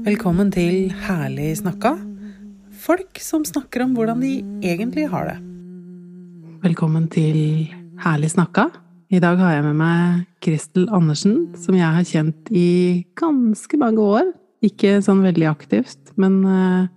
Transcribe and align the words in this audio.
Velkommen 0.00 0.48
til 0.48 0.88
Herlig 1.04 1.50
snakka. 1.58 1.90
Folk 2.80 3.18
som 3.20 3.42
snakker 3.44 3.82
om 3.84 3.90
hvordan 3.92 4.22
de 4.24 4.30
egentlig 4.64 5.04
har 5.12 5.26
det. 5.28 5.34
Velkommen 6.62 7.04
til 7.12 7.68
Herlig 8.00 8.30
snakka. 8.32 8.70
I 9.12 9.20
dag 9.20 9.36
har 9.36 9.58
jeg 9.58 9.66
med 9.66 9.76
meg 9.76 10.24
Kristel 10.40 10.88
Andersen, 10.88 11.50
som 11.52 11.76
jeg 11.76 11.84
har 11.98 12.08
kjent 12.08 12.48
i 12.48 13.04
ganske 13.20 13.76
mange 13.82 14.00
år. 14.00 14.32
Ikke 14.64 15.02
sånn 15.04 15.20
veldig 15.26 15.50
aktivt, 15.52 16.14
men 16.16 16.40
uh, 16.48 16.88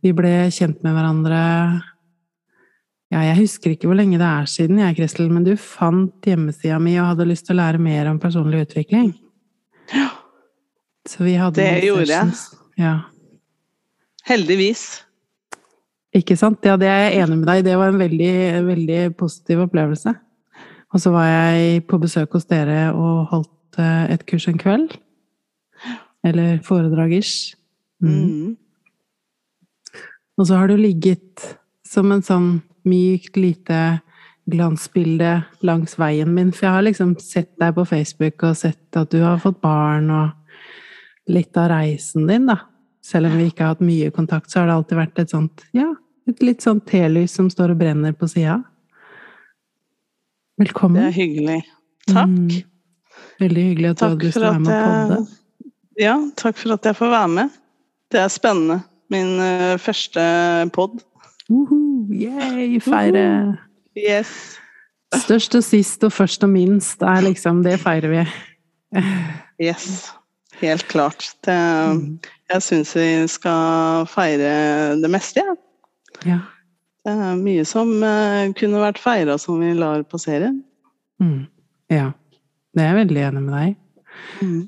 vi 0.00 0.16
ble 0.16 0.34
kjent 0.48 0.80
med 0.80 0.96
hverandre 0.96 1.44
ja, 3.12 3.26
jeg 3.28 3.42
husker 3.44 3.76
ikke 3.76 3.92
hvor 3.92 4.00
lenge 4.00 4.16
det 4.16 4.26
er 4.32 4.48
siden, 4.48 4.80
jeg, 4.80 4.96
Kristel, 5.02 5.28
men 5.28 5.44
du 5.44 5.52
fant 5.60 6.24
hjemmesida 6.24 6.80
mi 6.80 6.96
og 6.96 7.12
hadde 7.12 7.28
lyst 7.28 7.50
til 7.50 7.58
å 7.58 7.60
lære 7.60 7.82
mer 7.92 8.08
om 8.08 8.22
personlig 8.24 8.70
utvikling. 8.70 9.12
Ja. 9.92 10.15
Så 11.06 11.24
vi 11.24 11.36
hadde 11.38 11.62
det 11.62 11.86
gjorde 11.86 12.10
jeg. 12.10 12.32
Ja. 12.80 12.94
Heldigvis. 14.26 14.84
Ikke 16.16 16.36
sant? 16.38 16.64
Ja, 16.66 16.76
det 16.80 16.88
er 16.90 17.02
jeg 17.06 17.24
enig 17.24 17.40
med 17.40 17.48
deg 17.50 17.60
i. 17.60 17.66
Det 17.66 17.76
var 17.78 17.92
en 17.92 18.00
veldig, 18.00 18.36
veldig 18.66 19.00
positiv 19.20 19.62
opplevelse. 19.66 20.14
Og 20.94 21.02
så 21.02 21.12
var 21.12 21.26
jeg 21.28 21.82
på 21.90 21.98
besøk 22.00 22.36
hos 22.38 22.48
dere 22.48 22.88
og 22.94 23.26
holdt 23.32 23.80
eh, 23.82 24.14
et 24.14 24.24
kurs 24.28 24.46
en 24.48 24.58
kveld. 24.60 24.94
Eller 26.26 26.58
foredrag-ish. 26.66 27.54
Mm. 28.02 28.14
Mm. 28.16 28.56
Og 30.36 30.48
så 30.48 30.58
har 30.58 30.68
du 30.68 30.76
ligget 30.80 31.44
som 31.86 32.10
en 32.12 32.24
sånn 32.24 32.48
mykt, 32.86 33.36
lite 33.38 34.00
glansbilde 34.50 35.40
langs 35.66 35.96
veien 35.98 36.32
min. 36.34 36.52
For 36.54 36.68
jeg 36.68 36.76
har 36.78 36.86
liksom 36.86 37.14
sett 37.22 37.52
deg 37.60 37.76
på 37.76 37.86
Facebook 37.88 38.46
og 38.46 38.58
sett 38.58 38.98
at 38.98 39.12
du 39.12 39.20
har 39.24 39.40
fått 39.42 39.60
barn, 39.64 40.10
og 40.12 40.35
litt 41.30 41.56
av 41.58 41.70
reisen 41.72 42.26
din, 42.28 42.46
da. 42.50 42.60
Selv 43.06 43.30
om 43.30 43.36
vi 43.38 43.48
ikke 43.50 43.64
har 43.64 43.76
hatt 43.76 43.84
mye 43.86 44.10
kontakt, 44.14 44.50
så 44.50 44.60
har 44.60 44.70
det 44.70 44.78
alltid 44.80 44.98
vært 44.98 45.20
et 45.22 45.34
sånt, 45.34 45.66
ja, 45.76 45.90
et 46.26 46.42
litt 46.42 46.64
sånn 46.64 46.80
telys 46.86 47.36
som 47.38 47.50
står 47.52 47.74
og 47.74 47.82
brenner 47.82 48.14
på 48.18 48.28
sida. 48.30 48.60
Velkommen. 50.58 51.02
Det 51.02 51.12
er 51.12 51.16
hyggelig. 51.18 51.60
Takk. 52.08 52.32
Mm. 52.32 52.64
Veldig 53.42 53.66
hyggelig 53.70 53.92
at 53.92 54.00
takk 54.00 54.16
du 54.20 54.26
hadde 54.26 54.42
være 54.46 54.62
med 54.64 54.72
på 54.72 55.12
det. 55.12 55.72
Ja, 56.00 56.16
takk 56.36 56.58
for 56.60 56.76
at 56.76 56.88
jeg 56.88 56.96
får 56.98 57.12
være 57.12 57.32
med. 57.32 57.58
Det 58.12 58.20
er 58.20 58.32
spennende. 58.32 58.80
Min 59.12 59.36
uh, 59.38 59.76
første 59.78 60.22
pod. 60.74 60.98
Yay, 62.10 62.80
feire! 62.82 63.26
Uhu. 63.46 63.56
Yes. 63.96 64.32
Størst 65.14 65.54
og 65.56 65.64
sist 65.64 66.02
og 66.04 66.12
først 66.12 66.42
og 66.44 66.50
minst 66.52 67.02
er 67.02 67.22
liksom 67.24 67.62
Det 67.64 67.78
feirer 67.80 68.12
vi. 68.12 68.24
yes. 69.62 70.10
Helt 70.60 70.86
klart. 70.88 71.30
Det, 71.44 71.52
mm. 71.52 72.18
jeg 72.52 72.64
syns 72.64 72.94
vi 72.96 73.08
skal 73.28 74.06
feire 74.08 74.52
det 75.02 75.10
meste, 75.12 75.42
jeg. 75.44 75.58
Ja. 76.24 76.38
Det 77.06 77.12
er 77.12 77.36
mye 77.38 77.64
som 77.68 77.92
uh, 78.02 78.46
kunne 78.58 78.82
vært 78.82 79.02
feira 79.02 79.36
som 79.38 79.60
vi 79.62 79.74
lar 79.76 80.02
passere. 80.08 80.50
Mm. 81.22 81.44
Ja. 81.92 82.10
Det 82.74 82.82
er 82.82 82.90
jeg 82.90 83.00
veldig 83.04 83.22
enig 83.30 83.40
med 83.40 83.54
deg 83.56 83.76
mm. 84.42 84.58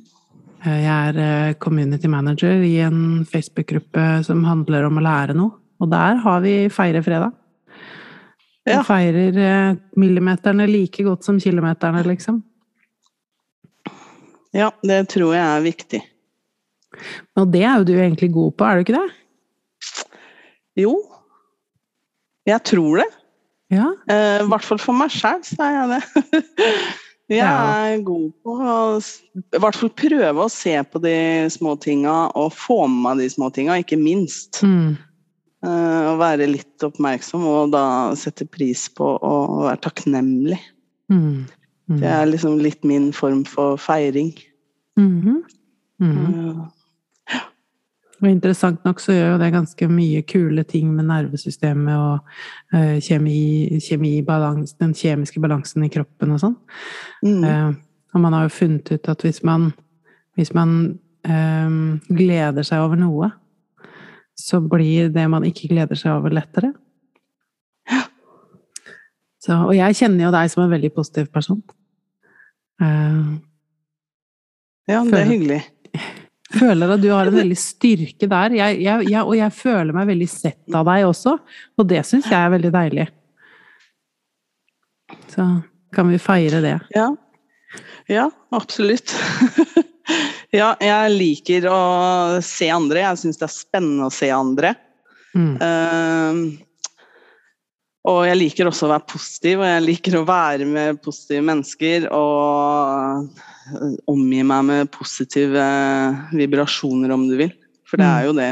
Eh, 0.64 0.78
jeg 0.82 1.10
er 1.12 1.18
uh, 1.22 1.56
community 1.62 2.08
manager 2.10 2.64
i 2.66 2.80
en 2.82 3.22
Facebook-gruppe 3.30 4.24
som 4.26 4.40
handler 4.42 4.88
om 4.88 4.96
å 4.98 5.02
lære 5.04 5.36
noe. 5.38 5.52
Og 5.78 5.86
der 5.92 6.18
har 6.24 6.40
vi 6.42 6.54
Feire-fredag. 6.74 7.30
Vi 8.66 8.74
ja. 8.74 8.80
feirer 8.82 9.76
millimeterne 9.94 10.66
like 10.66 11.04
godt 11.06 11.28
som 11.28 11.38
kilometerne, 11.38 12.02
liksom. 12.10 12.40
Ja, 14.56 14.70
det 14.86 15.02
tror 15.12 15.34
jeg 15.36 15.44
er 15.44 15.64
viktig. 15.64 16.00
Og 17.38 17.50
det 17.52 17.62
er 17.62 17.80
jo 17.80 17.88
du 17.88 17.94
egentlig 17.98 18.30
god 18.34 18.54
på, 18.56 18.66
er 18.66 18.78
du 18.78 18.86
ikke 18.86 18.98
det? 18.98 19.08
Jo, 20.78 20.94
jeg 22.48 22.64
tror 22.66 23.02
det. 23.02 23.08
Ja. 23.74 23.90
Eh, 24.08 24.38
I 24.40 24.48
hvert 24.48 24.64
fall 24.64 24.80
for 24.80 24.96
meg 24.96 25.12
sjøl, 25.12 25.42
så 25.44 25.66
er 25.66 25.74
jeg 25.74 25.88
det. 25.92 26.44
jeg 27.38 27.44
er 27.44 28.04
god 28.06 28.30
på 28.44 28.54
å 28.56 28.78
i 28.96 29.60
hvert 29.60 29.76
fall 29.76 29.92
prøve 30.00 30.46
å 30.46 30.52
se 30.52 30.72
på 30.88 31.02
de 31.04 31.18
små 31.52 31.74
tinga 31.82 32.16
og 32.38 32.54
få 32.56 32.86
med 32.88 33.04
meg 33.04 33.22
de 33.24 33.28
små 33.34 33.50
tinga, 33.54 33.76
ikke 33.82 34.00
minst. 34.00 34.62
Mm. 34.64 34.96
Eh, 35.66 36.02
å 36.08 36.16
være 36.20 36.48
litt 36.48 36.86
oppmerksom 36.86 37.44
og 37.50 37.72
da 37.74 37.84
sette 38.18 38.46
pris 38.48 38.86
på 38.94 39.10
å 39.18 39.34
være 39.66 39.82
takknemlig. 39.88 40.60
Mm. 41.12 41.48
Mm. 41.88 42.00
Det 42.00 42.08
er 42.08 42.26
liksom 42.28 42.58
litt 42.60 42.84
min 42.84 43.12
form 43.12 43.44
for 43.48 43.76
feiring. 43.76 44.34
-hmm. 44.98 45.42
Uh, 46.02 46.68
og 48.18 48.28
interessant 48.28 48.84
nok 48.84 49.00
så 49.00 49.12
gjør 49.12 49.32
jo 49.32 49.38
det 49.38 49.52
ganske 49.52 49.88
mye 49.88 50.22
kule 50.22 50.62
ting 50.66 50.90
med 50.94 51.06
nervesystemet 51.06 51.96
og 51.96 52.18
uh, 52.74 52.98
kjemi, 52.98 53.78
kjemi 53.78 54.24
den 54.80 54.94
kjemiske 54.94 55.40
balansen 55.40 55.84
i 55.84 55.88
kroppen 55.88 56.34
og 56.34 56.40
sånn. 56.40 56.56
Mm. 57.22 57.44
Uh, 57.44 57.74
og 58.14 58.20
man 58.20 58.32
har 58.32 58.48
jo 58.48 58.56
funnet 58.56 58.90
ut 58.90 59.08
at 59.08 59.22
hvis 59.22 59.42
man, 59.46 59.72
hvis 60.34 60.50
man 60.54 60.98
um, 61.28 62.00
gleder 62.08 62.66
seg 62.66 62.82
over 62.82 62.98
noe, 62.98 63.30
så 64.38 64.60
blir 64.62 65.12
det 65.14 65.26
man 65.30 65.46
ikke 65.46 65.70
gleder 65.70 65.98
seg 65.98 66.18
over, 66.18 66.34
lettere. 66.34 66.72
Så, 69.38 69.54
og 69.54 69.74
jeg 69.76 69.96
kjenner 69.96 70.26
jo 70.26 70.34
deg 70.34 70.50
som 70.50 70.64
en 70.64 70.72
veldig 70.72 70.90
positiv 70.96 71.28
person. 71.34 71.62
Uh, 72.78 73.38
ja, 74.88 75.02
det 75.02 75.18
er 75.18 75.30
hyggelig 75.32 75.62
føler 76.58 76.94
at 76.94 77.02
du 77.02 77.08
har 77.12 77.28
en 77.28 77.36
veldig 77.36 77.58
styrke 77.60 78.28
der. 78.30 78.56
Jeg, 78.56 78.80
jeg, 78.84 79.08
jeg, 79.10 79.22
og 79.22 79.34
jeg 79.36 79.54
føler 79.54 79.96
meg 79.96 80.08
veldig 80.10 80.28
sett 80.32 80.76
av 80.76 80.86
deg 80.88 81.06
også, 81.08 81.36
og 81.78 81.88
det 81.90 82.04
syns 82.08 82.28
jeg 82.30 82.38
er 82.38 82.54
veldig 82.54 82.72
deilig. 82.74 83.08
Så 85.32 85.46
kan 85.94 86.08
vi 86.12 86.20
feire 86.20 86.62
det. 86.64 86.76
Ja. 86.96 87.08
Ja, 88.08 88.28
absolutt. 88.56 89.12
ja, 90.58 90.72
jeg 90.80 91.12
liker 91.14 91.68
å 91.68 91.80
se 92.44 92.70
andre. 92.72 93.04
Jeg 93.04 93.20
syns 93.22 93.40
det 93.40 93.48
er 93.48 93.52
spennende 93.52 94.08
å 94.08 94.14
se 94.14 94.30
andre. 94.32 94.72
Mm. 95.36 95.54
Uh, 95.60 96.38
og 98.08 98.22
jeg 98.24 98.38
liker 98.38 98.68
også 98.70 98.86
å 98.86 98.92
være 98.94 99.08
positiv, 99.10 99.60
og 99.60 99.68
jeg 99.68 99.84
liker 99.84 100.16
å 100.18 100.26
være 100.28 100.66
med 100.68 101.00
positive 101.04 101.44
mennesker. 101.44 102.08
Og 102.14 103.28
omgi 104.08 104.42
meg 104.48 104.68
med 104.68 104.92
positive 104.94 105.64
vibrasjoner, 106.32 107.12
om 107.12 107.26
du 107.28 107.36
vil. 107.40 107.52
For 107.88 108.00
det 108.00 108.08
er 108.08 108.28
jo 108.28 108.36
det 108.36 108.48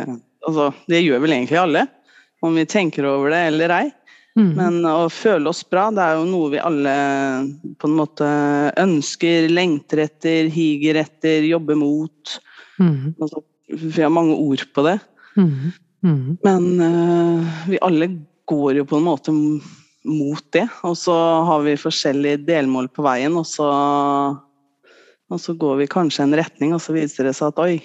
altså, 0.47 0.71
Det 0.89 1.03
gjør 1.03 1.22
vel 1.25 1.37
egentlig 1.37 1.61
alle, 1.61 1.87
om 2.44 2.56
vi 2.56 2.67
tenker 2.69 3.09
over 3.09 3.33
det 3.33 3.47
eller 3.50 3.75
ei. 3.78 3.87
Mm. 4.37 4.50
Men 4.53 4.78
å 4.84 5.09
føle 5.09 5.49
oss 5.49 5.62
bra, 5.65 5.88
det 5.97 6.05
er 6.05 6.19
jo 6.19 6.28
noe 6.28 6.53
vi 6.53 6.61
alle 6.61 6.94
på 7.81 7.88
en 7.88 7.97
måte 7.97 8.28
ønsker, 8.83 9.49
lengter 9.49 10.05
etter, 10.05 10.50
higer 10.53 11.00
etter, 11.00 11.47
jobber 11.49 11.78
mot. 11.81 12.37
Mm. 12.77 13.15
Altså, 13.17 13.41
vi 13.73 14.05
har 14.05 14.12
mange 14.12 14.37
ord 14.37 14.67
på 14.77 14.84
det. 14.84 14.99
Mm. 15.41 15.73
mm. 16.05 16.27
Men 16.44 16.69
uh, 16.84 17.62
vi 17.71 17.81
alle 17.84 18.11
går 18.47 18.81
jo 18.81 18.87
på 18.89 18.99
en 19.01 19.07
måte 19.07 19.34
mot 20.07 20.43
det. 20.55 20.67
Og 20.87 20.97
så 20.99 21.15
har 21.49 21.65
vi 21.67 21.79
forskjellige 21.81 22.45
delmål 22.47 22.91
på 22.95 23.05
veien, 23.07 23.37
og 23.39 23.47
så 23.49 23.71
og 25.27 25.41
så 25.43 25.57
går 25.59 25.81
vi 25.81 25.89
kanskje 25.91 26.23
en 26.23 26.37
retning, 26.39 26.75
og 26.75 26.83
så 26.83 26.95
viser 26.95 27.27
det 27.27 27.35
seg 27.35 27.51
at 27.51 27.62
oi, 27.65 27.77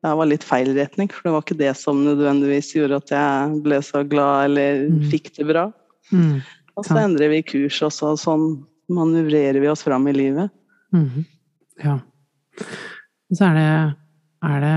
det 0.00 0.10
var 0.16 0.28
litt 0.28 0.44
feil 0.44 0.72
retning. 0.76 1.08
For 1.12 1.26
det 1.26 1.34
var 1.34 1.44
ikke 1.44 1.60
det 1.60 1.72
som 1.80 2.02
nødvendigvis 2.04 2.74
gjorde 2.76 3.00
at 3.00 3.12
jeg 3.14 3.60
ble 3.64 3.78
så 3.84 4.02
glad 4.08 4.50
eller 4.50 4.82
mm. 4.88 4.98
fikk 5.12 5.30
det 5.38 5.46
bra. 5.48 5.66
Mm. 6.12 6.40
Og 6.76 6.86
så 6.86 6.98
endrer 7.00 7.32
vi 7.32 7.44
kurs 7.46 7.80
og 7.86 7.94
sånn 8.20 8.46
manøvrerer 8.90 9.60
vi 9.62 9.70
oss 9.70 9.84
fram 9.86 10.08
i 10.10 10.16
livet. 10.16 10.52
Mm. 10.92 11.24
Ja. 11.80 11.96
Og 13.30 13.38
så 13.38 13.48
er 13.48 13.58
det, 13.58 13.72
er 14.50 14.64
det 14.64 14.76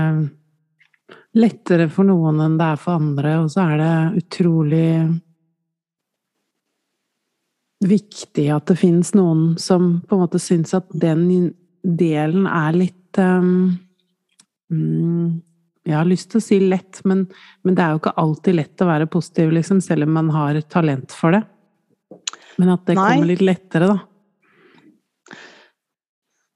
lettere 1.44 1.88
for 1.92 2.06
noen 2.08 2.40
enn 2.44 2.58
det 2.60 2.68
er 2.72 2.80
for 2.80 3.00
andre, 3.02 3.38
og 3.42 3.48
så 3.52 3.66
er 3.66 3.80
det 3.80 4.22
utrolig 4.22 4.88
viktig 7.84 8.48
at 8.54 8.68
det 8.70 8.78
finnes 8.80 9.12
noen 9.16 9.54
som 9.60 10.00
på 10.08 10.16
en 10.16 10.24
måte 10.24 10.40
syns 10.42 10.74
at 10.76 10.88
den 10.90 11.52
delen 11.84 12.46
er 12.48 12.76
litt 12.76 13.20
um, 13.20 13.76
Jeg 15.84 15.96
har 15.98 16.08
lyst 16.08 16.30
til 16.32 16.40
å 16.40 16.44
si 16.44 16.60
lett, 16.64 17.02
men, 17.04 17.26
men, 17.62 17.76
det 17.76 17.84
er 17.84 17.92
jo 17.92 18.00
ikke 18.00 18.16
alltid 18.20 18.56
lett 18.56 18.84
å 18.84 18.88
være 18.88 19.10
positiv, 19.12 19.52
liksom, 19.52 19.82
selv 19.84 20.08
om 20.08 20.16
man 20.16 20.32
har 20.32 20.60
talent 20.72 21.12
for 21.12 21.36
det. 21.36 21.44
Men 22.56 22.72
at 22.76 22.84
det 22.88 22.96
Nei. 22.96 23.08
kommer 23.10 23.28
litt 23.28 23.44
lettere, 23.44 23.90
da. 23.92 23.98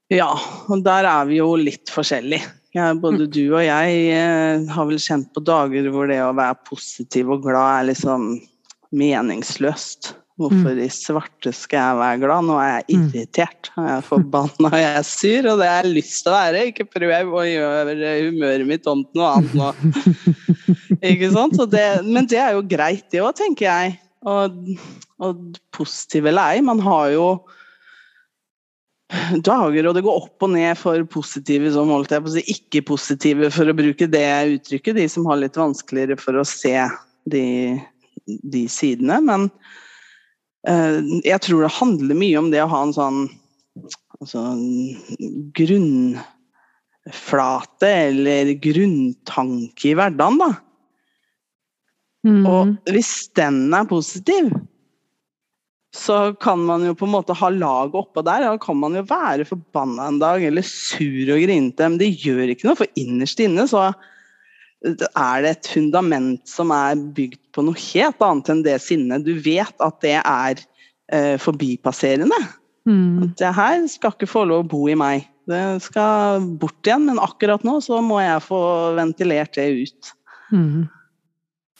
Ja, 0.09 0.31
og 0.65 0.81
der 0.81 1.05
er 1.05 1.27
vi 1.29 1.37
jo 1.37 1.51
litt 1.59 1.91
forskjellige. 1.93 2.47
Ja, 2.73 2.91
både 2.93 3.25
mm. 3.25 3.31
du 3.33 3.43
og 3.43 3.63
jeg 3.65 4.01
eh, 4.13 4.65
har 4.73 4.87
vel 4.89 5.01
kjent 5.01 5.29
på 5.33 5.41
dager 5.45 5.89
hvor 5.93 6.09
det 6.09 6.19
å 6.21 6.33
være 6.37 6.57
positiv 6.69 7.31
og 7.33 7.45
glad 7.45 7.69
er 7.79 7.87
liksom 7.91 8.31
meningsløst. 8.93 10.13
Hvorfor 10.39 10.77
i 10.79 10.87
svarte 10.93 11.51
skal 11.51 11.81
jeg 11.81 11.99
være 11.99 12.19
glad? 12.21 12.45
Nå 12.47 12.57
er 12.63 12.69
jeg 12.69 12.95
irritert, 12.95 13.69
jeg 13.75 13.91
er 13.91 14.05
forbanna 14.07 14.69
og 14.69 14.77
jeg 14.79 14.91
er 15.01 15.07
sur, 15.07 15.47
og 15.51 15.59
det 15.59 15.67
har 15.67 15.83
jeg 15.83 15.95
lyst 15.97 16.21
til 16.23 16.31
å 16.31 16.35
være. 16.37 16.61
Ikke 16.69 16.85
prøv 16.87 17.33
å 17.35 17.43
gjøre 17.43 18.13
humøret 18.29 18.69
mitt 18.69 18.87
om 18.87 19.01
til 19.03 19.19
noe 19.19 19.33
annet 19.35 19.57
nå. 19.59 19.71
Ikke 21.11 21.31
sant? 21.35 21.59
Det, 21.73 21.83
men 22.07 22.29
det 22.31 22.39
er 22.39 22.55
jo 22.55 22.63
greit, 22.71 23.09
det 23.11 23.19
òg, 23.19 23.33
tenker 23.35 23.67
jeg. 23.67 23.97
Og, 24.29 24.61
og 25.23 25.59
positiv 25.75 26.31
eller 26.31 26.55
ei, 26.55 26.63
man 26.63 26.79
har 26.87 27.11
jo 27.17 27.27
dager, 29.43 29.89
og 29.89 29.95
det 29.97 30.05
går 30.05 30.21
opp 30.21 30.47
og 30.47 30.53
ned 30.53 30.77
for 30.79 31.03
positive 31.09 31.71
som 31.73 31.91
holdt 31.91 32.13
jeg 32.13 32.23
på 32.23 32.31
å 32.31 32.35
si, 32.37 32.45
ikke-positive, 32.55 33.51
for 33.53 33.67
å 33.67 33.75
bruke 33.75 34.07
det 34.07 34.25
uttrykket. 34.55 35.01
De 35.01 35.07
som 35.11 35.27
har 35.27 35.41
litt 35.41 35.59
vanskeligere 35.59 36.19
for 36.21 36.39
å 36.39 36.47
se 36.47 36.77
de, 37.27 37.45
de 38.23 38.65
sidene. 38.71 39.19
Men 39.25 39.49
jeg 40.67 41.39
tror 41.45 41.61
det 41.63 41.77
handler 41.77 42.15
mye 42.19 42.39
om 42.39 42.49
det 42.51 42.59
å 42.63 42.71
ha 42.71 42.81
en 42.83 42.95
sånn 42.95 43.19
altså, 44.19 44.41
grunnflate 45.55 46.19
eller 48.09 48.53
grunntanke 48.63 49.87
i 49.91 49.95
hverdagen, 49.97 50.37
da. 50.41 50.51
Mm. 52.27 52.43
Og 52.43 52.75
hvis 52.91 53.31
den 53.39 53.73
er 53.75 53.87
positiv, 53.87 54.51
så 55.95 56.33
kan 56.37 56.59
man 56.67 56.83
jo 56.85 56.93
på 56.97 57.07
en 57.07 57.15
måte 57.15 57.33
ha 57.33 57.49
laget 57.49 57.95
oppå 57.97 58.21
der. 58.25 58.43
Da 58.45 58.57
kan 58.61 58.77
man 58.77 58.95
jo 58.97 59.03
være 59.09 59.47
forbanna 59.47 60.07
en 60.11 60.19
dag 60.21 60.43
eller 60.45 60.65
sur 60.65 61.31
og 61.33 61.41
grinete, 61.41 61.87
men 61.87 61.97
det 62.01 62.11
gjør 62.21 62.51
ikke 62.53 62.67
noe, 62.69 62.77
for 62.77 62.99
innerst 62.99 63.39
inne 63.41 63.65
så 63.69 63.87
er 64.85 65.41
det 65.43 65.51
et 65.51 65.69
fundament 65.73 66.41
som 66.47 66.71
er 66.71 66.99
bygd 67.15 67.41
på 67.55 67.63
noe 67.67 67.79
helt 67.89 68.21
annet 68.23 68.51
enn 68.53 68.63
det 68.63 68.77
sinnet. 68.83 69.25
Du 69.27 69.33
vet 69.43 69.83
at 69.83 69.97
det 70.05 70.15
er 70.21 70.61
eh, 71.11 71.35
forbipasserende. 71.41 72.39
Mm. 72.87 73.25
At 73.25 73.35
det 73.41 73.51
her 73.57 73.81
skal 73.91 74.15
ikke 74.15 74.29
få 74.29 74.45
lov 74.47 74.63
å 74.63 74.69
bo 74.71 74.85
i 74.91 74.95
meg. 74.99 75.27
Det 75.49 75.81
skal 75.83 76.45
bort 76.61 76.85
igjen, 76.85 77.07
men 77.09 77.19
akkurat 77.21 77.65
nå 77.65 77.79
så 77.83 77.99
må 78.05 78.21
jeg 78.21 78.45
få 78.45 78.61
ventilert 78.99 79.57
det 79.57 79.67
ut. 79.81 80.13
Mm. 80.53 80.87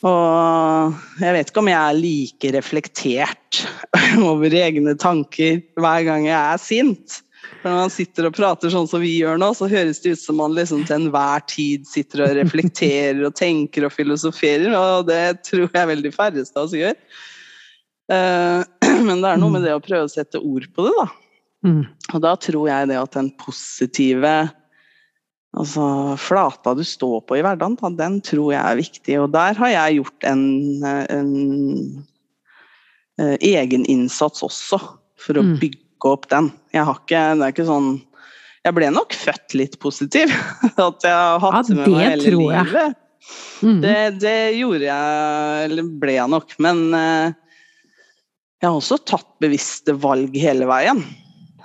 Og 0.09 0.99
jeg 1.19 1.35
vet 1.35 1.49
ikke 1.51 1.61
om 1.61 1.69
jeg 1.69 1.79
er 1.79 1.97
like 1.97 2.51
reflektert 2.55 3.63
over 4.31 4.53
egne 4.55 4.95
tanker 4.99 5.59
hver 5.79 6.05
gang 6.07 6.27
jeg 6.27 6.39
er 6.39 6.61
sint. 6.63 7.19
For 7.59 7.67
når 7.67 7.79
man 7.81 7.91
sitter 7.91 8.27
og 8.29 8.35
prater 8.37 8.71
sånn 8.71 8.87
som 8.87 9.01
vi 9.03 9.17
gjør 9.17 9.39
nå, 9.41 9.49
så 9.57 9.67
høres 9.67 9.99
det 9.99 10.13
ut 10.15 10.21
som 10.21 10.37
man 10.39 10.53
liksom 10.55 10.85
til 10.87 10.95
enhver 10.95 11.43
tid 11.51 11.87
sitter 11.89 12.23
og 12.23 12.37
reflekterer 12.37 13.19
og 13.27 13.35
tenker 13.35 13.87
og 13.87 13.91
filosoferer, 13.91 14.71
og 14.77 15.09
det 15.09 15.41
tror 15.47 15.67
jeg 15.67 15.89
veldig 15.91 16.13
færreste 16.15 16.55
av 16.55 16.69
oss 16.69 16.77
gjør. 16.77 16.95
Uh, 18.09 18.63
men 19.07 19.19
det 19.19 19.33
er 19.33 19.41
noe 19.41 19.57
med 19.57 19.67
det 19.67 19.75
å 19.75 19.83
prøve 19.83 20.07
å 20.07 20.11
sette 20.11 20.39
ord 20.39 20.69
på 20.71 20.87
det, 20.87 20.93
da. 21.01 21.09
Mm. 21.67 21.83
Og 22.13 22.23
da 22.23 22.31
tror 22.39 22.69
jeg 22.71 22.87
det 22.93 23.01
at 23.01 23.17
den 23.17 23.33
positive 23.41 24.33
altså 25.59 25.83
flata 26.21 26.75
du 26.77 26.85
står 26.85 27.25
på 27.27 27.39
i 27.39 27.43
hverdagen, 27.43 27.75
da, 27.81 27.91
den 28.05 28.19
tror 28.23 28.53
jeg 28.53 28.61
er 28.61 28.79
viktig. 28.79 29.19
Og 29.19 29.33
der 29.35 29.59
har 29.59 29.73
jeg 29.73 29.99
gjort 29.99 30.29
en, 30.31 30.47
en, 30.85 31.35
en 33.19 33.35
egen 33.35 33.83
innsats 33.89 34.45
også, 34.47 34.79
for 35.19 35.41
å 35.41 35.43
mm. 35.49 35.55
Bygge 35.99 36.13
opp 36.13 36.29
den. 36.29 36.51
Jeg 36.71 36.85
har 36.85 36.99
ikke, 36.99 37.35
det 37.35 37.43
er 37.43 37.53
ikke 37.53 37.67
sånn 37.67 37.99
Jeg 38.65 38.75
ble 38.75 38.89
nok 38.91 39.13
født 39.13 39.55
litt 39.55 39.79
positiv. 39.79 40.29
At 40.77 41.03
jeg 41.03 41.13
har 41.13 41.39
hatt 41.39 41.69
ja, 41.69 41.75
med 41.75 41.87
meg 41.89 42.03
hele 42.03 42.33
livet. 42.35 42.97
Mm. 43.61 43.81
Det, 43.81 43.95
det, 44.19 44.51
gjorde 44.55 44.85
jeg, 44.85 45.63
eller 45.69 45.87
ble 45.99 46.13
jeg 46.15 46.29
nok. 46.29 46.55
Men 46.59 46.93
uh, 46.93 47.31
jeg 48.59 48.67
har 48.67 48.75
også 48.75 48.99
tatt 49.07 49.29
bevisste 49.39 49.95
valg 49.95 50.35
hele 50.35 50.67
veien. 50.67 51.03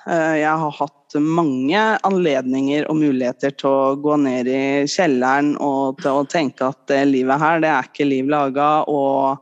Uh, 0.06 0.36
jeg 0.38 0.50
har 0.50 0.74
hatt 0.78 1.18
mange 1.18 1.82
anledninger 2.06 2.88
og 2.90 2.98
muligheter 2.98 3.54
til 3.54 3.70
å 3.70 3.94
gå 4.02 4.16
ned 4.18 4.50
i 4.50 4.62
kjelleren 4.90 5.54
og 5.62 6.00
til 6.02 6.22
å 6.22 6.26
tenke 6.26 6.70
at 6.70 6.80
det 6.90 7.04
livet 7.10 7.42
her, 7.42 7.62
det 7.62 7.70
er 7.70 7.90
ikke 7.90 8.06
liv 8.08 8.30
laga, 8.30 8.82
og 8.90 9.38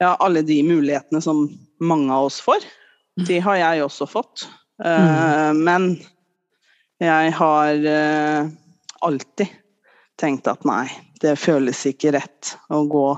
ja, 0.00 0.14
alle 0.16 0.44
de 0.46 0.62
mulighetene 0.64 1.20
som 1.24 1.44
mange 1.84 2.12
av 2.12 2.30
oss 2.30 2.40
får. 2.44 2.64
De 3.26 3.40
har 3.42 3.58
jeg 3.58 3.84
også 3.84 4.06
fått. 4.10 4.46
Uh, 4.84 5.50
mm. 5.50 5.62
Men 5.66 5.88
jeg 7.02 7.32
har 7.38 7.86
uh, 7.86 8.50
alltid 9.06 9.54
tenkt 10.18 10.50
at 10.50 10.66
nei, 10.66 10.86
det 11.22 11.38
føles 11.38 11.84
ikke 11.86 12.14
rett 12.14 12.54
å 12.74 12.84
gå 12.90 13.08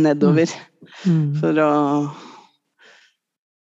nedover. 0.00 0.52
Mm. 1.04 1.12
Mm. 1.12 1.28
For 1.40 1.62
å 1.64 1.72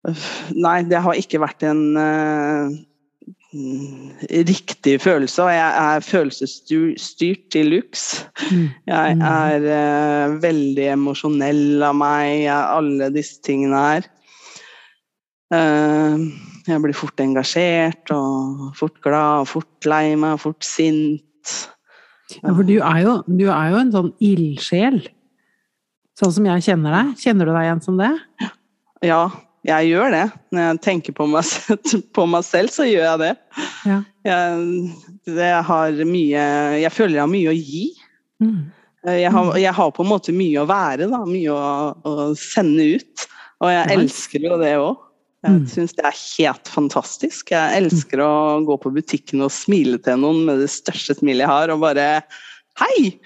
Nei, 0.02 0.80
det 0.90 0.98
har 0.98 1.14
ikke 1.14 1.38
vært 1.38 1.62
en 1.62 1.82
uh, 1.94 2.72
riktig 3.52 4.96
følelse, 4.98 5.44
og 5.44 5.52
jeg 5.52 5.76
er 5.78 6.02
følelsesstyrt 6.02 7.44
til 7.54 7.70
luks. 7.70 8.06
Mm. 8.48 8.64
Jeg 8.90 9.20
er 9.28 9.68
er 9.76 10.34
veldig 10.42 10.88
emosjonell 10.96 11.84
av 11.86 11.94
meg, 12.00 12.48
alle 12.50 13.12
disse 13.14 13.38
tingene 13.46 13.84
her. 13.84 14.10
Eh, 15.52 16.26
jeg 16.68 16.82
blir 16.84 16.96
fort 16.96 17.20
engasjert 17.22 18.12
og 18.14 18.72
fort 18.78 18.98
glad 19.04 19.44
og 19.44 19.50
fort 19.50 19.88
lei 19.90 20.14
meg 20.14 20.36
og 20.38 20.44
fort 20.46 20.66
sint. 20.66 21.56
Ja, 22.38 22.52
for 22.54 22.64
du 22.64 22.78
er 22.78 23.00
jo, 23.02 23.16
du 23.26 23.48
er 23.50 23.72
jo 23.72 23.80
en 23.82 23.92
sånn 23.92 24.12
ildsjel. 24.22 25.02
Sånn 26.18 26.34
som 26.36 26.46
jeg 26.48 26.64
kjenner 26.64 26.94
deg. 26.96 27.14
Kjenner 27.20 27.48
du 27.48 27.54
deg 27.54 27.66
igjen 27.66 27.82
som 27.84 27.98
det? 28.00 28.12
Ja, 29.04 29.24
jeg 29.66 29.90
gjør 29.90 30.14
det. 30.14 30.24
Når 30.54 30.68
jeg 30.68 30.82
tenker 30.86 31.16
på 31.18 31.26
meg, 31.28 31.50
på 32.16 32.26
meg 32.30 32.46
selv, 32.46 32.72
så 32.72 32.86
gjør 32.88 33.08
jeg 33.10 33.22
det. 33.24 33.32
Ja. 33.90 33.98
Jeg, 34.22 34.86
det 35.26 35.50
har 35.66 35.96
mye 36.06 36.42
Jeg 36.78 36.94
føler 36.94 37.16
jeg 37.16 37.24
har 37.24 37.32
mye 37.32 37.52
å 37.52 37.56
gi. 37.58 37.84
Mm. 38.42 38.58
Jeg, 39.02 39.30
har, 39.34 39.54
jeg, 39.58 39.74
har, 39.74 39.94
på 39.94 40.04
en 40.04 40.12
måte 40.12 40.34
mye 40.36 40.62
å 40.62 40.68
være, 40.70 41.10
da. 41.10 41.24
Mye 41.26 41.54
å, 41.56 41.62
å 42.06 42.28
sende 42.38 42.86
ut. 42.96 43.26
Og 43.62 43.72
jeg 43.74 43.98
elsker 43.98 44.46
jo 44.46 44.60
det 44.62 44.76
òg. 44.80 45.08
Jeg 45.42 45.58
mm. 45.58 45.62
syns 45.72 45.94
det 45.98 46.04
er 46.06 46.18
helt 46.18 46.70
fantastisk. 46.70 47.50
Jeg 47.50 47.78
elsker 47.80 48.20
å 48.22 48.32
gå 48.66 48.76
på 48.78 48.92
butikken 48.94 49.42
og 49.42 49.50
smile 49.54 49.98
til 50.02 50.20
noen 50.22 50.44
med 50.46 50.62
det 50.62 50.70
største 50.70 51.16
smilet 51.18 51.42
jeg 51.42 51.50
har, 51.50 51.72
og 51.74 51.82
bare 51.82 52.06
Hei! 52.80 53.16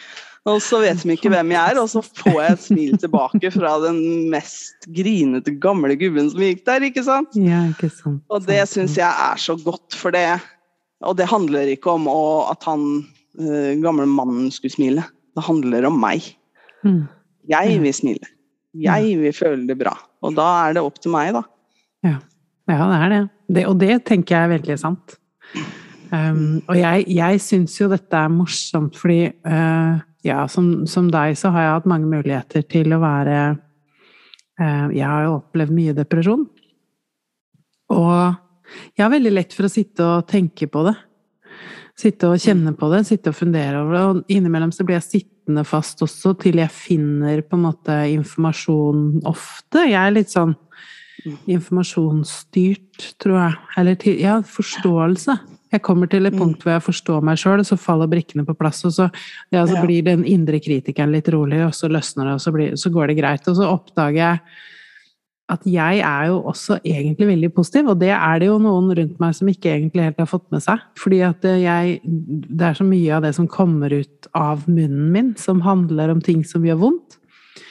Og 0.46 0.60
så 0.62 0.78
vet 0.78 1.00
de 1.02 1.14
ikke 1.16 1.30
hvem 1.32 1.50
jeg 1.50 1.72
er, 1.72 1.78
og 1.82 1.88
så 1.90 2.00
får 2.04 2.36
jeg 2.38 2.54
et 2.54 2.62
smil 2.62 2.98
tilbake 3.02 3.50
fra 3.50 3.72
den 3.82 3.98
mest 4.30 4.86
grinete 4.94 5.56
gamle 5.62 5.96
gubben 5.98 6.30
som 6.30 6.44
gikk 6.44 6.62
der, 6.68 6.86
ikke 6.86 7.02
sant? 7.06 7.34
Ja, 7.34 7.64
ikke 7.72 7.90
sant. 7.90 8.22
Og 8.30 8.46
det 8.46 8.60
syns 8.70 8.94
jeg 8.98 9.10
er 9.10 9.42
så 9.42 9.58
godt, 9.58 9.96
for 9.98 10.14
det 10.14 10.38
Og 11.04 11.18
det 11.18 11.26
handler 11.28 11.68
ikke 11.68 11.92
om 11.92 12.06
at 12.08 12.62
han 12.64 12.86
uh, 13.36 13.72
gamle 13.82 14.06
mannen 14.08 14.48
skulle 14.54 14.72
smile. 14.72 15.02
Det 15.36 15.44
handler 15.44 15.84
om 15.90 15.98
meg. 16.00 16.24
Mm. 16.86 17.04
Jeg 17.50 17.82
vil 17.82 17.94
smile. 17.94 18.30
Jeg 18.80 19.18
vil 19.20 19.34
føle 19.36 19.66
det 19.68 19.76
bra. 19.82 19.92
Og 20.24 20.32
da 20.38 20.46
er 20.64 20.78
det 20.78 20.86
opp 20.86 20.96
til 21.02 21.12
meg, 21.12 21.34
da. 21.36 21.42
Ja, 22.04 22.18
ja 22.70 22.88
det 22.90 22.98
er 22.98 23.12
det. 23.12 23.22
det. 23.48 23.66
Og 23.70 23.78
det 23.80 24.04
tenker 24.08 24.36
jeg 24.36 24.48
er 24.48 24.54
veldig 24.58 24.78
sant. 24.80 25.16
Um, 26.12 26.62
og 26.68 26.76
jeg, 26.78 27.06
jeg 27.10 27.40
syns 27.42 27.74
jo 27.80 27.88
dette 27.90 28.18
er 28.18 28.30
morsomt, 28.30 28.94
fordi 28.98 29.26
uh, 29.48 29.98
ja, 30.26 30.44
som, 30.50 30.86
som, 30.86 31.08
deg 31.10 31.34
så 31.38 31.50
har 31.54 31.64
jeg 31.64 31.74
hatt 31.80 31.88
mange 31.90 32.10
muligheter 32.10 32.62
til 32.70 32.94
å 32.94 33.00
være 33.02 33.38
uh, 33.56 34.86
Jeg 34.94 35.06
har 35.06 35.26
jo 35.26 35.38
opplevd 35.40 35.74
mye 35.74 35.96
depresjon. 35.96 36.46
Og 37.94 38.14
jeg 38.96 39.04
har 39.04 39.12
veldig 39.12 39.34
lett 39.34 39.54
for 39.54 39.68
å 39.68 39.72
sitte 39.72 40.06
og 40.06 40.26
tenke 40.30 40.68
på 40.70 40.82
det. 40.86 40.96
Sitte 41.96 42.28
og 42.28 42.42
kjenne 42.42 42.74
på 42.76 42.90
det, 42.92 43.06
sitte 43.08 43.32
og 43.32 43.38
fundere 43.38 43.80
over 43.80 43.96
det. 43.96 44.04
Og 44.04 44.36
innimellom 44.36 44.72
så 44.74 44.84
blir 44.84 44.98
jeg 44.98 45.06
sittende 45.06 45.64
fast 45.66 46.02
også 46.04 46.34
til 46.42 46.60
jeg 46.60 46.74
finner 46.74 47.40
på 47.46 47.56
en 47.56 47.66
måte 47.68 47.96
informasjon 48.12 49.22
ofte. 49.26 49.86
Jeg 49.86 50.00
er 50.02 50.16
litt 50.16 50.34
sånn 50.34 50.54
informasjonsstyrt, 51.50 53.12
tror 53.22 53.38
jeg. 53.40 53.58
Eller 53.80 53.98
til, 54.00 54.20
ja, 54.22 54.38
forståelse. 54.46 55.36
Jeg 55.74 55.82
kommer 55.82 56.08
til 56.10 56.28
et 56.28 56.34
mm. 56.34 56.38
punkt 56.40 56.62
hvor 56.62 56.76
jeg 56.76 56.84
forstår 56.86 57.24
meg 57.26 57.40
sjøl, 57.40 57.64
så 57.66 57.78
faller 57.80 58.10
brikkene 58.10 58.46
på 58.46 58.54
plass, 58.58 58.84
og 58.86 58.94
så, 58.94 59.08
ja, 59.54 59.64
så 59.66 59.82
blir 59.82 60.06
den 60.06 60.24
indre 60.28 60.60
kritikeren 60.62 61.12
litt 61.14 61.28
rolig, 61.34 61.60
og 61.66 61.74
så 61.76 61.90
løsner 61.90 62.30
det, 62.30 62.38
og 62.38 62.44
så, 62.44 62.54
blir, 62.54 62.78
så, 62.78 62.92
går 62.94 63.10
det 63.10 63.18
greit. 63.18 63.50
Og 63.50 63.58
så 63.58 63.68
oppdager 63.74 64.22
jeg 64.22 64.40
at 65.46 65.66
jeg 65.70 66.00
er 66.02 66.24
jo 66.26 66.40
også 66.50 66.80
egentlig 66.80 67.28
veldig 67.28 67.52
positiv, 67.54 67.90
og 67.92 68.00
det 68.00 68.10
er 68.14 68.40
det 68.42 68.48
jo 68.48 68.56
noen 68.62 68.88
rundt 68.98 69.20
meg 69.22 69.36
som 69.38 69.50
ikke 69.50 69.76
egentlig 69.76 70.08
helt 70.08 70.18
har 70.18 70.30
fått 70.30 70.46
med 70.54 70.64
seg. 70.64 70.82
Fordi 70.98 71.20
at 71.22 71.44
jeg 71.46 72.00
Det 72.02 72.66
er 72.66 72.74
så 72.74 72.86
mye 72.86 73.14
av 73.14 73.22
det 73.22 73.34
som 73.36 73.46
kommer 73.46 73.92
ut 73.94 74.26
av 74.34 74.66
munnen 74.66 75.12
min, 75.14 75.36
som 75.38 75.62
handler 75.62 76.10
om 76.10 76.20
ting 76.20 76.42
som 76.44 76.66
gjør 76.66 76.82
vondt. 76.82 77.20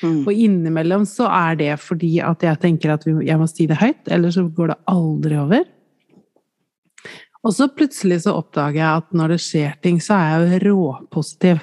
Mm. 0.05 0.19
Og 0.24 0.41
innimellom 0.45 1.05
så 1.09 1.27
er 1.31 1.57
det 1.59 1.71
fordi 1.81 2.17
at 2.24 2.43
jeg 2.45 2.62
tenker 2.62 2.95
at 2.95 3.07
jeg 3.07 3.39
må 3.41 3.47
si 3.50 3.67
det 3.69 3.79
høyt, 3.81 4.03
eller 4.12 4.33
så 4.33 4.45
går 4.47 4.74
det 4.74 4.77
aldri 4.91 5.39
over. 5.41 5.65
Og 7.45 7.53
så 7.53 7.67
plutselig 7.69 8.24
så 8.24 8.33
oppdager 8.39 8.79
jeg 8.81 9.01
at 9.03 9.12
når 9.17 9.35
det 9.35 9.41
skjer 9.45 9.75
ting, 9.85 10.00
så 10.01 10.17
er 10.17 10.45
jeg 10.47 10.63
jo 10.65 10.77
råpositiv. 10.79 11.62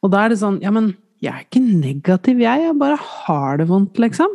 Og 0.00 0.12
da 0.12 0.24
er 0.24 0.32
det 0.32 0.40
sånn 0.40 0.60
Ja, 0.62 0.70
men 0.74 0.92
jeg 1.20 1.32
er 1.34 1.44
ikke 1.44 1.60
negativ, 1.64 2.38
jeg. 2.40 2.62
Jeg 2.64 2.78
bare 2.80 2.96
har 3.00 3.60
det 3.60 3.66
vondt, 3.68 3.98
liksom. 4.00 4.32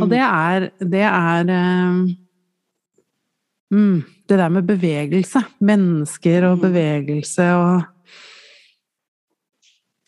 Og 0.00 0.08
det 0.08 0.22
er 0.24 0.70
Det 0.80 1.04
er 1.04 1.52
um, 3.70 4.02
Det 4.28 4.38
der 4.40 4.48
med 4.48 4.66
bevegelse. 4.66 5.44
Mennesker 5.60 6.48
og 6.48 6.64
bevegelse 6.64 7.46
og 7.52 7.82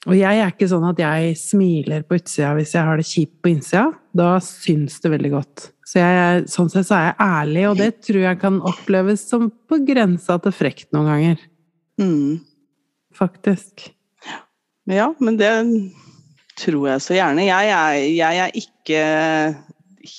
og 0.05 0.15
jeg 0.17 0.41
er 0.43 0.51
ikke 0.53 0.69
sånn 0.69 0.85
at 0.91 0.99
jeg 1.01 1.37
smiler 1.41 2.03
på 2.05 2.19
utsida 2.19 2.51
hvis 2.59 2.75
jeg 2.77 2.85
har 2.89 3.01
det 3.01 3.07
kjipt 3.09 3.37
på 3.45 3.51
innsida. 3.55 3.87
Da 4.15 4.35
syns 4.45 4.99
det 5.01 5.11
veldig 5.15 5.31
godt. 5.33 5.69
Så 5.89 6.01
jeg, 6.03 6.45
sånn 6.53 6.71
sett 6.73 6.89
så 6.89 6.97
er 6.99 7.07
jeg 7.09 7.17
ærlig, 7.25 7.65
og 7.71 7.77
det 7.81 7.91
tror 8.05 8.21
jeg 8.25 8.41
kan 8.43 8.59
oppleves 8.69 9.25
som 9.31 9.49
på 9.69 9.79
grensa 9.89 10.37
til 10.45 10.55
frekt 10.57 10.91
noen 10.97 11.09
ganger. 11.13 11.43
Mm. 12.01 12.41
Faktisk. 13.15 13.89
Ja, 14.91 15.11
men 15.25 15.39
det 15.41 15.53
tror 16.61 16.89
jeg 16.93 17.03
så 17.05 17.17
gjerne. 17.17 17.47
Jeg 17.47 17.73
er, 17.73 17.99
jeg 18.13 18.43
er 18.45 18.57
ikke 18.61 19.03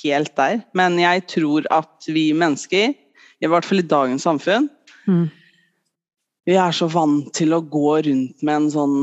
helt 0.01 0.34
der, 0.39 0.62
men 0.77 0.98
jeg 1.01 1.25
tror 1.30 1.68
at 1.74 2.08
vi 2.10 2.30
mennesker, 2.38 2.94
i 3.44 3.50
hvert 3.51 3.68
fall 3.68 3.84
i 3.84 3.89
dagens 3.96 4.25
samfunn, 4.25 4.70
Mm. 5.06 5.27
vi 6.50 6.56
er 6.58 6.72
så 6.74 6.88
vant 6.89 7.27
til 7.38 7.54
å 7.54 7.60
gå 7.62 7.92
rundt 8.08 8.39
med 8.42 8.56
en 8.56 8.72
sånn 8.74 8.96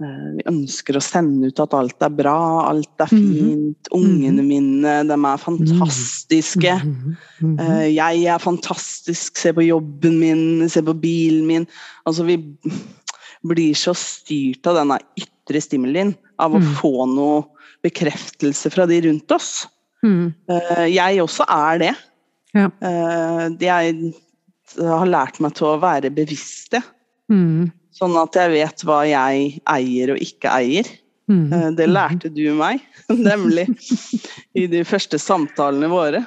vi 0.00 0.42
ønsker 0.48 0.96
å 0.96 1.02
sende 1.04 1.50
ut 1.50 1.60
at 1.60 1.74
alt 1.76 2.02
er 2.06 2.08
bra, 2.16 2.36
alt 2.70 2.88
er 3.04 3.10
Mhm. 3.12 3.20
fint. 3.20 3.88
Ungene 3.92 4.42
mine, 4.42 4.94
de 5.06 5.12
er 5.12 5.36
fantastiske. 5.42 6.74
Mhm. 6.84 7.16
Mhm. 7.42 7.58
Eh, 7.60 7.88
Jeg 7.94 8.24
er 8.24 8.38
fantastisk, 8.38 9.36
se 9.36 9.52
på 9.52 9.66
jobben 9.66 10.18
min, 10.18 10.68
se 10.68 10.80
på 10.82 10.94
bilen 10.98 11.46
min. 11.46 11.66
Altså, 12.06 12.24
vi 12.24 12.36
blir 13.44 13.74
så 13.74 13.94
styrt 13.94 14.66
av 14.66 14.76
denne 14.76 14.98
ytre 15.18 15.60
stimulien, 15.60 16.14
av 16.38 16.52
å 16.52 16.60
Mm. 16.60 16.74
få 16.76 17.06
noe 17.14 17.44
bekreftelse 17.84 18.70
fra 18.72 18.86
de 18.86 19.00
rundt 19.02 19.30
oss. 19.32 19.66
Mhm. 20.02 20.34
Eh, 20.48 20.86
Jeg 20.94 21.18
også 21.20 21.44
er 21.48 21.78
det. 21.78 21.96
Ja. 22.54 22.70
Eh, 22.82 23.48
Jeg 23.60 24.14
har 24.78 25.06
lært 25.06 25.40
meg 25.40 25.54
til 25.54 25.66
å 25.66 25.80
være 25.80 26.10
bevisst 26.14 26.70
det. 26.70 26.82
Mhm. 27.30 27.72
Sånn 27.92 28.14
at 28.20 28.36
jeg 28.38 28.52
vet 28.54 28.84
hva 28.86 29.00
jeg 29.08 29.60
eier 29.66 30.12
og 30.14 30.18
ikke 30.22 30.52
eier. 30.60 30.86
Mhm. 31.30 31.52
Eh, 31.52 31.70
Det 31.78 31.88
lærte 31.90 32.30
du 32.34 32.44
meg, 32.54 32.80
nemlig 33.10 33.66
i 34.54 34.66
de 34.70 34.84
første 34.84 35.18
samtalene 35.18 35.88
våre. 35.90 36.24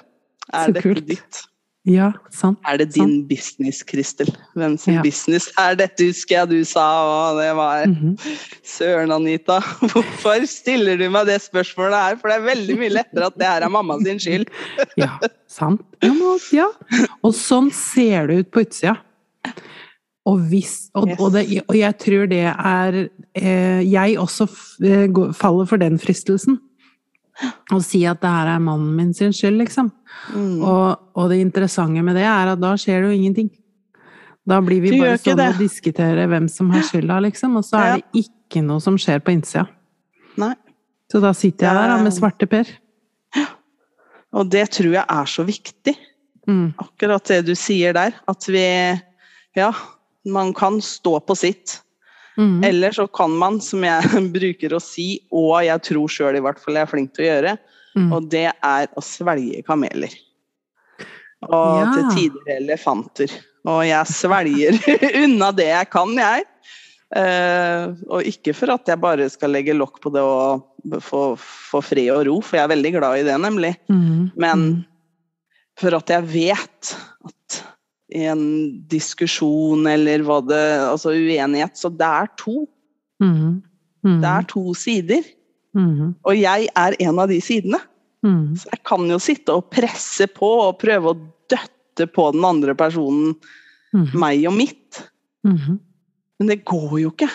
Er 0.53 0.67
Så 0.69 0.73
dette 0.73 0.83
kult. 0.83 1.07
ditt? 1.07 1.41
Ja, 1.85 2.13
sant. 2.31 2.59
Er 2.65 2.77
det 2.79 2.93
din 2.95 3.25
business, 3.27 3.81
Kristel? 3.83 4.29
Hvem 4.55 4.77
sin 4.79 4.93
Ja. 4.95 5.01
business 5.03 5.49
er 5.59 5.75
dette, 5.75 6.05
husker 6.07 6.37
jeg 6.37 6.49
du 6.49 6.63
sa, 6.63 6.83
og 7.31 7.39
det 7.41 7.49
var 7.57 7.85
Mhm. 7.87 8.13
Søren, 8.63 9.11
Anita. 9.11 9.59
Hvorfor 9.91 10.45
stiller 10.47 10.95
du 10.97 11.09
meg 11.09 11.25
det 11.27 11.41
spørsmålet 11.43 11.99
her? 11.99 12.15
For 12.15 12.29
det 12.29 12.37
er 12.39 12.55
veldig 12.55 12.77
mye 12.79 12.89
lettere 13.01 13.25
at 13.27 13.37
det 13.37 13.47
her 13.47 13.63
er 13.63 13.69
mamma 13.69 13.97
sin 13.99 14.17
skyld. 14.19 14.47
Ja, 14.97 15.19
sant. 15.47 15.81
Ja, 16.01 16.13
men, 16.13 16.39
ja. 16.53 16.69
Og 17.23 17.33
sånn 17.35 17.71
ser 17.73 18.27
det 18.27 18.39
ut 18.45 18.51
på 18.51 18.63
utsida. 18.63 18.95
Og, 20.25 20.39
hvis, 20.47 20.89
og, 20.95 21.09
Yes. 21.09 21.19
og, 21.19 21.33
det, 21.35 21.63
og 21.67 21.75
jeg 21.75 21.97
tror 21.99 22.29
det 22.31 22.43
er 22.47 22.95
eh, 23.35 23.81
Jeg 23.83 24.17
også 24.17 24.45
eh, 24.87 25.33
faller 25.35 25.65
for 25.67 25.77
den 25.81 25.97
fristelsen. 25.99 26.61
Å 27.73 27.79
si 27.83 28.03
at 28.07 28.21
det 28.21 28.29
her 28.29 28.51
er 28.53 28.61
mannen 28.63 28.93
min 28.95 29.11
sin 29.17 29.33
skyld, 29.33 29.57
liksom. 29.59 29.89
Mm. 30.31 30.61
Og, 30.61 31.23
det 31.31 31.41
interessante 31.41 32.03
med 32.05 32.15
det 32.15 32.23
er 32.29 32.53
at 32.53 32.61
da 32.61 32.75
skjer 32.79 33.01
det 33.01 33.09
jo 33.09 33.17
ingenting. 33.17 33.49
Da 34.47 34.59
blir 34.61 34.83
vi 34.83 34.93
bare 34.99 35.17
sånn 35.17 35.39
det. 35.39 35.49
og 35.55 35.59
diskuterer 35.59 36.27
hvem 36.29 36.47
som 36.51 36.69
har 36.71 36.83
skylda, 36.87 37.19
liksom. 37.25 37.57
Og 37.57 37.65
så 37.67 37.79
er 37.79 37.87
Ja. 37.87 37.95
det 37.97 38.25
ikke 38.25 38.63
noe 38.63 38.79
som 38.83 38.95
skjer 39.01 39.19
på 39.19 39.33
innsida. 39.33 39.67
Nei. 40.37 40.53
Så 41.11 41.19
da 41.21 41.33
sitter 41.33 41.67
jeg 41.67 41.75
der 41.75 41.87
da, 41.87 42.03
med 42.03 42.13
svarteper. 42.13 42.69
Og 44.33 44.49
det 44.49 44.69
tror 44.73 44.93
jeg 44.95 45.05
er 45.05 45.25
så 45.29 45.43
viktig. 45.45 45.93
Mm. 46.47 46.73
Akkurat 46.81 47.23
det 47.29 47.45
du 47.45 47.53
sier 47.55 47.93
der. 47.93 48.13
At 48.27 48.47
vi 48.47 48.63
Ja, 49.55 49.71
man 50.25 50.53
kan 50.53 50.79
stå 50.81 51.19
på 51.19 51.35
sitt. 51.35 51.79
Mm. 52.37 52.63
Eller 52.65 52.91
så 52.95 53.05
kan 53.07 53.31
man, 53.37 53.59
som 53.61 53.83
jeg 53.85 54.03
bruker 54.37 54.73
å 54.73 54.81
si, 54.81 55.19
og 55.31 55.59
jeg 55.67 55.83
tror 55.89 56.09
sjøl 56.09 56.39
i 56.39 56.43
hvert 56.43 56.59
fall 56.61 56.79
jeg 56.79 56.87
er 56.87 56.91
flink 56.93 57.13
til 57.15 57.25
å 57.27 57.31
gjøre, 57.33 57.57
Mm. 57.93 58.07
og 58.09 58.23
det 58.25 58.47
er 58.49 58.87
å 58.97 59.01
svelge 59.05 59.59
kameler. 59.67 60.09
Og 61.45 61.75
Ja. 61.77 61.91
til 61.93 62.07
tider 62.15 62.55
elefanter. 62.55 63.29
Og 63.69 63.83
jeg 63.85 64.09
svelger 64.09 64.79
unna 65.23 65.51
det 65.53 65.67
jeg 65.69 65.89
kan, 65.93 66.09
jeg. 66.17 66.47
Uh, 67.13 67.93
og 68.09 68.25
ikke 68.25 68.55
for 68.57 68.73
at 68.73 68.89
jeg 68.89 68.97
bare 68.97 69.27
skal 69.29 69.53
legge 69.53 69.75
lokk 69.77 69.99
på 70.01 70.09
det 70.09 70.23
og 70.25 70.63
få, 71.05 71.35
få 71.37 71.83
fred 71.85 72.09
og 72.15 72.23
ro, 72.25 72.39
for 72.41 72.57
jeg 72.57 72.65
er 72.65 72.73
veldig 72.73 72.91
glad 72.95 73.19
i 73.19 73.27
det, 73.29 73.37
nemlig. 73.45 73.75
Mm. 73.93 74.31
Men 74.41 74.65
for 75.77 75.93
at 75.93 76.09
jeg 76.09 76.25
vet 76.33 76.95
at 77.29 77.37
en 78.13 78.43
diskusjon 78.91 79.87
eller 79.89 80.23
hva 80.25 80.39
det 80.45 80.63
Altså 80.85 81.13
uenighet, 81.15 81.77
så 81.79 81.91
det 81.93 82.07
er 82.07 82.29
to. 82.39 82.65
Mm. 83.23 83.61
Mm. 84.03 84.19
Det 84.21 84.29
er 84.29 84.47
to 84.51 84.73
sider. 84.77 85.25
Mm. 85.73 86.13
Og 86.21 86.37
jeg 86.37 86.69
er 86.77 86.97
en 87.07 87.21
av 87.23 87.31
de 87.31 87.39
sidene. 87.43 87.81
Så 88.55 88.69
jeg 88.71 88.79
kan 88.87 89.03
jo 89.11 89.19
sitte 89.19 89.55
og 89.57 89.65
presse 89.73 90.29
på 90.31 90.47
og 90.69 90.77
prøve 90.79 91.11
å 91.11 91.17
døtte 91.51 92.05
på 92.07 92.29
den 92.31 92.45
andre 92.47 92.75
personen, 92.77 93.33
meg 94.15 94.45
og 94.47 94.55
mitt. 94.55 95.01
Men 96.39 96.51
det 96.51 96.63
går 96.69 96.95
jo 97.01 97.11
ikke. 97.11 97.27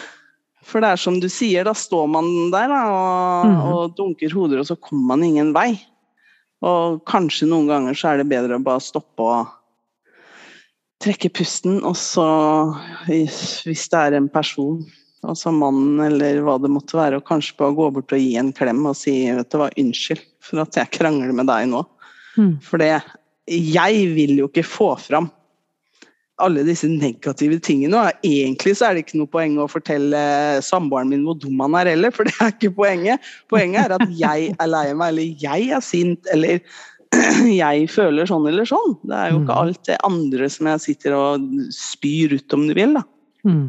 For 0.68 0.84
det 0.84 0.94
er 0.94 1.00
som 1.00 1.18
du 1.20 1.28
sier, 1.32 1.64
da 1.64 1.74
står 1.76 2.08
man 2.12 2.26
der 2.52 2.72
da, 2.72 2.80
og, 2.92 3.68
og 3.68 3.94
dunker 3.96 4.32
hoder, 4.36 4.62
og 4.62 4.68
så 4.68 4.76
kommer 4.80 5.14
man 5.14 5.24
ingen 5.28 5.52
vei. 5.56 5.70
Og 6.64 6.98
kanskje 7.08 7.48
noen 7.48 7.68
ganger 7.70 7.96
så 7.96 8.12
er 8.12 8.20
det 8.20 8.30
bedre 8.32 8.58
å 8.58 8.64
bare 8.64 8.82
stoppe 8.82 9.24
og 9.24 9.54
trekke 11.02 11.30
pusten, 11.30 11.78
og 11.86 11.94
så, 11.98 12.26
hvis 13.06 13.84
det 13.92 13.98
er 13.98 14.16
en 14.18 14.28
person, 14.32 14.80
altså 15.26 15.52
mannen 15.54 16.02
eller 16.04 16.42
hva 16.46 16.56
det 16.62 16.70
måtte 16.72 16.98
være, 16.98 17.20
og 17.20 17.26
kanskje 17.28 17.58
bare 17.58 17.76
gå 17.78 17.88
bort 17.94 18.14
og 18.14 18.22
gi 18.22 18.34
en 18.40 18.52
klem 18.54 18.84
og 18.86 18.98
si 18.98 19.14
vet 19.34 19.50
du 19.52 19.58
hva, 19.60 19.70
unnskyld 19.78 20.22
for 20.44 20.62
at 20.64 20.78
jeg 20.78 20.94
krangler 20.98 21.34
med 21.34 21.50
deg 21.50 21.70
nå. 21.70 21.84
Mm. 22.38 22.54
For 22.64 22.82
det, 22.82 22.96
jeg 23.48 24.08
vil 24.14 24.38
jo 24.42 24.50
ikke 24.50 24.66
få 24.66 24.92
fram 25.00 25.30
alle 26.42 26.62
disse 26.66 26.86
negative 26.90 27.58
tingene. 27.64 27.98
Og 27.98 28.26
egentlig 28.26 28.76
så 28.78 28.88
er 28.88 28.94
det 28.94 29.06
ikke 29.06 29.18
noe 29.20 29.30
poeng 29.30 29.56
å 29.58 29.68
fortelle 29.70 30.20
samboeren 30.64 31.10
min 31.10 31.24
hvor 31.26 31.38
dum 31.40 31.58
han 31.64 31.74
er 31.80 31.92
heller, 31.94 32.14
for 32.14 32.28
det 32.28 32.36
er 32.38 32.52
ikke 32.54 32.74
poenget. 32.78 33.26
Poenget 33.50 33.86
er 33.86 33.96
at 33.98 34.14
jeg 34.20 34.52
er 34.54 34.70
lei 34.70 34.84
meg, 34.92 35.12
eller 35.12 35.42
jeg 35.42 35.72
er 35.74 35.84
sint, 35.84 36.30
eller 36.34 36.62
jeg 37.62 37.88
føler 37.90 38.28
sånn 38.28 38.46
eller 38.50 38.68
sånn. 38.68 38.96
Det 39.06 39.16
er 39.16 39.30
jo 39.32 39.42
ikke 39.42 39.56
Mm. 39.56 39.60
alt 39.64 39.84
det 39.88 39.98
andre 40.04 40.48
som 40.52 40.66
jeg 40.72 40.80
sitter 40.84 41.14
og 41.16 41.50
spyr 41.74 42.34
ut 42.36 42.54
om 42.56 42.66
du 42.68 42.74
vil, 42.76 42.94
da. 42.98 43.04
Mm. 43.48 43.68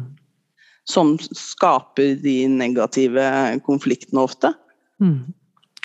Som 0.90 1.14
skaper 1.18 2.16
de 2.20 2.36
negative 2.50 3.26
konfliktene 3.66 4.24
ofte. 4.24 4.52
Mm. 5.00 5.32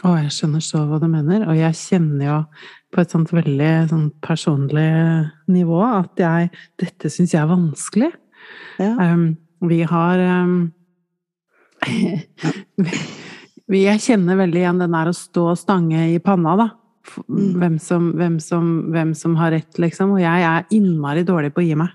Å, 0.03 0.15
jeg 0.24 0.33
skjønner 0.35 0.62
så 0.62 0.83
hva 0.85 1.00
du 1.00 1.07
mener, 1.07 1.45
og 1.47 1.55
jeg 1.57 1.77
kjenner 1.79 2.25
jo 2.27 2.39
på 2.93 3.01
et 3.01 3.12
sånt 3.12 3.31
veldig 3.33 3.71
sånn 3.89 4.05
personlig 4.24 4.89
nivå 5.51 5.79
at 5.83 6.19
jeg 6.19 6.50
Dette 6.79 7.09
syns 7.12 7.33
jeg 7.33 7.41
er 7.41 7.50
vanskelig. 7.50 8.12
Ja. 8.79 8.91
Um, 9.00 9.38
vi 9.65 9.81
har 9.88 10.19
um, 10.19 10.71
vi, 13.71 13.83
Jeg 13.85 14.01
kjenner 14.03 14.39
veldig 14.39 14.62
igjen 14.62 14.81
den 14.83 14.95
der 14.95 15.09
å 15.12 15.15
stå 15.15 15.47
og 15.53 15.59
stange 15.59 16.07
i 16.13 16.19
panna, 16.24 16.55
da. 16.59 16.67
Mm. 17.29 17.59
Hvem, 17.62 17.77
som, 17.79 18.12
hvem, 18.17 18.39
som, 18.39 18.69
hvem 18.91 19.13
som 19.17 19.35
har 19.39 19.51
rett, 19.55 19.79
liksom. 19.81 20.15
Og 20.15 20.21
jeg 20.24 20.45
er 20.47 20.67
innmari 20.75 21.24
dårlig 21.27 21.53
på 21.53 21.63
å 21.63 21.67
gi 21.67 21.75
meg. 21.79 21.93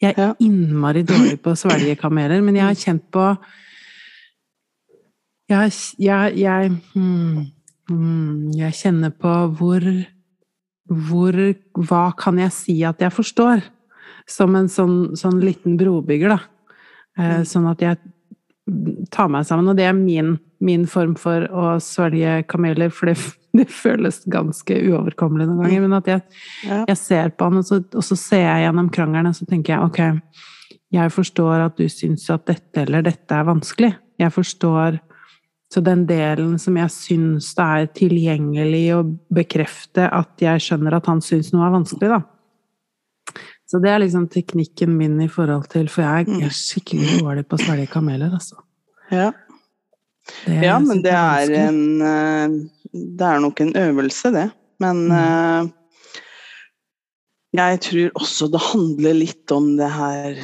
Jeg 0.00 0.14
er 0.16 0.28
Ja. 0.28 0.34
innmari 0.40 1.02
dårlig 1.04 1.40
på 1.42 1.52
å 1.52 1.58
svelge 1.58 1.96
kameler, 2.04 2.40
men 2.42 2.56
jeg 2.56 2.64
har 2.64 2.74
kjent 2.74 3.10
på 3.12 3.36
Jeg, 5.48 5.72
jeg, 5.96 6.36
jeg, 6.36 6.72
hmm, 6.92 7.46
hmm, 7.88 8.50
jeg 8.52 8.72
kjenner 8.76 9.10
på 9.16 9.34
hvor 9.56 9.84
hvor 10.88 11.36
Hva 11.76 12.04
kan 12.16 12.38
jeg 12.40 12.52
si 12.56 12.76
at 12.84 13.02
jeg 13.04 13.12
forstår? 13.12 13.62
Som 14.28 14.56
en 14.56 14.68
sånn, 14.68 15.16
sånn 15.16 15.40
liten 15.40 15.76
brobygger, 15.80 16.34
da. 16.36 16.38
Eh, 17.18 17.42
sånn 17.48 17.68
at 17.70 17.80
jeg 17.84 17.98
tar 19.12 19.28
meg 19.32 19.46
sammen. 19.48 19.68
Og 19.70 19.76
det 19.78 19.86
er 19.88 19.96
min, 19.96 20.34
min 20.60 20.86
form 20.88 21.14
for 21.16 21.46
å 21.48 21.76
svelge 21.80 22.42
kameler, 22.48 22.92
for 22.92 23.10
det, 23.10 23.16
det 23.58 23.68
føles 23.72 24.22
ganske 24.30 24.76
uoverkommelig 24.88 25.48
noen 25.48 25.64
ganger. 25.64 25.82
Men 25.86 25.96
at 25.98 26.06
jeg, 26.12 26.22
Ja. 26.66 26.84
jeg 26.88 26.96
ser 27.00 27.34
på 27.34 27.48
han, 27.50 27.58
og 27.60 27.66
så, 27.68 27.80
og 27.82 28.04
så 28.06 28.16
ser 28.18 28.44
jeg 28.46 28.64
gjennom 28.66 28.88
krangelen, 28.94 29.30
og 29.32 29.36
så 29.36 29.46
tenker 29.50 29.74
jeg 29.74 29.90
ok, 29.90 30.00
jeg 30.94 31.12
forstår 31.12 31.66
at 31.66 31.76
du 31.76 31.84
syns 31.92 32.24
at 32.32 32.46
dette 32.48 32.80
eller 32.86 33.02
dette 33.04 33.34
er 33.36 33.44
vanskelig. 33.44 33.92
Jeg 34.18 34.32
forstår 34.34 35.00
Så 35.70 35.82
den 35.84 36.06
delen 36.08 36.54
som 36.58 36.78
jeg 36.80 36.88
syns 36.88 37.50
det 37.54 37.64
er 37.64 37.88
tilgjengelig 37.92 38.86
å 38.96 39.02
bekrefte 39.36 40.06
at 40.08 40.40
jeg 40.40 40.62
skjønner 40.64 40.94
at 40.96 41.04
han 41.10 41.20
syns 41.20 41.50
noe 41.52 41.66
er 41.66 41.74
vanskelig, 41.74 42.08
da. 42.08 42.22
Så 43.68 43.76
det 43.84 43.90
er 43.92 44.00
liksom 44.00 44.30
teknikken 44.32 44.96
min 44.96 45.18
i 45.20 45.28
forhold 45.28 45.68
til 45.68 45.90
For 45.92 46.06
jeg, 46.06 46.40
er 46.40 46.54
skikkelig 46.56 47.18
dårlig 47.20 47.44
på 47.50 47.58
å 47.58 47.60
svelge 47.60 47.84
kameler, 47.92 48.32
altså. 48.32 48.56
Ja. 49.12 49.28
Det 50.46 50.56
Ja, 50.64 50.78
men 50.80 51.02
det 51.04 51.12
er 51.12 51.52
en 51.68 52.70
det 52.92 53.26
er 53.26 53.40
nok 53.44 53.60
en 53.60 53.74
øvelse, 53.76 54.30
det. 54.32 54.46
Men 54.80 55.08
Mm. 55.08 55.12
eh, 55.18 55.70
jeg 57.58 57.80
tror 57.80 58.10
også 58.20 58.48
det 58.52 58.60
handler 58.60 59.14
litt 59.14 59.52
om 59.52 59.76
det 59.78 59.88
her 59.90 60.36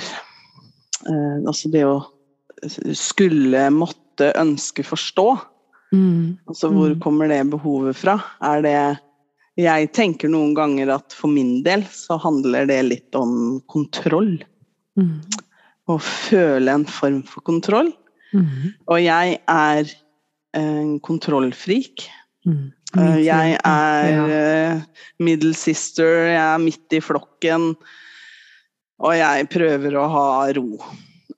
eh, 1.07 1.37
Altså 1.47 1.71
det 1.71 1.85
å 1.85 1.99
skulle, 2.97 3.67
måtte, 3.75 4.31
ønske, 4.41 4.83
forstå. 4.87 5.27
Mm. 5.93 6.39
Altså 6.49 6.71
hvor 6.73 6.95
Mm. 6.95 7.01
kommer 7.01 7.29
det 7.29 7.51
behovet 7.51 7.97
fra? 7.97 8.19
Er 8.43 8.63
det 8.63 8.99
Jeg 9.57 9.93
tenker 9.93 10.29
noen 10.29 10.53
ganger 10.55 10.89
at 10.97 11.13
for 11.13 11.29
min 11.29 11.63
del 11.63 11.83
så 11.85 12.19
handler 12.19 12.67
det 12.67 12.85
litt 12.89 13.15
om 13.15 13.61
kontroll. 13.69 14.43
Mm. 14.99 15.21
Å 15.89 15.99
føle 16.01 16.69
en 16.73 16.85
form 16.85 17.23
for 17.23 17.41
kontroll. 17.43 17.93
Mm. 18.33 18.73
Og 18.89 18.99
jeg 18.99 19.39
er 19.47 19.85
en 20.55 20.99
kontrollfrik. 20.99 22.09
Mm. 22.45 22.73
Eh, 22.97 23.19
Jeg 23.25 23.57
er 23.65 24.19
eh, 24.31 24.83
middle 25.23 25.55
sister, 25.57 26.29
jeg 26.31 26.43
er 26.43 26.63
midt 26.63 26.97
i 26.97 27.03
flokken. 27.03 27.73
Og 29.05 29.17
jeg 29.19 29.49
prøver 29.53 29.97
å 29.99 30.07
ha 30.13 30.29
ro. 30.57 30.69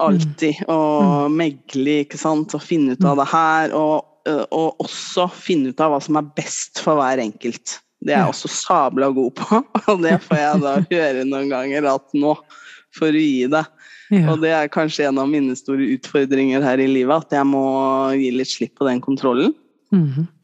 Alltid. 0.03 0.67
Og 0.69 1.33
megle, 1.33 2.03
ikke 2.05 2.21
sant. 2.21 2.55
Og 2.57 2.65
finne 2.65 2.97
ut 2.97 3.09
av 3.09 3.23
det 3.23 3.29
her. 3.33 3.75
Og, 3.79 4.05
eh, 4.29 4.45
og 4.51 4.85
også 4.85 5.29
finne 5.33 5.73
ut 5.73 5.83
av 5.83 5.95
hva 5.95 6.03
som 6.05 6.21
er 6.21 6.31
best 6.37 6.83
for 6.85 7.01
hver 7.01 7.23
enkelt. 7.23 7.79
Det 8.05 8.13
er 8.13 8.27
jeg 8.27 8.35
også 8.35 8.51
sabla 8.53 9.09
god 9.11 9.33
på, 9.39 9.59
og 9.91 10.03
det 10.05 10.19
får 10.23 10.37
jeg 10.39 10.61
da 10.63 10.75
høre 10.93 11.23
noen 11.27 11.49
ganger 11.51 11.89
at 11.91 12.13
nå 12.15 12.35
får 12.95 13.17
du 13.17 13.19
gi 13.23 13.47
deg. 13.51 13.73
Ja. 14.13 14.29
Og 14.31 14.45
det 14.45 14.53
er 14.55 14.69
kanskje 14.71 15.09
en 15.09 15.19
av 15.19 15.27
mine 15.27 15.57
store 15.59 15.89
utfordringer 15.97 16.63
her 16.63 16.79
i 16.79 16.87
livet, 16.87 17.25
at 17.25 17.35
jeg 17.35 17.49
må 17.49 17.65
gi 18.15 18.29
litt 18.37 18.53
slipp 18.53 18.77
på 18.79 18.87
den 18.87 19.01
kontrollen. 19.03 19.57
Mm 19.91 20.13
Eh, 20.13 20.36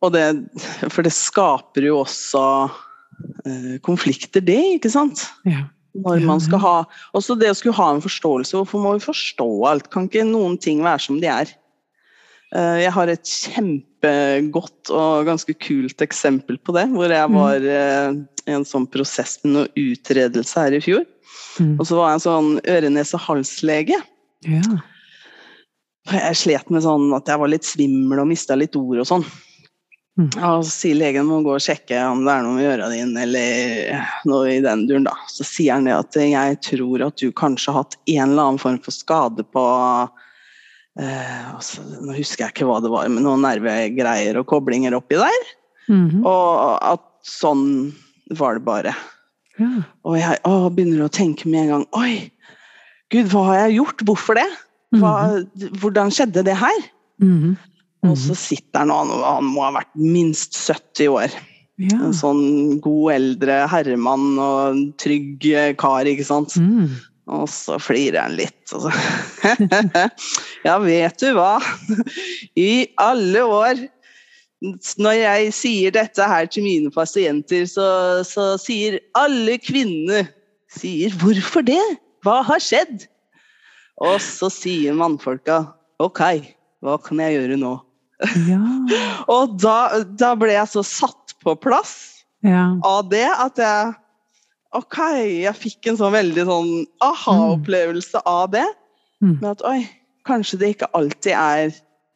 og 0.00 0.12
det 0.14 0.24
For 0.90 1.02
det 1.06 1.12
skaper 1.14 1.86
jo 1.86 2.00
også 2.02 2.42
eh, 3.46 3.76
konflikter, 3.86 4.40
det, 4.44 4.58
ikke 4.78 4.90
sant? 4.92 5.26
Ja. 5.48 5.66
Når 5.94 6.22
man 6.22 6.40
skal 6.42 6.60
ha 6.62 6.74
Også 7.18 7.34
det 7.38 7.50
å 7.50 7.56
skulle 7.58 7.74
ha 7.74 7.88
en 7.94 8.02
forståelse. 8.04 8.54
Hvorfor 8.56 8.82
må 8.82 8.92
vi 8.94 9.02
forstå 9.08 9.48
alt? 9.66 9.88
Kan 9.90 10.06
ikke 10.06 10.22
noen 10.28 10.58
ting 10.62 10.84
være 10.86 11.02
som 11.02 11.18
de 11.22 11.26
er? 11.32 11.50
Eh, 12.54 12.76
jeg 12.84 12.92
har 12.94 13.10
et 13.10 13.26
kjempegodt 13.26 14.90
og 14.94 15.26
ganske 15.28 15.54
kult 15.62 16.02
eksempel 16.02 16.58
på 16.58 16.74
det, 16.74 16.86
hvor 16.94 17.10
jeg 17.10 17.28
Mm. 17.30 17.34
var 17.36 17.56
eh, 17.62 18.14
i 18.46 18.54
en 18.56 18.64
sånn 18.64 18.86
prosess 18.90 19.38
med 19.44 19.52
noe 19.54 19.68
utredelse 19.78 20.58
her 20.58 20.72
i 20.78 20.80
fjor. 20.82 21.04
Mm. 21.58 21.76
Og 21.78 21.86
så 21.86 21.98
var 21.98 22.08
jeg 22.10 22.14
en 22.18 22.26
sånn 22.26 22.50
øre-nese-hals-lege. 22.64 23.98
Ja. 24.46 24.62
Jeg 26.08 26.36
slet 26.38 26.70
med 26.72 26.82
sånn 26.84 27.10
at 27.12 27.28
jeg 27.28 27.40
var 27.42 27.50
litt 27.52 27.66
svimmel 27.68 28.22
og 28.22 28.30
mista 28.30 28.56
litt 28.56 28.76
ord 28.78 29.02
og 29.02 29.08
sånn. 29.08 29.24
Mm. 30.20 30.30
Og 30.44 30.64
så 30.66 30.72
sier 30.72 30.98
legen 30.98 31.28
må 31.28 31.38
gå 31.44 31.52
og 31.54 31.62
sjekke 31.62 32.00
om 32.10 32.24
det 32.26 32.32
er 32.32 32.42
noe 32.44 32.56
med 32.56 32.66
øra 32.68 32.88
dine 32.92 33.22
eller 33.24 34.08
noe 34.28 34.48
i 34.52 34.62
den 34.64 34.82
duren, 34.88 35.06
da. 35.06 35.14
Så 35.30 35.46
sier 35.46 35.78
han 35.78 35.86
det 35.88 35.94
at 35.96 36.18
jeg 36.18 36.58
tror 36.66 37.04
at 37.06 37.20
du 37.20 37.30
kanskje 37.36 37.72
har 37.72 37.84
hatt 37.84 37.96
en 38.04 38.24
eller 38.26 38.42
annen 38.50 38.60
form 38.60 38.80
for 38.84 38.96
skade 38.96 39.46
på 39.54 39.64
eh, 41.00 41.46
altså, 41.54 41.84
Nå 42.00 42.16
husker 42.18 42.46
jeg 42.46 42.56
ikke 42.56 42.68
hva 42.68 42.80
det 42.84 42.92
var, 42.92 43.08
men 43.12 43.24
noen 43.24 43.46
nervegreier 43.46 44.40
og 44.40 44.48
koblinger 44.50 44.96
oppi 44.98 45.20
der. 45.20 45.46
Mhm. 45.90 46.26
Og 46.26 46.76
at 46.90 47.06
sånn 47.26 47.92
var 48.36 48.58
det 48.58 48.66
bare. 48.66 48.96
ja. 49.60 49.70
Og 50.04 50.18
jeg 50.18 50.42
å, 50.48 50.68
begynner 50.72 51.06
å 51.06 51.12
tenke 51.12 51.48
med 51.50 51.64
en 51.64 51.72
gang 51.74 51.86
Oi, 51.98 52.30
gud, 53.12 53.30
hva 53.32 53.46
har 53.48 53.62
jeg 53.64 53.80
gjort? 53.80 54.04
Hvorfor 54.08 54.38
det? 54.40 54.48
Hva, 54.98 55.42
hvordan 55.82 56.10
skjedde 56.14 56.42
det 56.46 56.56
her? 56.58 56.80
Mhm. 57.22 57.58
Og 58.08 58.16
så 58.16 58.34
sitter 58.38 58.80
han 58.80 58.90
og 58.94 59.10
han, 59.12 59.44
må 59.52 59.66
ha 59.66 59.74
vært 59.76 59.92
minst 60.00 60.56
70 60.56 61.10
år. 61.12 61.34
Ja. 61.80 61.98
En 62.06 62.16
sånn 62.16 62.80
god 62.84 63.12
eldre 63.12 63.58
herremann 63.72 64.38
og 64.40 64.58
en 64.70 64.82
trygg 65.00 65.44
kar, 65.80 66.08
ikke 66.08 66.24
sant. 66.24 66.56
Mm. 66.56 66.96
Og 67.30 67.46
så 67.52 67.76
flirer 67.80 68.24
han 68.24 68.36
litt. 68.40 68.72
Og 68.72 68.86
så. 68.86 68.92
ja, 70.66 70.78
vet 70.80 71.20
du 71.20 71.30
hva? 71.36 71.54
I 72.56 72.88
alle 73.00 73.44
år 73.44 73.86
når 75.00 75.14
jeg 75.16 75.52
sier 75.56 75.94
dette 75.94 76.26
her 76.28 76.48
til 76.52 76.66
mine 76.66 76.90
pasienter, 76.92 77.64
så, 77.68 77.86
så 78.28 78.52
sier 78.60 78.98
alle 79.16 79.56
kvinnene 79.62 80.26
sier 80.70 81.14
'hvorfor 81.16 81.64
det? 81.64 81.80
Hva 82.24 82.42
har 82.44 82.60
skjedd?' 82.60 83.08
Og 84.00 84.20
så 84.24 84.48
sier 84.52 84.94
mannfolka 84.96 85.74
'ok, 86.00 86.20
hva 86.82 86.96
kan 87.02 87.18
jeg 87.20 87.36
gjøre 87.38 87.58
nå?' 87.60 87.80
Ja. 88.48 88.60
Og 89.34 89.56
da, 89.60 90.02
da 90.04 90.34
ble 90.36 90.52
jeg 90.52 90.68
så 90.68 90.82
satt 90.84 91.34
på 91.44 91.54
plass 91.60 92.24
Ja. 92.44 92.76
av 92.84 93.08
det 93.10 93.28
at 93.28 93.56
jeg 93.60 93.94
Ok, 94.72 94.96
jeg 95.42 95.54
fikk 95.58 95.86
en 95.90 95.96
sånn 95.98 96.12
veldig 96.14 96.44
sånn 96.46 96.68
aha-opplevelse 97.02 98.20
av 98.24 98.52
det. 98.52 98.66
Mm. 99.20 99.40
Med 99.40 99.48
at 99.50 99.64
oi, 99.66 99.80
kanskje 100.28 100.58
det 100.60 100.68
ikke 100.76 100.88
alltid 100.94 101.32
er 101.34 101.72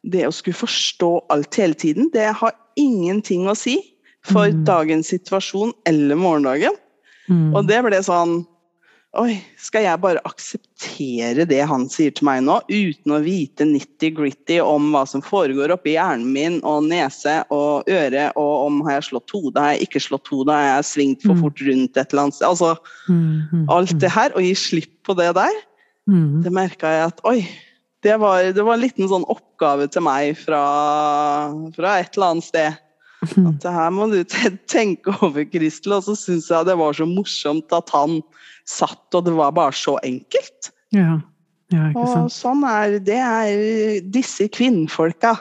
det 0.07 0.21
å 0.23 0.31
skulle 0.31 0.55
forstå 0.55 1.09
alt 1.35 1.53
hele 1.59 1.73
tiden. 1.75 2.07
Det 2.13 2.29
har 2.33 2.53
ingenting 2.79 3.49
å 3.51 3.57
si 3.59 3.75
for 4.23 4.47
Mm. 4.47 4.63
dagens 4.63 5.07
situasjon 5.11 5.73
eller 5.85 6.15
morgendagen. 6.15 6.71
Mm. 7.27 7.53
Og 7.57 7.67
det 7.67 7.83
ble 7.83 7.99
sånn 7.99 8.47
Oi, 9.15 9.37
skal 9.61 9.85
jeg 9.85 9.99
bare 10.03 10.19
akseptere 10.27 11.45
det 11.47 11.61
han 11.69 11.85
sier 11.91 12.11
til 12.11 12.25
meg 12.27 12.41
nå, 12.43 12.57
uten 12.67 13.13
å 13.15 13.19
vite 13.23 13.63
nitty-gritty 13.69 14.57
om 14.59 14.89
hva 14.91 15.05
som 15.07 15.23
foregår 15.23 15.71
oppi 15.71 15.93
hjernen 15.93 16.33
min 16.35 16.57
og 16.67 16.89
nese 16.89 17.37
og 17.53 17.87
øre, 17.87 18.25
og 18.35 18.65
om 18.65 18.81
har 18.87 18.97
jeg 18.97 19.07
slått 19.11 19.31
hodet, 19.31 19.61
har 19.61 19.75
jeg 19.75 19.87
ikke 19.87 20.03
slått 20.03 20.31
hodet, 20.33 20.57
har 20.57 20.67
jeg 20.67 20.89
svingt 20.91 21.23
for 21.23 21.35
Mm. 21.35 21.43
fort 21.45 21.63
rundt 21.69 21.97
et 21.97 22.11
eller 22.11 22.23
annet 22.25 22.35
sted. 22.35 22.47
Altså 22.49 22.75
Mm, 23.07 23.41
mm, 23.51 23.65
alt 23.69 23.99
det 24.01 24.11
her, 24.11 24.35
og 24.35 24.41
gi 24.41 24.53
slipp 24.55 24.93
på 25.05 25.15
det 25.15 25.31
der, 25.35 25.55
mm. 26.07 26.43
det 26.43 26.51
merka 26.51 26.87
jeg 26.87 27.05
at 27.07 27.21
oi, 27.23 27.47
det 28.03 28.19
var, 28.19 28.51
det 28.51 28.63
var 28.65 28.73
en 28.75 28.83
liten 28.83 29.07
sånn 29.07 29.25
oppgave 29.31 29.87
til 29.87 30.03
meg 30.03 30.35
fra, 30.37 30.63
fra 31.75 31.99
et 31.99 32.17
eller 32.17 32.35
annet 32.35 32.43
sted. 32.51 32.81
Mm. 33.35 33.47
At 33.47 33.61
det 33.63 33.71
her 33.73 33.89
må 33.95 34.05
du 34.11 34.19
tenke 34.67 35.15
over, 35.23 35.45
Kristel. 35.49 35.95
Og 35.97 36.03
så 36.05 36.13
syns 36.19 36.51
jeg 36.51 36.67
det 36.67 36.75
var 36.77 36.93
så 36.93 37.07
morsomt 37.09 37.73
at 37.73 37.89
han 37.95 38.19
satt, 38.65 39.07
og 39.13 39.25
det 39.27 39.33
var 39.37 39.53
bare 39.55 39.75
så 39.77 39.97
enkelt. 40.03 40.71
Ja. 40.95 41.19
ja, 41.73 41.89
Og 41.97 42.29
sånn 42.33 42.63
er 42.69 42.97
det 43.03 43.19
er 43.21 44.01
disse 44.13 44.47
kvinnfolka. 44.53 45.35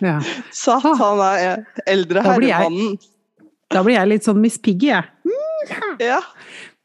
Ja. 0.00 0.18
Satt 0.54 0.86
han 1.00 1.20
der 1.22 1.64
eldre 1.90 2.22
herremannen. 2.24 2.98
Da 3.70 3.82
blir 3.86 3.98
jeg 3.98 4.10
litt 4.10 4.26
sånn 4.26 4.40
Miss 4.42 4.58
Piggy, 4.58 4.90
jeg. 4.90 5.06
Ja. 6.02 6.20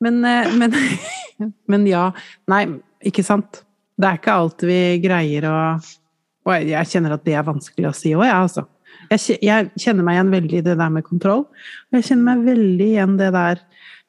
Men, 0.04 0.20
eh, 0.28 0.52
men, 0.60 0.74
men 1.72 1.86
ja. 1.90 2.10
Nei, 2.52 2.66
ikke 3.06 3.24
sant. 3.26 3.64
Det 3.96 4.10
er 4.10 4.18
ikke 4.20 4.34
alt 4.36 4.66
vi 4.68 4.80
greier 5.04 5.48
å 5.48 5.58
Og 6.46 6.52
jeg- 6.62 6.90
kjenner 6.92 7.16
at 7.16 7.24
det 7.26 7.34
er 7.34 7.46
vanskelig 7.48 7.88
å 7.90 7.96
si 7.96 8.12
òg, 8.14 8.26
jeg, 8.28 8.36
altså. 8.38 8.66
Jeg, 9.10 9.38
jeg 9.42 9.70
kjenner 9.82 10.06
meg 10.06 10.18
igjen 10.18 10.34
veldig 10.34 10.58
i 10.60 10.66
det 10.66 10.76
der 10.78 10.92
med 10.94 11.06
kontroll. 11.08 11.46
Og 11.90 11.98
jeg 11.98 12.06
kjenner 12.10 12.28
meg 12.28 12.44
veldig 12.52 12.90
igjen 12.92 13.16
det 13.18 13.32
der 13.34 13.64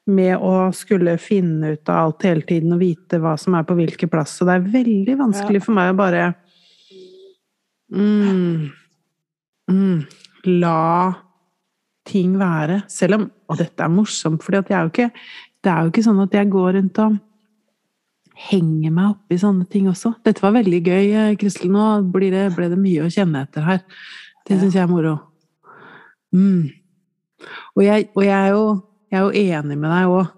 med 0.07 0.39
å 0.39 0.71
skulle 0.77 1.17
finne 1.19 1.75
ut 1.75 1.91
av 1.91 2.05
alt 2.05 2.27
hele 2.29 2.47
tiden 2.47 2.75
og 2.77 2.83
vite 2.83 3.19
hva 3.23 3.35
som 3.41 3.57
er 3.59 3.67
på 3.67 3.75
hvilken 3.79 4.11
plass. 4.11 4.37
Så 4.39 4.47
det 4.47 4.57
er 4.57 4.69
veldig 4.77 5.17
vanskelig 5.19 5.65
for 5.65 5.75
meg 5.77 5.93
å 5.93 5.99
bare 5.99 6.25
mm, 7.91 8.69
mm, 9.73 9.99
La 10.63 11.13
ting 12.07 12.37
være. 12.39 12.85
Selv 12.93 13.19
om 13.19 13.31
Og 13.47 13.59
dette 13.59 13.83
er 13.83 13.91
morsomt, 13.91 14.43
for 14.43 14.55
det 14.55 14.75
er 14.75 14.87
jo 14.87 15.91
ikke 15.91 16.03
sånn 16.03 16.23
at 16.25 16.33
jeg 16.35 16.51
går 16.51 16.73
rundt 16.75 16.99
og 17.03 17.19
henger 18.37 18.93
meg 18.93 19.13
opp 19.15 19.33
i 19.33 19.39
sånne 19.41 19.67
ting 19.71 19.87
også. 19.91 20.13
Dette 20.27 20.43
var 20.45 20.57
veldig 20.59 20.81
gøy, 20.83 21.07
eh, 21.15 21.37
Kristel. 21.41 21.71
Nå 21.73 21.87
blir 22.13 22.35
det, 22.35 22.51
ble 22.57 22.69
det 22.73 22.79
mye 22.79 23.07
å 23.07 23.13
kjenne 23.13 23.47
etter 23.47 23.65
her. 23.65 23.81
Det 24.47 24.59
syns 24.61 24.77
jeg 24.77 24.85
er 24.85 24.91
moro. 24.91 25.15
Mm. 26.35 26.69
Og, 27.77 27.83
jeg, 27.85 28.09
og 28.15 28.23
jeg, 28.25 28.37
er 28.37 28.53
jo, 28.53 28.67
jeg 29.11 29.19
er 29.19 29.25
jo 29.25 29.59
enig 29.59 29.79
med 29.79 29.91
deg 29.91 30.13
òg. 30.13 30.33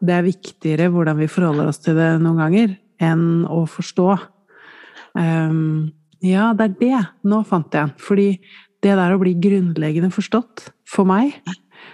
det 0.00 0.14
er 0.16 0.22
viktigere 0.24 0.88
hvordan 0.90 1.18
vi 1.18 1.26
forholder 1.28 1.68
oss 1.68 1.78
til 1.84 1.94
det 1.98 2.20
noen 2.22 2.38
ganger, 2.40 2.76
enn 3.00 3.44
å 3.44 3.66
forstå. 3.68 4.06
Um, 5.14 5.90
ja, 6.24 6.52
det 6.56 6.64
er 6.70 6.76
det. 6.80 7.00
Nå 7.28 7.42
fant 7.48 7.72
jeg 7.74 7.82
en. 7.88 7.92
Fordi 8.00 8.28
det 8.80 8.94
der 8.96 9.12
å 9.14 9.20
bli 9.20 9.34
grunnleggende 9.36 10.12
forstått, 10.14 10.70
for 10.88 11.04
meg, 11.04 11.34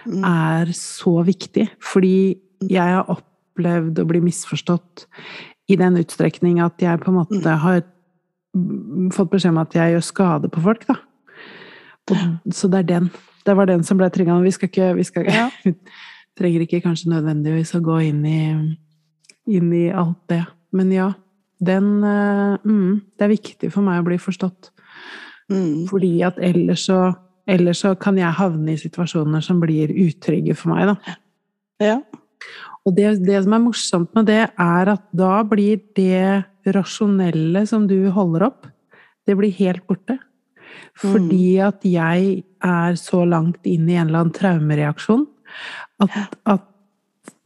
Mm. 0.07 0.23
er 0.23 0.65
så 0.73 1.23
viktig. 1.25 1.69
Fordi 1.79 2.39
jeg 2.61 2.79
har 2.95 3.05
opplevd 3.07 3.99
å 3.99 4.07
bli 4.07 4.19
misforstått 4.21 5.05
i 5.69 5.75
den 5.75 5.97
utstrekning 5.97 6.61
at 6.63 6.77
jeg 6.79 6.99
på 6.99 7.09
en 7.09 7.25
måte 7.25 7.43
Mm. 7.43 7.57
har 7.59 7.81
fått 9.11 9.29
beskjed 9.31 9.49
om 9.51 9.57
at 9.57 9.73
jeg 9.73 9.93
gjør 9.93 10.03
skade 10.03 10.49
på 10.49 10.61
folk, 10.61 10.85
da. 10.87 10.95
Og, 12.09 12.17
så 12.53 12.69
det 12.69 12.79
er 12.79 12.83
den. 12.99 13.11
Det 13.47 13.55
var 13.55 13.69
den 13.69 13.85
som 13.87 13.99
ble 13.99 14.09
trigga. 14.11 14.35
Vi 14.43 14.53
skal 14.55 14.71
ikke, 14.71 14.91
vi 14.97 15.07
skal, 15.07 15.31
Ja. 15.31 15.47
trenger 16.37 16.65
ikke 16.65 16.83
kanskje 16.83 17.09
nødvendigvis 17.15 17.73
å 17.73 17.81
gå 17.81 18.01
inn 18.11 18.25
i, 18.29 18.41
inn 19.49 19.71
i 19.73 19.87
alt 19.89 20.19
det. 20.29 20.43
Men 20.75 20.91
ja. 20.93 21.13
Den 21.57 22.03
eh, 22.05 22.57
mm, 22.61 22.91
Det 23.17 23.25
er 23.25 23.31
viktig 23.31 23.71
for 23.73 23.81
meg 23.81 24.03
å 24.03 24.05
bli 24.05 24.19
forstått. 24.21 24.69
Mm. 25.49 25.87
Fordi 25.89 26.11
at 26.27 26.37
ellers 26.43 26.83
så, 26.85 26.99
ellers 27.49 27.81
så 27.81 27.95
kan 27.97 28.19
jeg 28.19 28.37
havne 28.37 28.75
i 28.75 28.77
situasjoner 28.77 29.41
som 29.41 29.63
blir 29.63 29.89
utrygge 29.89 30.53
for 30.59 30.75
meg, 30.75 30.91
da. 30.91 31.17
Ja. 31.81 31.97
Og 32.85 32.93
det, 32.95 33.23
det 33.25 33.41
som 33.43 33.55
er 33.57 33.63
morsomt 33.63 34.13
med 34.15 34.29
det, 34.29 34.43
er 34.53 34.93
at 34.93 35.03
da 35.17 35.41
blir 35.47 35.81
det 35.97 36.45
rasjonelle 36.75 37.65
som 37.67 37.87
du 37.89 38.11
holder 38.13 38.47
opp, 38.51 38.69
det 39.27 39.35
blir 39.39 39.55
helt 39.57 39.83
borte. 39.89 40.19
Fordi 40.97 41.57
at 41.63 41.83
jeg 41.85 42.43
er 42.63 42.97
så 42.99 43.23
langt 43.27 43.65
inn 43.67 43.87
i 43.89 43.97
en 43.97 44.07
eller 44.07 44.25
annen 44.25 44.35
traumereaksjon 44.35 45.25
at, 46.03 46.37
at 46.47 46.65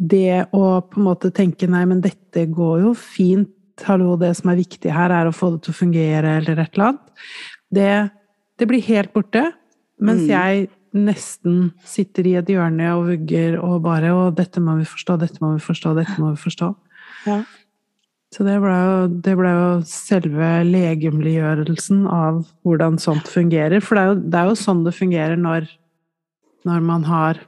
det 0.02 0.48
å 0.56 0.82
på 0.82 1.00
en 1.00 1.08
måte 1.08 1.32
tenke 1.36 1.70
nei, 1.70 1.84
men 1.90 2.02
dette 2.04 2.48
går 2.50 2.84
jo 2.86 2.94
fint, 2.98 3.52
hallo, 3.86 4.16
det 4.20 4.34
som 4.38 4.52
er 4.52 4.60
viktig 4.60 4.92
her, 4.94 5.14
er 5.14 5.30
å 5.30 5.36
få 5.36 5.54
det 5.56 5.64
til 5.66 5.74
å 5.74 5.78
fungere, 5.78 6.36
eller 6.42 6.60
et 6.60 6.76
eller 6.76 6.88
annet, 6.92 7.26
det, 7.72 7.94
det 8.60 8.68
blir 8.70 8.84
helt 8.90 9.14
borte. 9.16 9.52
Mens 10.02 10.26
Mm. 10.26 10.32
jeg 10.34 10.70
nesten 10.92 11.58
sitter 11.86 12.28
i 12.28 12.36
et 12.40 12.50
hjørne 12.50 12.90
og 12.98 13.08
vugger 13.12 13.60
og 13.62 13.84
bare 13.86 14.12
Å, 14.12 14.32
dette 14.36 14.60
må 14.60 14.76
vi 14.80 14.88
forstå, 14.90 15.18
dette 15.22 15.40
må 15.40 15.54
vi 15.56 15.62
forstå, 15.64 15.94
dette 15.96 16.18
må 16.20 16.34
vi 16.34 16.42
forstå. 16.42 16.72
Ja. 17.30 17.38
Så 18.32 18.46
det 18.48 18.56
ble, 18.64 18.72
jo, 18.72 19.08
det 19.26 19.36
ble 19.36 19.52
jo 19.52 19.70
selve 19.88 20.50
legemliggjørelsen 20.64 22.06
av 22.08 22.46
hvordan 22.64 23.00
sånt 23.02 23.28
fungerer. 23.28 23.84
For 23.84 23.98
det 23.98 24.04
er 24.04 24.12
jo, 24.12 24.20
det 24.24 24.40
er 24.40 24.52
jo 24.52 24.60
sånn 24.60 24.86
det 24.86 24.96
fungerer 24.96 25.40
når, 25.40 25.68
når 26.68 26.86
man 26.88 27.04
har 27.10 27.42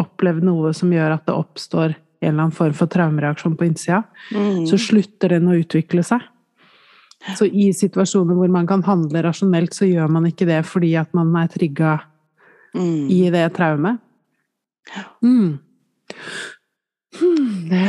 opplevd 0.00 0.46
noe 0.48 0.72
som 0.76 0.92
gjør 0.94 1.18
at 1.18 1.26
det 1.28 1.36
oppstår 1.36 1.92
en 1.92 2.28
eller 2.30 2.46
annen 2.46 2.56
form 2.56 2.76
for 2.76 2.88
traumereaksjon 2.92 3.56
på 3.60 3.68
innsida. 3.68 4.02
Mm. 4.32 4.64
Så 4.68 4.80
slutter 4.80 5.36
den 5.36 5.48
å 5.48 5.58
utvikle 5.60 6.04
seg. 6.06 6.24
Så 7.36 7.44
i 7.44 7.68
situasjoner 7.76 8.36
hvor 8.36 8.48
man 8.52 8.68
kan 8.68 8.80
handle 8.86 9.20
rasjonelt, 9.26 9.76
så 9.76 9.84
gjør 9.84 10.08
man 10.08 10.28
ikke 10.30 10.48
det 10.48 10.62
fordi 10.68 10.94
at 10.96 11.12
man 11.16 11.34
er 11.36 11.52
trigga 11.52 11.98
Mm. 12.74 13.10
i 13.10 13.30
det 13.30 13.52
traumet. 13.54 13.98
Mm. 15.22 15.58
Hmm, 17.18 17.68
det, 17.68 17.88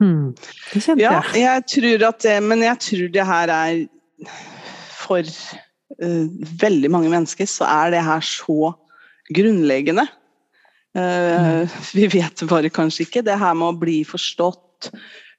mm. 0.00 0.06
Mm. 0.06 0.32
det 0.72 0.82
kjente 0.84 1.02
Ja, 1.02 1.20
jeg. 1.32 1.42
jeg 1.42 1.66
tror 1.72 2.02
at 2.10 2.18
det 2.26 2.34
Men 2.44 2.64
jeg 2.64 2.78
tror 2.84 3.12
det 3.14 3.26
her 3.26 3.52
er 3.54 3.78
For 5.00 5.22
uh, 6.02 6.26
veldig 6.60 6.90
mange 6.92 7.12
mennesker 7.12 7.48
så 7.48 7.64
er 7.64 7.94
det 7.94 8.02
her 8.04 8.20
så 8.20 8.74
grunnleggende. 9.34 10.04
Eh, 10.96 11.66
vi 11.98 12.04
vet 12.12 12.44
bare 12.48 12.70
kanskje 12.70 13.02
ikke. 13.06 13.22
Det 13.26 13.34
her 13.40 13.56
med 13.58 13.72
å 13.72 13.78
bli 13.80 13.96
forstått, 14.06 14.90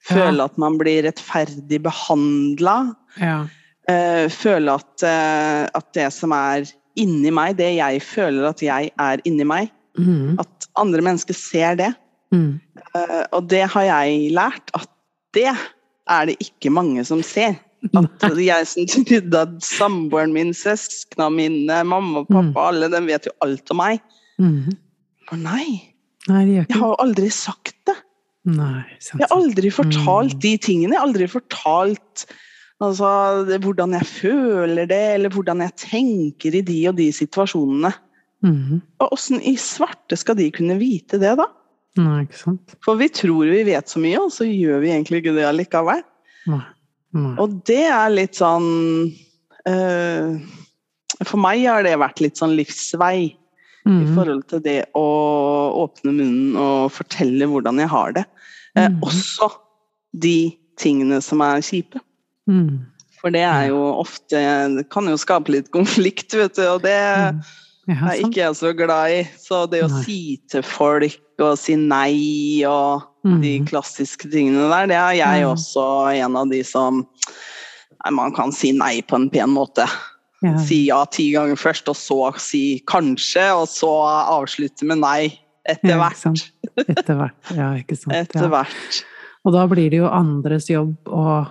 føle 0.07 0.43
at 0.43 0.57
man 0.59 0.75
blir 0.79 1.05
rettferdig 1.07 1.79
behandla, 1.85 2.93
Ja. 3.21 3.45
Uh, 3.87 4.27
føle 4.27 4.73
at, 4.75 5.03
at 5.07 5.85
det 5.95 6.09
som 6.11 6.33
er 6.35 6.65
inni 6.99 7.31
meg, 7.31 7.55
det 7.55 7.69
jeg 7.77 8.01
føler 8.03 8.49
at 8.49 8.59
jeg 8.65 8.91
er 8.99 9.23
inni 9.23 9.45
meg, 9.47 9.71
Mm. 9.97 10.35
at 10.39 10.67
andre 10.77 11.01
mennesker 11.01 11.33
ser 11.33 11.75
det. 11.79 11.87
Mm. 12.33 12.59
Eh, 12.95 13.23
og 13.31 13.47
det 13.51 13.63
har 13.73 13.85
jeg 13.87 14.31
lært, 14.35 14.71
at 14.75 14.89
det 15.37 15.49
er 15.53 16.29
det 16.29 16.37
ikke 16.43 16.71
mange 16.73 17.03
som 17.07 17.21
ser. 17.25 17.57
At 17.93 18.39
jeg 18.41 18.67
som 18.67 18.87
trodde 18.89 19.41
at 19.45 19.53
samboeren 19.63 20.33
min, 20.33 20.53
søsknene 20.57 21.29
mine, 21.35 21.83
mamma 21.87 22.23
og 22.23 22.31
pappa, 22.31 22.67
alle 22.71 22.89
de 22.91 23.03
vet 23.05 23.29
jo 23.29 23.35
alt 23.45 23.71
om 23.71 23.79
meg. 23.83 24.01
Mm. 24.41 24.73
Og 25.31 25.39
nei, 25.43 25.93
Nei, 26.27 26.41
jeg 26.57 26.65
har 26.73 26.89
jo 26.91 26.95
aldri 26.99 27.29
sagt 27.31 27.77
det. 27.87 27.93
Nei, 28.47 28.83
sant, 28.99 29.21
Jeg 29.21 29.27
har 29.29 29.37
aldri 29.37 29.69
fortalt 29.71 30.33
Mm. 30.35 30.41
de 30.43 30.57
tingene. 30.57 30.91
Jeg 30.91 30.99
har 30.99 31.07
aldri 31.07 31.27
fortalt 31.31 32.25
altså, 32.83 33.09
hvordan 33.63 33.93
jeg 33.95 34.05
føler 34.05 34.85
det, 34.87 35.13
eller 35.15 35.29
hvordan 35.31 35.61
jeg 35.63 35.75
tenker 35.77 36.55
i 36.55 36.61
de 36.61 36.87
og 36.89 36.97
de 36.97 37.07
situasjonene. 37.15 37.93
Mm. 38.43 38.81
Og 38.99 39.13
åssen 39.15 39.39
i 39.41 39.55
svarte 39.55 40.17
skal 40.19 40.35
de 40.35 40.51
kunne 40.51 40.77
vite 40.77 41.17
det, 41.19 41.37
da? 41.39 41.47
Nei, 41.97 42.23
ikke 42.25 42.38
sant. 42.39 42.75
For 42.86 42.95
vi 42.99 43.07
tror 43.10 43.49
vi 43.49 43.63
vet 43.67 43.89
så 43.89 43.99
mye, 44.03 44.19
og 44.21 44.31
så 44.31 44.45
gjør 44.45 44.81
vi 44.83 44.91
egentlig 44.93 45.21
ikke 45.23 45.36
det 45.38 45.45
allikevel. 45.49 46.03
Nei. 46.47 46.62
Nei. 47.17 47.33
Og 47.41 47.55
det 47.65 47.83
er 47.89 48.10
litt 48.13 48.36
sånn 48.38 48.67
uh, 49.67 50.38
For 51.25 51.39
meg 51.41 51.63
har 51.65 51.83
det 51.88 51.95
vært 51.97 52.19
litt 52.21 52.38
sånn 52.38 52.55
livsvei 52.57 53.17
i 53.25 53.36
Mm. 53.88 54.15
forhold 54.17 54.41
til 54.51 54.60
det 54.60 54.81
å 54.99 55.03
åpne 55.86 56.12
munnen 56.12 56.57
og 56.60 56.89
fortelle 56.91 57.45
hvordan 57.47 57.77
jeg 57.79 57.88
har 57.88 58.12
det. 58.17 58.25
Eh, 58.75 58.89
Mhm. 58.89 58.97
Også 59.01 59.47
de 60.13 60.57
tingene 60.77 61.21
som 61.23 61.39
er 61.41 61.62
kjipe. 61.63 62.01
Mm. 62.49 62.81
For 63.21 63.31
det 63.31 63.45
er 63.47 63.69
jo 63.69 63.79
ofte 64.03 64.75
Det 64.75 64.89
kan 64.89 65.05
jo 65.07 65.15
skape 65.15 65.47
litt 65.49 65.71
konflikt, 65.71 66.33
vet 66.36 66.55
du, 66.55 66.67
og 66.67 66.81
det 66.83 66.99
Mm. 67.33 67.41
Ja, 67.88 67.95
er 68.12 68.19
ikke 68.19 68.41
jeg 68.41 68.56
så 68.60 68.73
glad 68.76 69.12
i. 69.15 69.21
Så 69.39 69.62
det 69.71 69.84
å 69.86 69.89
Nei. 69.91 70.02
si 70.04 70.17
til 70.52 70.62
folk 70.67 71.17
og 71.39 71.58
si 71.62 71.76
nei 71.80 72.63
og 72.67 73.04
de 73.23 73.60
Mhm. 73.60 73.67
klassiske 73.67 74.30
tingene 74.32 74.69
der, 74.71 74.88
det 74.88 74.95
er 74.97 75.13
jeg 75.19 75.43
mm. 75.43 75.52
også 75.54 75.86
en 76.15 76.36
av 76.36 76.50
de 76.50 76.63
som 76.63 77.06
Nei, 78.06 78.12
man 78.13 78.32
kan 78.32 78.52
si 78.52 78.71
nei 78.71 79.02
på 79.02 79.15
en 79.17 79.30
pen 79.30 79.50
måte. 79.50 79.84
Ja. 80.43 80.56
Si 80.62 80.86
ja 80.86 81.00
ti 81.06 81.32
ganger 81.34 81.56
først, 81.58 81.88
og 81.89 81.95
så 81.97 82.38
si 82.39 82.80
kanskje, 82.88 83.47
og 83.58 83.67
så 83.67 83.89
avslutte 84.32 84.86
med 84.86 85.00
nei 85.00 85.39
etter 85.67 85.89
Ja, 85.89 85.97
hvert. 85.97 86.15
sant. 86.15 86.52
Etter 86.78 87.15
hvert. 87.17 87.34
Ja, 87.58 87.71
ikke 87.76 87.97
sant. 88.02 88.13
Etter 88.15 88.43
Ja. 88.45 88.47
hvert. 88.54 89.04
Og 89.45 89.54
da 89.54 89.65
blir 89.67 89.89
det 89.89 89.97
jo 90.00 90.08
andres 90.08 90.67
jobb 90.69 90.95
å 91.08 91.47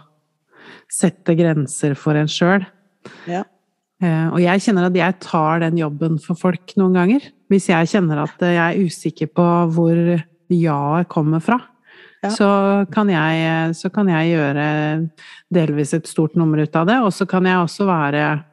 sette 0.88 1.34
grenser 1.36 1.94
for 1.98 2.14
en 2.16 2.28
sjøl. 2.30 2.64
Ja. 3.26 3.42
Eh, 4.02 4.28
Og 4.28 4.40
jeg 4.42 4.60
kjenner 4.60 4.86
at 4.90 4.94
jeg 4.98 5.14
tar 5.24 5.60
den 5.60 5.78
jobben 5.80 6.18
for 6.20 6.36
folk 6.36 6.74
noen 6.76 6.92
ganger. 6.98 7.20
Hvis 7.50 7.68
jeg 7.70 7.88
kjenner 7.88 8.24
at 8.26 8.42
jeg 8.44 8.56
er 8.60 8.82
usikker 8.84 9.30
på 9.32 9.46
hvor 9.72 10.22
ja-et 10.50 11.08
kommer 11.08 11.40
fra, 11.40 11.60
Ja. 12.22 12.30
så, 12.30 12.48
kan 12.90 13.08
jeg, 13.08 13.74
så 13.76 13.90
kan 13.92 14.08
jeg 14.08 14.32
gjøre 14.36 15.08
delvis 15.52 15.94
et 15.94 16.06
stort 16.08 16.34
nummer 16.36 16.58
ut 16.62 16.74
av 16.76 16.86
det. 16.86 16.96
Og 17.02 17.12
så 17.12 17.26
kan 17.28 17.44
jeg 17.44 17.56
også 17.56 17.86
være 17.86 18.44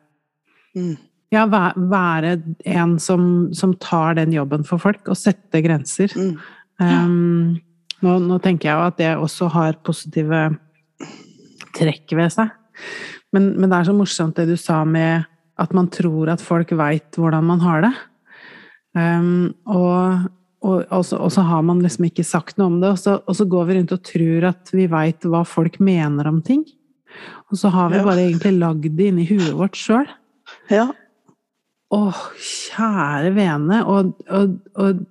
Mm. 0.76 0.98
ja, 1.32 1.46
væ- 1.46 1.90
være 1.90 2.42
en 2.66 2.98
som, 3.00 3.54
som 3.54 3.74
tar 3.76 4.16
den 4.16 4.32
jobben 4.32 4.64
for 4.66 4.78
folk, 4.80 5.08
og 5.08 5.16
sette 5.18 5.62
grenser. 5.62 6.08
Mm. 6.16 6.38
Um, 6.80 7.60
nå, 8.02 8.20
nå 8.20 8.40
tenker 8.42 8.70
jeg 8.70 8.76
jo 8.78 8.88
at 8.88 8.98
det 8.98 9.18
også 9.18 9.50
har 9.52 9.74
positive 9.84 10.58
trekk 11.76 12.12
ved 12.18 12.32
seg. 12.34 12.50
Men, 13.34 13.52
men 13.60 13.70
det 13.70 13.80
er 13.80 13.88
så 13.90 13.96
morsomt 13.98 14.36
det 14.36 14.48
du 14.50 14.56
sa 14.58 14.84
med 14.86 15.26
at 15.62 15.74
man 15.76 15.90
tror 15.94 16.32
at 16.34 16.42
folk 16.42 16.72
veit 16.78 17.20
hvordan 17.20 17.46
man 17.46 17.62
har 17.64 17.84
det. 17.86 17.94
Um, 18.98 19.54
og, 19.66 20.26
og, 20.64 20.80
og, 20.90 21.04
så, 21.06 21.18
og 21.18 21.32
så 21.34 21.44
har 21.46 21.62
man 21.66 21.82
liksom 21.84 22.08
ikke 22.10 22.26
sagt 22.26 22.58
noe 22.62 22.72
om 22.72 22.80
det, 22.82 22.94
og 22.94 23.00
så, 23.02 23.18
så 23.38 23.46
går 23.50 23.68
vi 23.70 23.78
rundt 23.80 23.94
og 23.96 24.04
tror 24.06 24.50
at 24.54 24.74
vi 24.74 24.88
veit 24.92 25.26
hva 25.30 25.44
folk 25.48 25.80
mener 25.84 26.30
om 26.30 26.42
ting. 26.46 26.66
Og 27.52 27.60
så 27.62 27.70
har 27.74 27.92
vi 27.94 28.00
Ja. 28.02 28.06
bare 28.06 28.26
egentlig 28.26 28.56
lagd 28.58 28.90
det 28.98 29.10
inni 29.12 29.26
huet 29.30 29.54
vårt 29.58 29.78
sjøl. 29.78 30.08
Ja. 30.74 30.88
Åh, 31.94 32.22
kjære 32.42 33.34
vene. 33.36 33.84
Og, 33.86 34.14
og, 34.34 34.56
og 34.82 35.04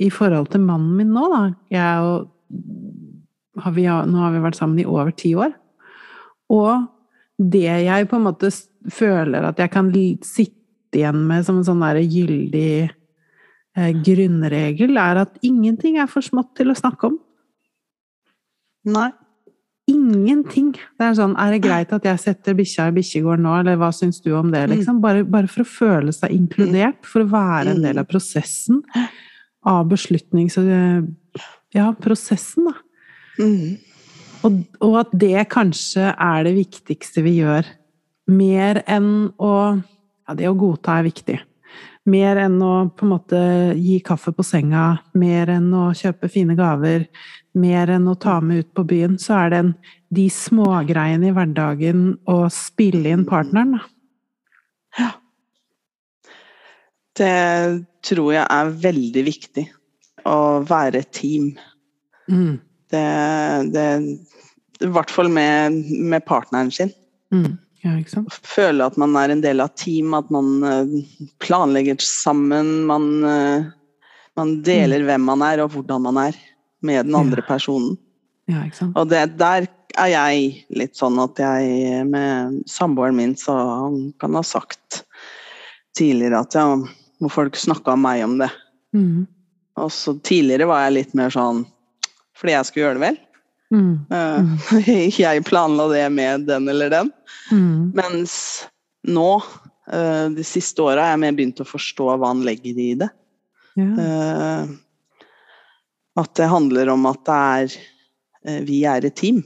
i 0.00 0.08
forhold 0.12 0.48
til 0.54 0.64
mannen 0.64 0.94
min 0.96 1.12
nå, 1.12 1.26
da 1.28 1.42
jeg 1.74 2.06
og, 2.06 2.30
har 3.60 3.74
vi, 3.76 3.84
Nå 3.84 4.22
har 4.22 4.32
vi 4.32 4.40
vært 4.40 4.56
sammen 4.56 4.80
i 4.80 4.88
over 4.88 5.12
ti 5.12 5.34
år. 5.36 5.52
Og 6.50 6.86
det 7.36 7.66
jeg 7.68 8.08
på 8.08 8.16
en 8.16 8.24
måte 8.24 8.48
føler 8.88 9.44
at 9.50 9.60
jeg 9.60 9.72
kan 9.72 9.90
sitte 10.24 11.00
igjen 11.00 11.24
med 11.28 11.46
som 11.46 11.60
en 11.60 11.66
sånn 11.66 11.82
der 11.84 12.00
gyldig 12.02 12.90
eh, 12.90 13.90
grunnregel, 14.04 14.96
er 14.98 15.24
at 15.24 15.36
ingenting 15.46 15.98
er 16.00 16.08
for 16.10 16.24
smått 16.24 16.54
til 16.58 16.72
å 16.72 16.78
snakke 16.78 17.10
om. 17.12 17.18
Nei. 18.90 19.10
Ingenting. 19.90 20.72
Det 20.72 21.06
er 21.06 21.16
sånn, 21.18 21.34
er 21.40 21.54
det 21.54 21.62
greit 21.64 21.92
at 21.94 22.04
jeg 22.06 22.22
setter 22.22 22.56
bikkja 22.58 22.88
i 22.90 22.94
bikkjegården 23.00 23.44
nå, 23.46 23.56
eller 23.62 23.78
hva 23.80 23.90
syns 23.94 24.20
du 24.22 24.30
om 24.38 24.52
det, 24.52 24.64
liksom? 24.70 25.00
Bare, 25.02 25.24
bare 25.26 25.50
for 25.50 25.64
å 25.64 25.70
føle 25.70 26.14
seg 26.14 26.34
inkludert, 26.36 27.00
for 27.06 27.24
å 27.24 27.30
være 27.30 27.74
en 27.74 27.82
del 27.84 28.00
av 28.02 28.08
prosessen. 28.10 28.84
Av 29.66 29.82
beslutnings... 29.90 30.58
Ja, 31.70 31.90
prosessen, 31.94 32.66
da. 32.66 32.72
Mm. 33.38 33.78
Og, 34.46 34.56
og 34.82 34.94
at 35.04 35.12
det 35.20 35.44
kanskje 35.52 36.08
er 36.10 36.46
det 36.46 36.56
viktigste 36.56 37.22
vi 37.22 37.36
gjør. 37.40 37.68
Mer 38.30 38.82
enn 38.86 39.30
å 39.38 39.54
Ja, 40.30 40.34
det 40.38 40.46
å 40.46 40.54
godta 40.54 41.00
er 41.00 41.08
viktig. 41.08 41.40
Mer 42.06 42.38
enn 42.38 42.60
å 42.62 42.74
på 42.94 43.02
en 43.02 43.10
måte 43.10 43.38
gi 43.74 43.96
kaffe 44.06 44.30
på 44.30 44.44
senga, 44.46 45.00
mer 45.18 45.50
enn 45.50 45.72
å 45.74 45.88
kjøpe 45.96 46.30
fine 46.30 46.54
gaver, 46.54 47.08
mer 47.58 47.90
enn 47.96 48.06
å 48.06 48.14
ta 48.14 48.36
med 48.40 48.62
ut 48.62 48.68
på 48.76 48.84
byen, 48.86 49.16
så 49.18 49.40
er 49.40 49.50
det 49.50 49.58
en, 49.64 49.72
de 50.14 50.28
smågreiene 50.30 51.28
i 51.28 51.34
hverdagen 51.34 52.04
å 52.30 52.36
spille 52.54 53.10
inn 53.10 53.26
partneren, 53.26 53.74
da. 53.74 55.08
Det 57.20 57.34
tror 58.06 58.32
jeg 58.36 58.46
er 58.46 58.74
veldig 58.86 59.24
viktig. 59.26 59.66
Å 60.30 60.36
være 60.68 61.02
et 61.02 61.10
team. 61.16 61.50
Mm. 62.30 62.60
Det, 62.90 63.04
det 63.74 63.86
I 64.86 64.90
hvert 64.94 65.12
fall 65.12 65.30
med, 65.32 65.82
med 65.90 66.24
partneren 66.28 66.70
sin. 66.74 66.94
Mm. 67.34 67.58
Ja? 67.84 67.96
Føle 68.44 68.86
at 68.86 68.96
man 69.00 69.16
er 69.16 69.32
en 69.32 69.42
del 69.44 69.62
av 69.64 69.72
team, 69.78 70.12
at 70.18 70.28
man 70.32 70.64
eh, 70.66 70.94
planlegger 71.42 72.00
sammen. 72.04 72.72
Man, 72.88 73.10
eh, 73.24 73.68
man 74.36 74.54
deler 74.66 75.06
hvem 75.08 75.26
man 75.30 75.44
er 75.46 75.64
og 75.64 75.74
hvordan 75.74 76.04
man 76.08 76.20
er 76.28 76.38
med 76.84 77.06
den 77.08 77.16
andre 77.16 77.44
personen. 77.46 77.96
Ja, 78.50 78.64
ikke 78.66 78.82
sant? 78.82 78.96
Og 78.98 79.08
det, 79.10 79.22
der 79.40 79.68
er 79.98 80.10
jeg 80.12 80.50
litt 80.76 80.98
sånn 80.98 81.18
at 81.22 81.38
jeg 81.40 82.04
med 82.08 82.60
samboeren 82.70 83.18
min 83.18 83.34
så 83.38 83.56
han 83.56 83.98
kan 84.20 84.36
ha 84.38 84.42
sagt 84.46 85.02
tidligere 85.96 86.42
at 86.44 86.56
ja, 86.56 86.66
må 87.20 87.30
folk 87.32 87.58
snakke 87.58 87.94
om 87.94 88.04
meg 88.04 88.24
om 88.26 88.38
det. 88.40 88.50
Mm. 88.96 89.26
Og 89.80 89.90
så 89.94 90.16
tidligere 90.26 90.68
var 90.70 90.86
jeg 90.86 90.98
litt 90.98 91.18
mer 91.18 91.32
sånn 91.34 91.64
fordi 92.40 92.54
jeg 92.54 92.68
skulle 92.68 92.86
gjøre 92.86 92.96
det 92.96 93.04
vel. 93.04 93.18
Mm. 93.70 94.06
Uh, 94.10 94.88
jeg 95.20 95.44
planla 95.46 95.86
det 95.92 96.04
med 96.12 96.46
den 96.50 96.68
eller 96.68 96.90
den. 96.90 97.10
Mm. 97.52 97.90
Mens 97.94 98.34
nå, 99.08 99.30
uh, 99.92 100.26
de 100.34 100.46
siste 100.46 100.82
åra, 100.82 101.04
har 101.04 101.14
jeg 101.14 101.22
mer 101.24 101.38
begynt 101.38 101.62
å 101.62 101.68
forstå 101.68 102.10
hva 102.12 102.32
han 102.32 102.44
legger 102.46 102.78
i 102.78 102.92
det. 103.00 103.10
Ja. 103.78 103.90
Uh, 103.94 104.72
At 106.18 106.34
det 106.36 106.50
handler 106.50 106.90
om 106.90 107.06
at 107.06 107.20
det 107.24 107.34
er 107.38 107.74
Vi 108.66 108.80
er 108.88 109.04
et 109.06 109.14
team, 109.20 109.38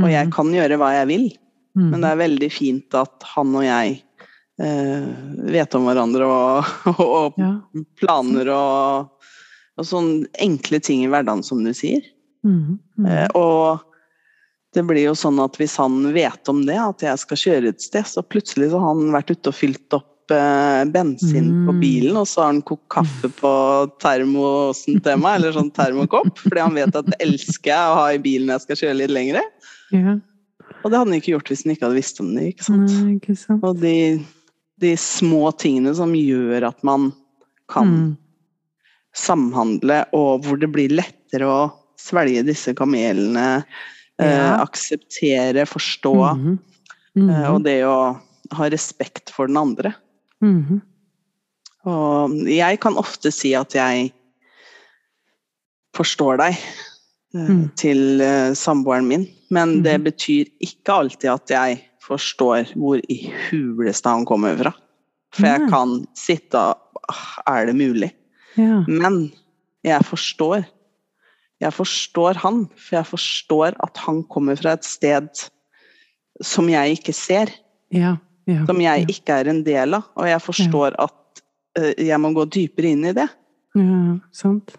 og 0.00 0.08
jeg 0.10 0.30
kan 0.34 0.48
gjøre 0.52 0.78
hva 0.80 0.88
jeg 0.96 1.08
vil. 1.10 1.24
Mm. 1.78 1.90
Men 1.92 2.02
det 2.02 2.08
er 2.10 2.20
veldig 2.24 2.48
fint 2.50 2.96
at 2.96 3.26
han 3.36 3.52
og 3.54 3.64
jeg 3.64 4.00
vet 4.58 5.76
om 5.76 5.84
hverandre 5.86 6.26
og, 6.26 6.70
og 7.04 7.36
ja. 7.38 7.52
planer 8.00 8.50
og, 8.50 9.28
og 9.78 9.86
sånne 9.86 10.26
enkle 10.42 10.80
ting 10.82 11.04
i 11.04 11.10
hverdagen, 11.12 11.44
som 11.46 11.60
du 11.62 11.70
sier. 11.76 12.02
Mm. 12.44 12.78
Mm. 12.98 13.06
Eh, 13.06 13.28
og 13.34 13.80
det 14.74 14.84
blir 14.86 15.06
jo 15.08 15.14
sånn 15.18 15.38
at 15.42 15.56
hvis 15.58 15.76
han 15.80 16.12
vet 16.14 16.48
om 16.52 16.60
det, 16.68 16.76
at 16.78 17.02
jeg 17.02 17.18
skal 17.18 17.36
kjøre 17.40 17.68
et 17.72 17.80
sted, 17.82 18.04
så 18.06 18.22
plutselig 18.22 18.70
så 18.70 18.78
har 18.82 18.94
han 18.94 19.10
vært 19.14 19.32
ute 19.32 19.48
og 19.50 19.56
fylt 19.56 19.96
opp 19.96 20.30
eh, 20.30 20.84
bensin 20.92 21.46
på 21.66 21.72
Mm. 21.72 21.80
bilen, 21.80 22.16
og 22.20 22.26
så 22.28 22.42
har 22.42 22.50
han 22.52 22.62
kokt 22.62 22.84
kaffe 22.92 23.30
på 23.40 23.52
termosen 23.98 25.00
til 25.02 25.16
meg, 25.22 25.38
eller 25.40 25.52
sånn 25.56 25.70
termokopp, 25.72 26.36
fordi 26.44 26.60
han 26.60 26.74
vet 26.76 26.94
at 27.00 27.06
det 27.08 27.16
elsker 27.24 27.72
jeg 27.72 27.92
å 27.92 27.94
ha 27.96 28.06
i 28.12 28.18
bilen 28.20 28.46
når 28.46 28.58
jeg 28.58 28.66
skal 28.66 28.80
kjøre 28.82 28.98
litt 29.00 29.10
lengre. 29.16 29.42
Ja. 29.96 30.18
Og 30.84 30.90
det 30.92 30.98
hadde 30.98 31.08
han 31.08 31.16
ikke 31.16 31.32
gjort 31.32 31.48
hvis 31.48 31.64
han 31.64 31.72
ikke 31.74 31.86
hadde 31.88 31.96
visst 31.98 32.20
om 32.20 32.34
det. 32.36 32.44
ikke 32.52 32.64
sant? 32.68 32.92
Nei, 32.92 33.14
ikke 33.16 33.36
sant. 33.40 33.64
Og 33.64 33.80
de, 33.80 33.94
de 34.84 34.92
små 35.00 35.48
tingene 35.58 35.94
som 35.96 36.12
gjør 36.14 36.68
at 36.68 36.84
man 36.84 37.08
kan 37.72 37.88
Mm. 37.88 38.16
samhandle, 39.16 40.04
og 40.14 40.44
hvor 40.44 40.58
det 40.60 40.68
blir 40.72 40.92
lettere 40.94 41.48
å 41.48 41.72
svelge 41.98 42.44
disse 42.46 42.74
kamelene, 42.78 43.64
eh, 44.18 44.26
Ja. 44.26 44.62
akseptere, 44.64 45.66
forstå, 45.66 46.14
Mhm. 46.36 46.58
Mhm. 47.16 47.30
eh, 47.30 47.50
og 47.54 47.62
det 47.64 47.82
å 47.84 48.20
ha 48.52 48.68
respekt 48.70 49.30
for 49.30 49.46
den 49.46 49.56
andre. 49.56 49.94
Mhm. 50.42 50.80
Og 51.86 52.30
jeg 52.46 52.80
kan 52.80 52.94
ofte 52.96 53.32
si 53.32 53.54
at 53.54 53.70
jeg 53.74 54.12
forstår 55.94 56.38
deg 56.38 56.56
eh, 57.34 57.48
Mm. 57.48 57.70
til 57.76 58.20
samboeren 58.56 59.06
min, 59.06 59.28
men 59.50 59.82
det 59.82 60.00
Mhm. 60.00 60.04
betyr 60.04 60.46
ikke 60.62 60.92
alltid 60.94 61.30
at 61.30 61.46
jeg 61.48 61.84
forstår 62.00 62.72
hvor 62.74 63.00
i 63.08 63.32
huleste 63.50 64.06
han 64.08 64.24
kommer 64.24 64.56
fra. 64.56 64.72
For 65.32 65.44
jeg 65.46 65.68
kan 65.68 66.06
sitte 66.14 66.54
og 66.56 66.78
«Ah, 67.10 67.60
Er 67.60 67.66
det 67.66 67.76
mulig? 67.76 68.12
Ja. 68.56 68.82
Men 68.86 69.30
jeg 69.84 70.00
forstår. 70.04 70.64
Jeg 71.60 71.72
forstår 71.74 72.38
han, 72.44 72.66
for 72.78 72.96
jeg 73.00 73.06
forstår 73.08 73.74
at 73.82 73.96
han 74.04 74.22
kommer 74.30 74.56
fra 74.60 74.76
et 74.78 74.84
sted 74.86 75.28
som 76.44 76.68
jeg 76.70 76.98
ikke 77.00 77.14
ser, 77.16 77.50
Ja. 77.90 78.16
Ja. 78.46 78.64
som 78.66 78.78
jeg 78.80 79.08
ikke 79.10 79.40
er 79.42 79.48
en 79.50 79.62
del 79.66 79.94
av. 79.98 80.04
Og 80.16 80.28
jeg 80.30 80.40
forstår 80.44 80.94
at 81.02 81.42
uh, 81.78 81.92
jeg 81.98 82.18
må 82.22 82.30
gå 82.36 82.44
dypere 82.48 82.92
inn 82.94 83.04
i 83.10 83.12
det. 83.16 83.28
ja. 83.74 84.18
Sant. 84.32 84.76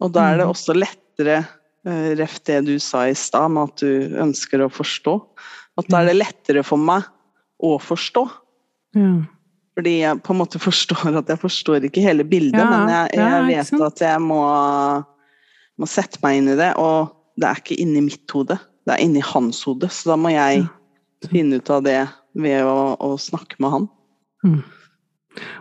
Og 0.00 0.12
da 0.12 0.32
er 0.32 0.36
det 0.38 0.44
Mhm. 0.46 0.52
også 0.54 0.74
lettere, 0.76 1.38
uh, 1.86 2.14
ref 2.20 2.38
det 2.44 2.64
du 2.66 2.78
sa 2.78 3.06
i 3.08 3.14
stad, 3.14 3.50
med 3.50 3.62
at 3.70 3.76
du 3.80 4.16
ønsker 4.20 4.60
å 4.60 4.70
forstå, 4.70 5.14
at 5.78 5.88
da 5.88 6.00
er 6.02 6.06
det 6.12 6.16
lettere 6.22 6.62
for 6.64 6.76
meg 6.78 7.02
å 7.62 7.78
forstå. 7.80 8.30
Ja. 8.94 9.22
Fordi 9.76 9.98
jeg 10.00 10.22
på 10.22 10.30
en 10.32 10.38
måte 10.40 10.58
forstår 10.60 11.16
at 11.18 11.26
jeg 11.28 11.38
forstår 11.38 11.84
ikke 11.84 12.00
hele 12.02 12.24
bildet, 12.24 12.60
Ja, 12.60 12.70
men 12.70 12.88
jeg, 12.88 13.10
jeg 13.12 13.18
ja, 13.18 13.46
vet 13.46 13.80
at 13.82 13.98
jeg 14.00 14.20
må, 14.20 14.40
må 15.80 15.88
sette 15.90 16.20
meg 16.24 16.40
inn 16.40 16.52
i 16.54 16.58
det. 16.58 16.72
Og 16.80 17.12
det 17.40 17.48
er 17.48 17.60
ikke 17.60 17.78
inni 17.82 18.04
mitt 18.06 18.30
hode, 18.32 18.58
det 18.86 18.94
er 18.94 19.02
inni 19.04 19.22
hans 19.24 19.62
hode. 19.68 19.90
Så 19.92 20.12
da 20.12 20.16
må 20.20 20.32
jeg 20.34 20.64
Ja. 20.64 21.28
finne 21.30 21.60
ut 21.60 21.70
av 21.70 21.82
det 21.84 22.00
ved 22.36 22.64
å, 22.64 22.96
å 23.00 23.16
snakke 23.20 23.56
med 23.58 23.72
han. 23.72 23.88
Mm. 24.44 24.62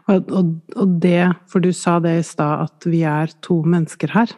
Og, 0.08 0.32
og, 0.32 0.52
og 0.76 1.00
det, 1.04 1.34
for 1.52 1.64
du 1.64 1.72
sa 1.76 1.98
det 2.00 2.20
i 2.20 2.24
stad, 2.24 2.70
at 2.70 2.88
vi 2.88 3.02
er 3.08 3.32
to 3.44 3.62
mennesker 3.68 4.12
her. 4.14 4.32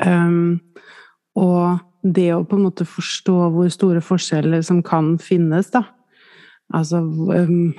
Um, 0.00 0.60
og 1.36 1.80
det 2.04 2.28
å 2.34 2.44
på 2.46 2.56
en 2.56 2.66
måte 2.68 2.86
forstå 2.88 3.36
hvor 3.52 3.68
store 3.72 4.02
forskjeller 4.04 4.62
som 4.64 4.82
kan 4.86 5.16
finnes, 5.20 5.72
da. 5.74 5.82
Altså 6.74 7.00
um, 7.00 7.74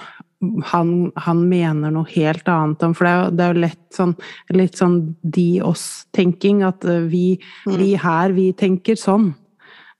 han, 0.69 1.12
han 1.17 1.39
mener 1.50 1.91
noe 1.93 2.06
helt 2.12 2.47
annet 2.52 2.84
om 2.86 2.93
For 2.93 3.08
det 3.08 3.12
er 3.12 3.17
jo, 3.17 3.30
det 3.34 3.43
er 3.43 3.54
jo 3.54 3.62
lett 3.63 3.97
sånn, 3.97 4.13
litt 4.54 4.78
sånn 4.78 4.97
de-oss-tenking, 5.23 6.63
at 6.67 6.86
uh, 6.86 7.02
vi, 7.10 7.39
Mm. 7.65 7.78
vi 7.82 7.91
her, 7.97 8.34
vi 8.36 8.52
tenker 8.54 8.95
sånn. 9.00 9.32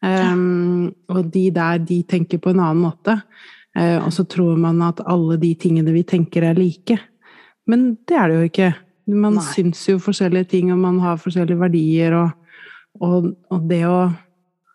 Um, 0.06 0.93
og 1.10 1.32
de 1.34 1.47
der, 1.50 1.80
de 1.82 2.04
tenker 2.06 2.38
på 2.38 2.54
en 2.54 2.62
annen 2.62 2.84
måte. 2.86 3.17
Uh, 3.78 3.97
og 4.06 4.12
så 4.13 4.28
tror 4.30 4.58
man 4.62 4.82
at 4.86 5.02
alle 5.10 5.39
de 5.41 5.56
tingene 5.58 5.93
vi 5.93 6.04
tenker 6.06 6.45
er 6.45 6.58
like. 6.58 7.00
Men 7.67 7.95
det 8.08 8.17
er 8.17 8.30
det 8.30 8.38
jo 8.38 8.52
ikke. 8.52 8.69
Man 9.08 9.39
Nei. 9.39 9.47
syns 9.56 9.84
jo 9.89 9.97
forskjellige 10.04 10.52
ting, 10.54 10.71
og 10.71 10.80
man 10.84 11.00
har 11.02 11.17
forskjellige 11.17 11.60
verdier, 11.60 12.13
og, 12.13 12.30
og, 13.02 13.32
og 13.50 13.67
det, 13.69 13.84
å, 13.89 14.08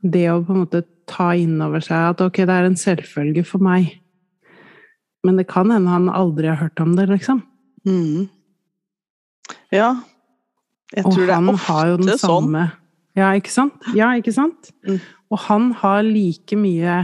det 0.03 0.27
å 0.33 0.43
på 0.43 0.55
en 0.55 0.65
måte 0.65 0.85
ta 1.07 1.33
inn 1.39 1.61
over 1.63 1.83
seg 1.85 2.13
at 2.13 2.23
ok, 2.25 2.43
det 2.49 2.55
er 2.55 2.69
en 2.69 2.79
selvfølge 2.79 3.45
for 3.47 3.63
meg, 3.63 4.02
men 5.25 5.39
det 5.39 5.47
kan 5.51 5.71
hende 5.71 5.91
han 5.91 6.09
aldri 6.11 6.49
har 6.51 6.61
hørt 6.65 6.81
om 6.83 6.97
det, 6.99 7.09
liksom. 7.11 7.43
Mm. 7.87 8.29
Ja. 9.73 9.95
Jeg 10.93 11.07
Og 11.07 11.15
tror 11.15 11.27
det 11.27 11.33
er 11.33 11.41
han 11.41 11.61
har 11.67 11.87
jo 11.89 11.97
den 12.01 12.13
ofte 12.13 12.27
sånn. 12.27 12.57
Ja, 13.17 13.33
ikke 13.37 13.53
sant? 13.53 13.89
Ja, 13.97 14.13
ikke 14.17 14.33
sant? 14.35 14.73
Mm. 14.89 15.01
Og 15.33 15.39
han 15.49 15.71
har 15.83 16.03
like 16.07 16.57
mye 16.57 17.03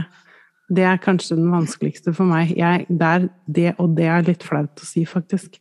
Det 0.69 0.83
er 0.85 0.99
kanskje 1.01 1.33
den 1.33 1.49
vanskeligste 1.49 2.11
for 2.13 2.29
meg. 2.29 2.51
Jeg, 2.53 2.85
det 2.93 3.07
er 3.07 3.23
det, 3.49 3.71
og 3.81 3.95
det 3.97 4.05
er 4.05 4.27
litt 4.27 4.43
flaut 4.45 4.77
å 4.77 4.85
si, 4.85 5.01
faktisk. 5.01 5.57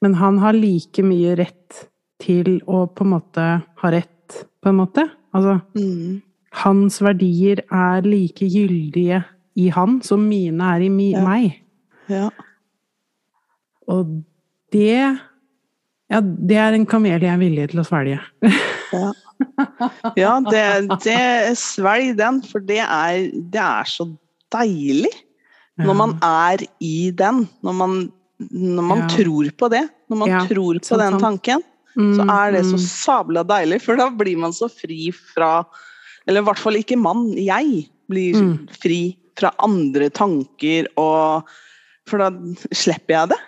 Men 0.00 0.14
han 0.14 0.38
har 0.38 0.54
like 0.54 1.02
mye 1.02 1.32
rett 1.40 1.80
til 2.22 2.60
å 2.70 2.84
på 2.86 3.02
en 3.02 3.10
måte 3.16 3.46
ha 3.82 3.90
rett, 3.90 4.44
på 4.62 4.70
en 4.70 4.78
måte. 4.78 5.08
Altså, 5.34 5.56
mm. 5.74 6.20
hans 6.62 7.00
verdier 7.02 7.64
er 7.66 8.06
like 8.06 8.46
gyldige 8.46 9.24
i 9.58 9.66
han 9.74 9.98
som 10.06 10.22
mine 10.30 10.70
er 10.76 10.86
i 10.86 10.92
mi, 10.92 11.10
Ja. 11.16 11.24
meg. 11.26 11.58
Ja. 12.08 12.28
Og 13.88 14.22
det 14.72 15.18
Ja, 16.08 16.20
det 16.24 16.56
er 16.56 16.72
en 16.72 16.86
kamel 16.88 17.20
jeg 17.20 17.28
er 17.28 17.40
villig 17.40 17.66
til 17.70 17.82
å 17.82 17.84
svelge. 17.84 18.18
Ja, 18.92 19.10
ja 20.16 20.30
det, 20.40 20.62
det 21.04 21.18
Svelg 21.60 22.14
den, 22.16 22.38
for 22.48 22.64
det 22.64 22.80
er, 22.80 23.26
det 23.52 23.60
er 23.60 23.84
så 23.84 24.06
deilig 24.54 25.12
når 25.78 25.94
man 26.00 26.14
er 26.24 26.64
i 26.82 27.10
den. 27.14 27.44
Når 27.62 27.76
man, 27.76 27.98
når 28.50 28.86
man 28.88 29.02
Ja. 29.04 29.10
tror 29.12 29.50
på 29.60 29.68
det. 29.70 29.84
Når 30.08 30.16
man 30.24 30.28
Ja, 30.32 30.40
tror 30.48 30.80
på 30.80 30.88
sånn, 30.88 31.04
den 31.04 31.20
tanken, 31.20 31.62
Mm, 31.98 32.12
så 32.14 32.22
er 32.30 32.52
det 32.52 32.60
så 32.68 32.76
mm. 32.78 32.82
sabla 32.86 33.42
deilig, 33.42 33.80
for 33.82 33.96
da 33.98 34.04
blir 34.08 34.36
man 34.38 34.52
så 34.54 34.68
fri 34.70 35.10
fra 35.10 35.64
Eller 36.28 36.42
i 36.42 36.44
hvert 36.44 36.60
fall 36.60 36.76
ikke 36.76 36.98
mann. 37.00 37.32
Jeg 37.34 37.88
blir 38.08 38.34
Mm. 38.36 38.68
fri 38.70 39.16
fra 39.36 39.50
andre 39.58 40.08
tanker 40.10 40.86
og 40.96 41.44
For 42.08 42.22
da 42.22 42.30
slipper 42.72 43.14
jeg 43.14 43.32
det. 43.34 43.38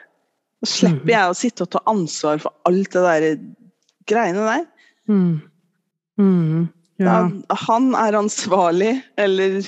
Da 0.60 0.68
slipper 0.68 1.06
Mhm. 1.06 1.14
jeg 1.14 1.30
å 1.32 1.38
sitte 1.38 1.64
og 1.64 1.70
ta 1.72 1.80
ansvar 1.88 2.40
for 2.42 2.52
alt 2.68 2.90
det 2.92 3.02
der 3.06 3.28
greiene 4.10 4.44
der. 4.44 4.66
Mm. 5.08 5.40
Mm. 6.20 6.68
Ja. 7.00 7.28
Da, 7.30 7.56
han 7.64 7.94
er 7.96 8.18
ansvarlig, 8.18 9.02
eller 9.16 9.62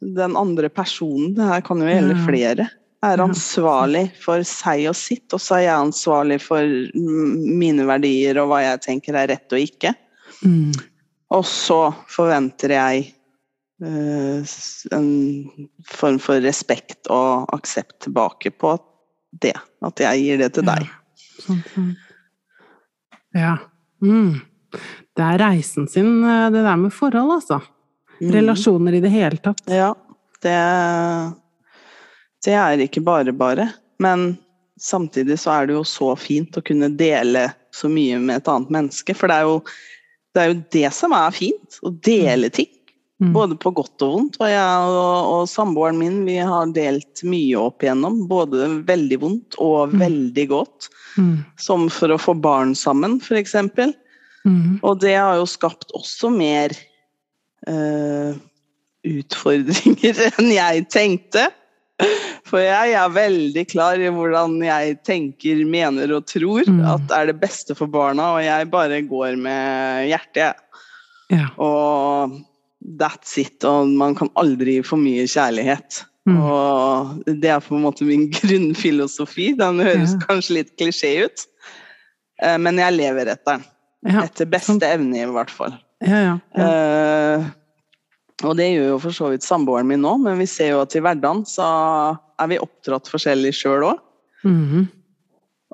den 0.00 0.36
andre 0.38 0.70
personen, 0.72 1.34
det 1.36 1.44
her 1.44 1.60
kan 1.66 1.82
jo 1.82 1.88
gjelde 1.90 2.16
Ja. 2.16 2.24
flere, 2.26 2.70
er 3.02 3.18
ansvarlig 3.22 4.06
for 4.18 4.40
seg 4.42 4.88
og 4.88 4.96
sitt, 4.96 5.28
og 5.34 5.38
så 5.38 5.58
er 5.58 5.64
jeg 5.68 5.76
ansvarlig 5.84 6.40
for 6.40 6.62
mm, 6.64 7.58
mine 7.58 7.84
verdier 7.86 8.38
og 8.42 8.48
hva 8.50 8.62
jeg 8.64 8.80
tenker 8.86 9.14
er 9.14 9.28
rett 9.28 9.52
og 9.52 9.58
ikke. 9.60 9.94
Mm. 10.42 10.72
Og 11.30 11.44
så 11.44 11.92
forventer 12.08 12.70
jeg 12.70 13.12
en 13.80 15.10
form 15.86 16.18
for 16.22 16.42
respekt 16.42 17.06
og 17.14 17.46
aksept 17.54 18.00
tilbake 18.06 18.50
på 18.50 18.74
det. 19.42 19.54
At 19.84 20.02
jeg 20.02 20.24
gir 20.24 20.40
det 20.42 20.52
til 20.56 20.66
deg. 20.66 20.86
Ja. 20.88 21.24
Sånn, 21.38 21.64
sånn. 21.74 21.90
Ja. 23.36 23.54
Mm. 24.02 24.40
Det 25.16 25.24
er 25.24 25.40
reisen 25.42 25.88
sin, 25.90 26.24
eh, 26.24 26.50
det 26.54 26.62
der 26.62 26.76
med 26.76 26.94
forhold, 26.94 27.38
altså. 27.38 27.60
Mm. 28.20 28.32
Relasjoner 28.34 28.98
i 28.98 29.02
det 29.04 29.12
hele 29.14 29.38
tatt. 29.42 29.62
Ja. 29.70 29.92
Det, 30.42 30.58
det 32.46 32.54
er 32.54 32.82
ikke 32.84 33.02
bare 33.06 33.34
bare. 33.34 33.68
Men 34.02 34.36
samtidig 34.80 35.38
så 35.42 35.54
er 35.54 35.68
det 35.68 35.78
jo 35.78 35.84
så 35.86 36.12
fint 36.18 36.56
å 36.58 36.62
kunne 36.62 36.90
dele 36.94 37.48
så 37.74 37.90
mye 37.90 38.18
med 38.22 38.40
et 38.40 38.50
annet 38.50 38.74
menneske. 38.74 39.14
For 39.18 39.30
det 39.30 39.38
er 39.38 39.48
jo 39.48 39.60
det, 40.34 40.42
er 40.42 40.50
jo 40.52 40.58
det 40.74 40.90
som 40.94 41.14
er 41.16 41.34
fint. 41.34 41.80
Å 41.82 41.92
dele 42.06 42.50
ting. 42.54 42.70
Mm. 43.18 43.32
Både 43.34 43.56
på 43.58 43.72
godt 43.74 44.02
og 44.06 44.12
vondt. 44.14 44.36
Og 44.38 44.46
jeg 44.46 44.90
og, 44.94 45.30
og 45.34 45.48
samboeren 45.50 45.98
min 45.98 46.20
vi 46.26 46.36
har 46.38 46.70
delt 46.70 47.24
mye 47.26 47.58
opp 47.58 47.82
igjennom. 47.82 48.20
Både 48.30 48.68
veldig 48.86 49.18
vondt 49.24 49.56
og 49.58 49.90
Mm. 49.94 49.98
veldig 50.04 50.44
godt. 50.52 50.88
Mm. 51.18 51.32
Som 51.58 51.88
for 51.90 52.14
å 52.14 52.18
få 52.22 52.36
barn 52.38 52.76
sammen, 52.78 53.18
f.eks. 53.18 53.56
Mm. 54.46 54.78
Og 54.86 55.00
det 55.02 55.16
har 55.18 55.34
jo 55.40 55.48
skapt 55.50 55.90
også 55.98 56.30
mer 56.30 56.70
eh, 57.66 58.38
utfordringer 59.08 60.20
enn 60.38 60.52
jeg 60.54 60.86
tenkte. 60.92 61.48
For 62.46 62.62
jeg 62.62 62.92
er 62.94 63.10
veldig 63.10 63.64
klar 63.72 63.98
i 63.98 64.06
hvordan 64.14 64.60
jeg 64.62 65.00
tenker, 65.04 65.64
mener 65.66 66.12
og 66.14 66.28
tror 66.30 66.62
Mm. 66.70 66.84
at 66.86 67.10
er 67.18 67.26
det 67.32 67.40
beste 67.42 67.74
for 67.74 67.90
barna, 67.90 68.36
og 68.36 68.44
jeg 68.46 68.70
bare 68.70 69.02
går 69.02 69.34
med 69.36 70.06
hjertet. 70.12 70.38
jeg. 70.38 70.54
Ja. 71.34 71.48
Og 71.58 72.38
that's 72.96 73.36
it. 73.40 73.64
Og 73.68 73.88
man 73.98 74.14
kan 74.18 74.30
aldri 74.40 74.78
gi 74.78 74.84
for 74.86 75.00
mye 75.00 75.26
kjærlighet. 75.28 76.02
Mm. 76.28 76.38
Og 76.44 77.22
det 77.40 77.50
er 77.54 77.60
på 77.64 77.76
en 77.76 77.84
måte 77.86 78.04
min 78.08 78.26
grunnfilosofi. 78.38 79.52
Den 79.58 79.80
høres 79.84 80.14
Ja. 80.16 80.22
kanskje 80.26 80.58
litt 80.60 80.74
klisjé 80.80 81.12
ut, 81.26 81.46
eh, 82.42 82.56
men 82.58 82.78
jeg 82.80 82.96
lever 82.98 83.32
etter 83.34 83.58
den. 83.58 83.64
Ja. 84.08 84.22
Etter 84.24 84.46
beste 84.46 84.78
evne, 84.86 85.24
i 85.24 85.30
hvert 85.34 85.50
fall. 85.50 85.72
Ja. 86.06 86.36
Eh, 86.54 87.46
og 88.46 88.54
det 88.60 88.68
gjør 88.70 88.92
jo 88.92 88.98
for 89.02 89.10
så 89.16 89.30
vidt 89.32 89.42
samboeren 89.42 89.88
min 89.90 90.04
nå, 90.04 90.12
men 90.22 90.38
vi 90.38 90.46
ser 90.46 90.70
jo 90.76 90.82
at 90.84 90.94
i 90.94 91.00
hverdagen 91.02 91.40
så 91.48 91.66
er 92.38 92.46
vi 92.52 92.60
oppdratt 92.62 93.08
forskjellig 93.10 93.50
sjøl 93.58 93.88
òg. 93.88 93.98
Mhm. 94.46 94.86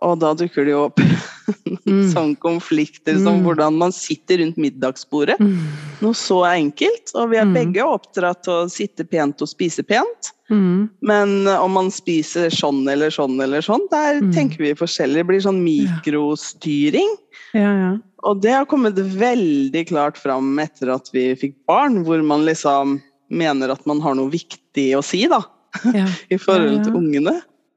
Og 0.05 0.19
da 0.19 0.33
dukker 0.35 0.65
det 0.65 0.73
jo 0.73 0.87
opp 0.89 0.99
Mm. 1.85 2.09
sånne 2.13 2.39
konflikter 2.41 3.19
som 3.21 3.41
Mm. 3.41 3.43
hvordan 3.45 3.75
man 3.77 3.93
sitter 3.93 4.39
rundt 4.41 4.57
middagsbordet. 4.57 5.37
Mm. 5.39 5.59
Noe 6.01 6.13
så 6.17 6.39
enkelt. 6.49 7.11
Og 7.15 7.31
vi 7.31 7.37
er 7.37 7.45
Mm. 7.45 7.53
begge 7.55 7.85
oppdratt 7.85 8.43
til 8.45 8.53
å 8.65 8.71
sitte 8.71 9.05
pent 9.05 9.43
og 9.43 9.49
spise 9.49 9.83
pent. 9.85 10.33
Mm. 10.51 10.89
Men 11.03 11.47
om 11.49 11.73
man 11.73 11.91
spiser 11.91 12.49
sånn 12.49 12.89
eller 12.89 13.11
sånn 13.11 13.37
eller 13.43 13.61
sånn, 13.61 13.85
der 13.91 14.21
Mm. 14.23 14.33
tenker 14.33 14.59
vi 14.59 14.73
forskjellig. 14.75 15.15
Det 15.21 15.27
blir 15.27 15.41
sånn 15.45 15.61
mikrostyring. 15.63 17.13
Ja, 17.55 17.73
ja. 17.77 17.93
Og 18.25 18.41
det 18.41 18.53
har 18.57 18.65
kommet 18.67 18.95
veldig 18.97 19.87
klart 19.89 20.17
fram 20.17 20.57
etter 20.59 20.95
at 20.95 21.11
vi 21.13 21.35
fikk 21.37 21.55
barn, 21.69 22.05
hvor 22.07 22.23
man 22.25 22.45
liksom 22.47 23.03
mener 23.31 23.71
at 23.71 23.85
man 23.87 24.01
har 24.01 24.15
noe 24.15 24.31
viktig 24.33 24.95
å 24.97 25.03
si, 25.05 25.27
da. 25.29 25.43
Ja, 25.93 26.07
I 26.31 26.37
forhold 26.41 26.71
Ja, 26.71 26.79
ja. 26.79 26.85
til 26.85 26.95
ungene. 27.01 27.35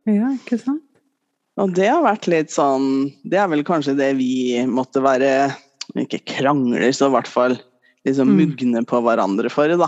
ja 0.07 0.29
ikke 0.37 0.59
sant? 0.61 0.81
Og 1.57 1.71
det 1.73 1.87
har 1.89 2.03
vært 2.05 2.27
litt 2.29 2.51
sånn 2.53 3.11
Det 3.25 3.39
er 3.41 3.47
vel 3.49 3.63
kanskje 3.65 3.95
det 3.97 4.11
vi 4.19 4.63
måtte 4.69 5.01
være 5.01 5.31
Ikke 5.97 6.19
krangler, 6.25 6.91
så 6.93 7.07
i 7.09 7.15
hvert 7.15 7.27
fall 7.31 7.57
liksom 8.07 8.29
Mm. 8.29 8.37
mugne 8.55 8.81
på 8.87 8.99
hverandre 9.03 9.49
for, 9.51 9.67
da. 9.67 9.87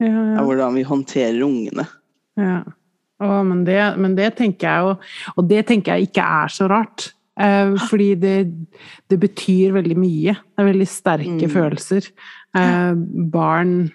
Ja, 0.00 0.08
Ja, 0.08 0.22
ja. 0.34 0.42
hvordan 0.42 0.74
vi 0.74 0.82
håndterer 0.82 1.42
ungene. 1.44 1.86
ja. 2.36 2.62
Å, 3.20 3.44
men, 3.44 3.64
det, 3.66 3.76
men 4.00 4.14
det 4.16 4.30
tenker 4.38 4.64
jeg 4.66 4.80
jo 4.80 4.92
Og 5.36 5.48
det 5.48 5.66
tenker 5.68 5.92
jeg 5.98 6.08
ikke 6.08 6.24
er 6.24 6.48
så 6.48 6.68
rart. 6.70 7.10
Eh, 7.38 7.74
fordi 7.88 8.14
det, 8.20 8.36
det 9.08 9.18
betyr 9.20 9.72
veldig 9.76 9.96
mye. 9.96 10.32
Det 10.34 10.58
er 10.64 10.70
veldig 10.72 10.88
sterke 10.88 11.46
Mm. 11.46 11.52
følelser. 11.52 12.08
Eh, 12.56 12.94
barn 13.30 13.90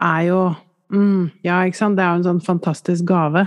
er 0.00 0.22
jo 0.28 0.56
mm, 0.94 1.30
Ja, 1.44 1.60
ikke 1.66 1.76
sant. 1.76 1.96
Det 1.98 2.04
er 2.06 2.14
jo 2.14 2.22
en 2.22 2.28
sånn 2.38 2.44
fantastisk 2.46 3.04
gave. 3.04 3.46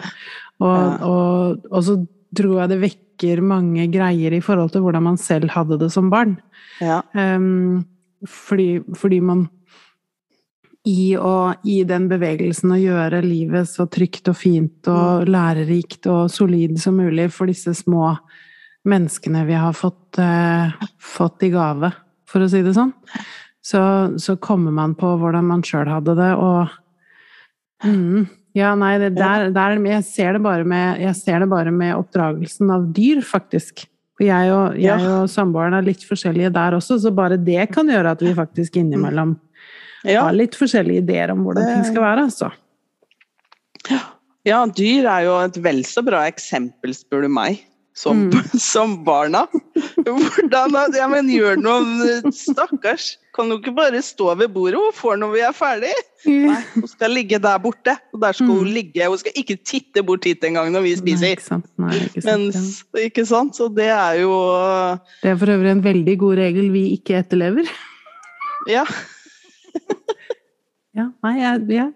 Og, 0.60 1.02
og, 1.02 1.66
og 1.72 1.84
så 1.84 1.96
tror 2.38 2.62
jeg 2.62 2.72
det 2.72 2.82
vekker 2.82 3.42
mange 3.46 3.88
greier 3.94 4.34
i 4.34 4.44
forhold 4.44 4.74
til 4.74 4.86
hvordan 4.86 5.06
man 5.12 5.18
selv 5.22 5.52
hadde 5.54 5.80
det 5.82 5.92
som 5.94 6.10
barn. 6.12 6.38
Ja. 6.82 7.02
Um, 7.14 7.84
fordi, 8.28 8.82
fordi 8.98 9.20
man 9.26 9.48
i, 10.88 11.14
å, 11.18 11.54
I 11.64 11.82
den 11.86 12.08
bevegelsen 12.10 12.74
å 12.74 12.80
gjøre 12.80 13.22
livet 13.22 13.70
så 13.70 13.86
trygt 13.92 14.32
og 14.32 14.38
fint 14.40 14.90
og 14.90 15.30
lærerikt 15.30 16.08
og 16.10 16.32
solid 16.34 16.80
som 16.82 16.98
mulig 16.98 17.28
for 17.36 17.52
disse 17.52 17.76
små 17.78 18.16
menneskene 18.90 19.44
vi 19.46 19.60
har 19.62 19.76
fått, 19.78 20.18
uh, 20.18 20.74
fått 20.98 21.46
i 21.46 21.52
gave, 21.54 21.92
for 22.26 22.42
å 22.42 22.50
si 22.50 22.64
det 22.66 22.74
sånn, 22.74 22.96
så, 23.62 23.82
så 24.18 24.40
kommer 24.42 24.74
man 24.74 24.96
på 24.98 25.12
hvordan 25.22 25.46
man 25.52 25.62
sjøl 25.66 25.86
hadde 25.92 26.16
det, 26.18 26.32
og 26.34 27.86
mm, 27.86 28.26
Ja, 28.58 28.74
nei, 28.76 28.98
det, 29.00 29.14
der, 29.16 29.50
der, 29.56 29.78
jeg, 29.88 30.04
ser 30.04 30.34
det 30.36 30.42
bare 30.44 30.66
med, 30.68 31.00
jeg 31.00 31.16
ser 31.16 31.40
det 31.40 31.48
bare 31.52 31.72
med 31.72 31.94
oppdragelsen 31.96 32.72
av 32.74 32.90
dyr, 32.96 33.22
faktisk. 33.24 33.86
For 34.20 34.28
jeg 34.28 34.52
og, 34.52 34.76
jeg 34.76 35.00
Ja. 35.00 35.22
og 35.22 35.30
samboeren 35.32 35.78
er 35.78 35.86
litt 35.88 36.04
forskjellige 36.04 36.52
der 36.54 36.76
også, 36.76 37.00
så 37.00 37.14
bare 37.16 37.38
det 37.40 37.70
kan 37.72 37.88
gjøre 37.88 38.12
at 38.12 38.20
vi 38.22 38.34
faktisk 38.36 38.76
innimellom 38.82 39.38
Ja. 40.04 40.24
har 40.26 40.34
litt 40.36 40.58
forskjellige 40.58 41.04
ideer 41.06 41.32
om 41.32 41.46
hvordan 41.46 41.64
ting 41.64 41.86
skal 41.94 42.04
være, 42.04 42.28
altså. 42.28 42.52
ja, 44.46 44.66
dyr 44.66 45.06
er 45.08 45.24
jo 45.26 45.38
et 45.46 45.58
vel 45.64 45.84
så 45.88 46.04
bra 46.06 46.26
eksempel, 46.28 46.94
spør 46.98 47.24
du 47.24 47.30
meg. 47.30 47.62
Som, 47.94 48.30
Mm. 48.32 48.44
som 48.72 48.94
barna. 49.06 49.46
Hvordan 50.06 50.76
Ja, 50.96 51.08
men 51.12 51.28
gjør 51.30 51.58
noe, 51.60 52.32
stakkars. 52.32 53.18
Kan 53.36 53.50
du 53.52 53.58
ikke 53.58 53.74
bare 53.76 54.00
stå 54.04 54.34
ved 54.40 54.50
bordet 54.54 54.80
og 54.80 54.94
få 54.96 55.14
når 55.20 55.32
vi 55.34 55.42
er 55.44 55.54
ferdig? 55.56 55.92
Nei, 56.28 56.56
hun 56.74 56.88
skal 56.88 57.12
ligge 57.16 57.40
der 57.44 57.60
borte. 57.64 57.98
Og 58.14 58.20
der 58.24 58.32
skal 58.36 58.48
hun 58.48 58.68
Mm. 58.68 58.74
ligge. 58.76 59.08
Hun 59.08 59.18
skal 59.22 59.32
ikke 59.36 59.58
titte 59.64 60.04
bort 60.04 60.24
hit 60.28 60.44
engang 60.44 60.72
når 60.72 60.82
vi 60.88 60.94
Nei, 60.96 61.00
spiser. 61.04 61.36
ikke 61.36 61.44
sant. 61.48 61.66
Nei, 61.78 61.96
ikke 62.08 62.22
sant. 62.24 62.42
Mens, 62.42 62.84
ikke 62.96 63.26
sant? 63.28 63.56
Så 63.60 63.68
det 63.76 63.88
er 63.92 64.22
jo. 64.24 64.34
Det 65.24 65.32
er 65.32 65.38
for 65.40 65.52
øvrig 65.56 65.72
en 65.72 65.84
veldig 65.84 66.18
god 66.20 66.36
regel 66.38 66.72
vi 66.72 66.86
ikke 66.98 67.20
etterlever. 67.24 67.68
Ja. 68.68 68.86
Ja, 70.94 71.06
nei, 71.24 71.38
jeg, 71.40 71.62
jeg 71.72 71.92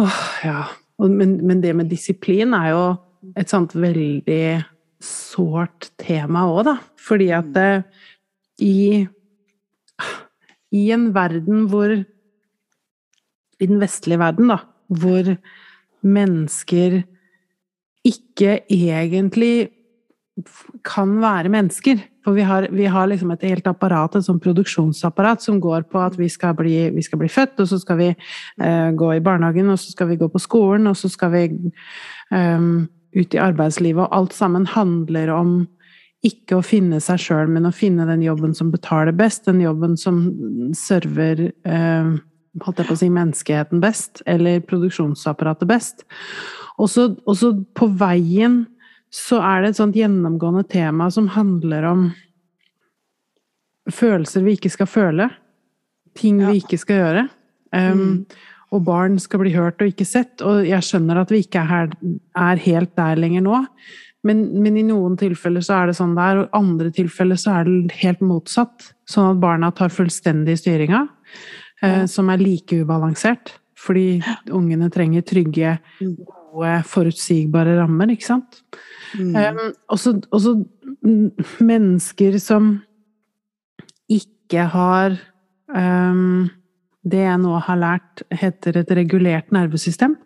Åh, 0.00 0.20
ja. 0.44 0.62
Men, 0.98 1.34
men 1.46 1.60
det 1.60 1.74
med 1.76 1.90
disiplin 1.92 2.54
er 2.56 2.70
jo 2.72 2.84
et 3.36 3.50
sånt 3.52 3.74
veldig 3.76 4.64
sårt 5.00 5.90
tema 6.00 6.46
òg, 6.50 6.64
da. 6.68 6.76
Fordi 7.00 7.30
at 7.36 7.56
eh, 7.60 7.82
i 8.60 9.06
I 10.70 10.84
en 10.94 11.08
verden 11.14 11.66
hvor 11.68 11.90
I 13.60 13.66
den 13.66 13.80
vestlige 13.80 14.20
verden, 14.20 14.52
da, 14.52 14.60
hvor 14.88 15.36
mennesker 16.00 17.02
ikke 18.06 18.60
egentlig 18.70 19.70
kan 20.86 21.18
være 21.20 21.50
mennesker. 21.52 22.00
For 22.24 22.36
vi 22.36 22.44
har, 22.44 22.68
vi 22.72 22.84
har 22.84 23.08
liksom 23.08 23.32
et 23.34 23.44
helt 23.48 23.66
apparat, 23.68 24.16
et 24.16 24.24
sånt 24.24 24.42
produksjonsapparat, 24.44 25.42
som 25.42 25.60
går 25.60 25.84
på 25.90 26.00
at 26.00 26.16
vi 26.20 26.28
skal 26.28 26.54
bli, 26.56 26.90
vi 26.94 27.02
skal 27.02 27.20
bli 27.20 27.28
født, 27.28 27.60
og 27.60 27.68
så 27.68 27.80
skal 27.80 27.98
vi 28.00 28.08
eh, 28.12 28.90
gå 28.96 29.12
i 29.16 29.20
barnehagen, 29.24 29.68
og 29.72 29.78
så 29.80 29.92
skal 29.92 30.08
vi 30.08 30.18
gå 30.20 30.28
på 30.28 30.40
skolen, 30.40 30.86
og 30.86 30.96
så 30.96 31.08
skal 31.12 31.32
vi 31.34 31.44
eh, 32.32 32.70
ut 33.16 33.34
i 33.34 33.42
arbeidslivet, 33.42 34.04
og 34.06 34.16
alt 34.16 34.34
sammen 34.36 34.66
handler 34.70 35.32
om 35.34 35.54
ikke 36.26 36.58
å 36.58 36.64
finne 36.64 37.00
seg 37.00 37.20
sjøl, 37.22 37.48
men 37.48 37.68
å 37.68 37.72
finne 37.72 38.04
den 38.08 38.22
jobben 38.22 38.52
som 38.56 38.72
betaler 38.72 39.16
best, 39.16 39.46
den 39.48 39.62
jobben 39.62 39.96
som 39.98 40.20
server 40.76 41.46
eh, 41.48 42.10
holdt 42.60 42.82
jeg 42.82 42.88
på 42.88 42.96
å 42.96 43.00
si 43.00 43.08
menneskeheten 43.12 43.80
best, 43.82 44.20
eller 44.28 44.60
produksjonsapparatet 44.68 45.70
best. 45.70 46.04
Og 46.80 46.90
så 46.90 47.52
på 47.76 47.88
veien 48.00 48.64
så 49.10 49.40
er 49.42 49.62
det 49.62 49.72
et 49.72 49.80
sånt 49.80 49.98
gjennomgående 49.98 50.64
tema 50.70 51.08
som 51.10 51.30
handler 51.34 51.86
om 51.88 52.04
følelser 53.90 54.44
vi 54.46 54.54
ikke 54.58 54.70
skal 54.72 54.90
føle. 54.90 55.28
Ting 56.18 56.38
vi 56.42 56.60
ikke 56.60 56.78
skal 56.78 57.00
gjøre. 57.00 57.24
Um, 57.74 58.26
Og 58.70 58.84
barn 58.86 59.18
skal 59.18 59.42
bli 59.42 59.54
hørt 59.56 59.82
og 59.82 59.90
ikke 59.90 60.06
sett. 60.06 60.42
Og 60.46 60.62
jeg 60.68 60.86
skjønner 60.86 61.22
at 61.22 61.32
vi 61.32 61.42
ikke 61.44 61.62
er, 61.64 61.70
her, 61.70 61.96
er 62.38 62.62
helt 62.66 62.94
der 62.98 63.18
lenger 63.18 63.44
nå. 63.46 63.64
Men, 64.26 64.42
men 64.60 64.76
i 64.76 64.84
noen 64.84 65.16
tilfeller 65.20 65.64
så 65.64 65.78
er 65.78 65.90
det 65.90 65.96
sånn 65.96 66.12
der, 66.18 66.42
og 66.42 66.50
i 66.50 66.58
andre 66.58 66.90
tilfeller 66.92 67.40
så 67.40 67.60
er 67.60 67.70
det 67.70 67.96
helt 68.02 68.20
motsatt. 68.24 68.90
Sånn 69.08 69.32
at 69.32 69.40
barna 69.42 69.70
tar 69.74 69.92
fullstendig 69.94 70.58
styringa, 70.60 71.06
eh, 71.82 72.04
som 72.10 72.28
er 72.30 72.42
like 72.42 72.82
ubalansert. 72.82 73.54
Fordi 73.80 74.20
ungene 74.52 74.90
trenger 74.92 75.24
trygge, 75.24 75.78
gode, 76.00 76.74
forutsigbare 76.90 77.78
rammer, 77.78 78.12
ikke 78.12 78.28
sant? 78.28 78.60
Mm. 79.16 79.32
Eh, 79.40 79.64
og 79.88 79.98
så 80.02 80.14
og 80.20 80.44
så, 80.44 80.54
mm, 81.00 81.46
mennesker 81.64 82.36
som 82.42 82.74
ikke 84.10 84.66
har 84.72 85.16
um, 85.70 86.50
Det 87.06 87.22
jeg 87.24 87.38
nå 87.40 87.54
har 87.64 87.76
lært 87.80 88.22
heter 88.30 88.76
et 88.82 88.90
regulert 88.98 89.50
nervesystem. 89.54 90.16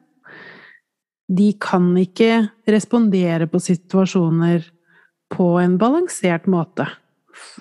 De 1.30 1.52
kan 1.62 1.86
ikke 1.96 2.48
respondere 2.68 3.46
på 3.48 3.60
situasjoner 3.62 4.66
på 5.34 5.46
en 5.62 5.78
balansert 5.80 6.46
måte. 6.50 6.86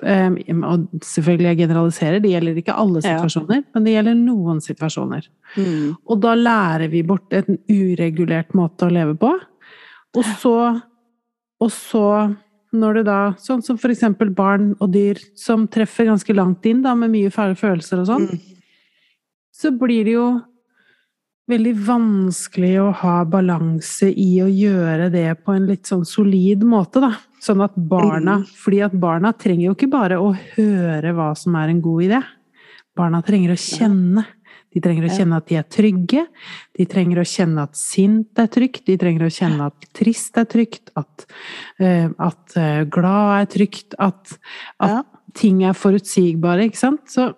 eh, 0.04 0.30
Og 0.30 0.88
selvfølgelig 1.02 1.48
jeg 1.50 1.58
generaliserer, 1.58 2.20
det 2.22 2.30
gjelder 2.32 2.56
ikke 2.62 2.76
alle 2.78 3.02
Ja. 3.02 3.18
situasjoner, 3.18 3.64
men 3.74 3.84
det 3.84 3.94
gjelder 3.96 4.14
noen 4.16 4.60
situasjoner. 4.62 5.28
Mm. 5.58 5.96
Og 6.08 6.20
da 6.22 6.36
lærer 6.36 6.90
vi 6.92 7.02
bort 7.02 7.32
en 7.34 7.58
uregulert 7.70 8.54
måte 8.54 8.86
å 8.86 8.92
leve 8.92 9.16
på. 9.18 9.32
Og 10.16 10.24
så, 10.38 10.82
og 11.60 11.70
så 11.72 12.36
når 12.74 12.94
det 12.96 13.06
da 13.06 13.32
Sånn 13.38 13.64
som 13.64 13.78
for 13.78 13.90
eksempel 13.90 14.30
barn 14.34 14.76
og 14.80 14.92
dyr 14.92 15.18
som 15.36 15.68
treffer 15.68 16.06
ganske 16.06 16.34
langt 16.36 16.66
inn, 16.66 16.82
da, 16.84 16.94
med 16.96 17.10
mye 17.12 17.30
fæle 17.32 17.56
følelser 17.56 18.00
og 18.02 18.08
sånn, 18.08 18.30
Mm. 18.30 18.40
Så 19.54 19.72
blir 19.78 20.08
det 20.08 20.18
jo 20.18 20.28
veldig 21.52 21.74
vanskelig 21.86 22.74
å 22.80 22.90
ha 23.04 23.16
balanse 23.28 24.08
i 24.10 24.30
å 24.44 24.48
gjøre 24.48 25.10
det 25.14 25.28
på 25.44 25.56
en 25.56 25.68
litt 25.68 25.90
sånn 25.90 26.06
solid 26.08 26.64
måte, 26.68 27.04
da. 27.04 27.12
Sånn 27.44 27.64
at 27.66 27.76
barna 27.76 28.40
Mm. 28.40 28.46
Fordi 28.48 28.80
at 28.86 28.94
barna 28.96 29.34
trenger 29.34 29.66
jo 29.68 29.74
ikke 29.76 29.92
bare 29.92 30.16
å 30.16 30.32
høre 30.56 31.14
hva 31.14 31.36
som 31.36 31.56
er 31.56 31.70
en 31.70 31.82
god 31.82 32.04
idé. 32.04 32.24
Barna 32.96 33.22
trenger 33.22 33.52
å 33.52 33.60
kjenne. 33.60 34.26
De 34.74 34.82
trenger 34.82 35.06
å 35.06 35.12
kjenne 35.14 35.38
at 35.38 35.48
de 35.48 35.56
er 35.56 35.64
trygge. 35.70 36.28
De 36.74 36.86
trenger 36.86 37.20
å 37.20 37.28
kjenne 37.28 37.62
at 37.62 37.76
sint 37.76 38.40
er 38.40 38.48
trygt. 38.48 38.86
De 38.86 38.98
trenger 38.98 39.28
å 39.28 39.34
kjenne 39.34 39.68
at 39.70 39.94
trist 39.94 40.38
er 40.38 40.46
trygt. 40.46 40.90
At, 40.96 41.26
eh, 41.80 42.10
at 42.18 42.58
eh, 42.58 42.84
glad 42.86 43.42
er 43.42 43.46
trygt. 43.46 43.94
At, 44.00 44.38
at 44.80 45.06
ting 45.34 45.64
er 45.64 45.74
forutsigbare, 45.74 46.70
ikke 46.70 46.80
sant? 46.80 47.06
Så. 47.12 47.34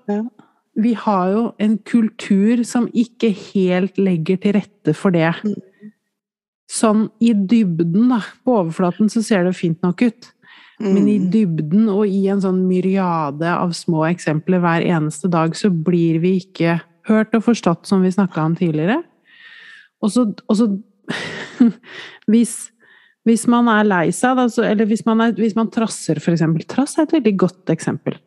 Vi 0.75 0.93
har 0.93 1.29
jo 1.31 1.43
en 1.63 1.77
kultur 1.87 2.63
som 2.67 2.89
ikke 2.91 3.29
helt 3.53 3.97
legger 4.01 4.37
til 4.43 4.57
rette 4.57 4.95
for 4.97 5.15
det. 5.15 5.31
Sånn 6.71 7.05
i 7.23 7.31
dybden, 7.33 8.09
da. 8.11 8.21
På 8.43 8.59
overflaten 8.63 9.11
så 9.11 9.21
ser 9.23 9.45
det 9.47 9.55
fint 9.55 9.81
nok 9.85 10.01
ut. 10.01 10.31
Men 10.81 11.07
i 11.07 11.17
Mm. 11.19 11.29
dybden 11.31 11.87
og 11.87 12.05
i 12.05 12.27
en 12.27 12.41
sånn 12.43 12.67
myriade 12.67 13.47
av 13.47 13.71
små 13.71 14.03
eksempler 14.11 14.59
hver 14.59 14.83
eneste 14.83 15.29
dag, 15.31 15.55
så 15.55 15.69
blir 15.71 16.19
vi 16.19 16.41
ikke 16.41 16.81
hørt 17.07 17.33
og 17.33 17.45
forstått, 17.45 17.85
som 17.87 18.01
vi 18.01 18.09
snakka 18.11 18.43
om 18.43 18.55
tidligere. 18.55 19.03
Og 20.03 20.11
så, 20.11 20.25
og 20.49 20.55
så 20.57 20.67
hvis, 22.27 22.71
hvis 23.25 23.47
man 23.47 23.69
er 23.71 23.87
lei 23.87 24.09
seg, 24.11 24.35
da, 24.35 24.47
så, 24.51 24.65
eller 24.67 24.85
hvis 24.89 25.05
man, 25.05 25.21
er, 25.21 25.31
hvis 25.31 25.55
man 25.55 25.71
trasser, 25.71 26.19
for 26.19 26.33
eksempel. 26.35 26.65
Trass 26.67 26.97
er 26.97 27.03
et 27.07 27.15
veldig 27.21 27.37
godt 27.37 27.71
eksempel. 27.73 28.17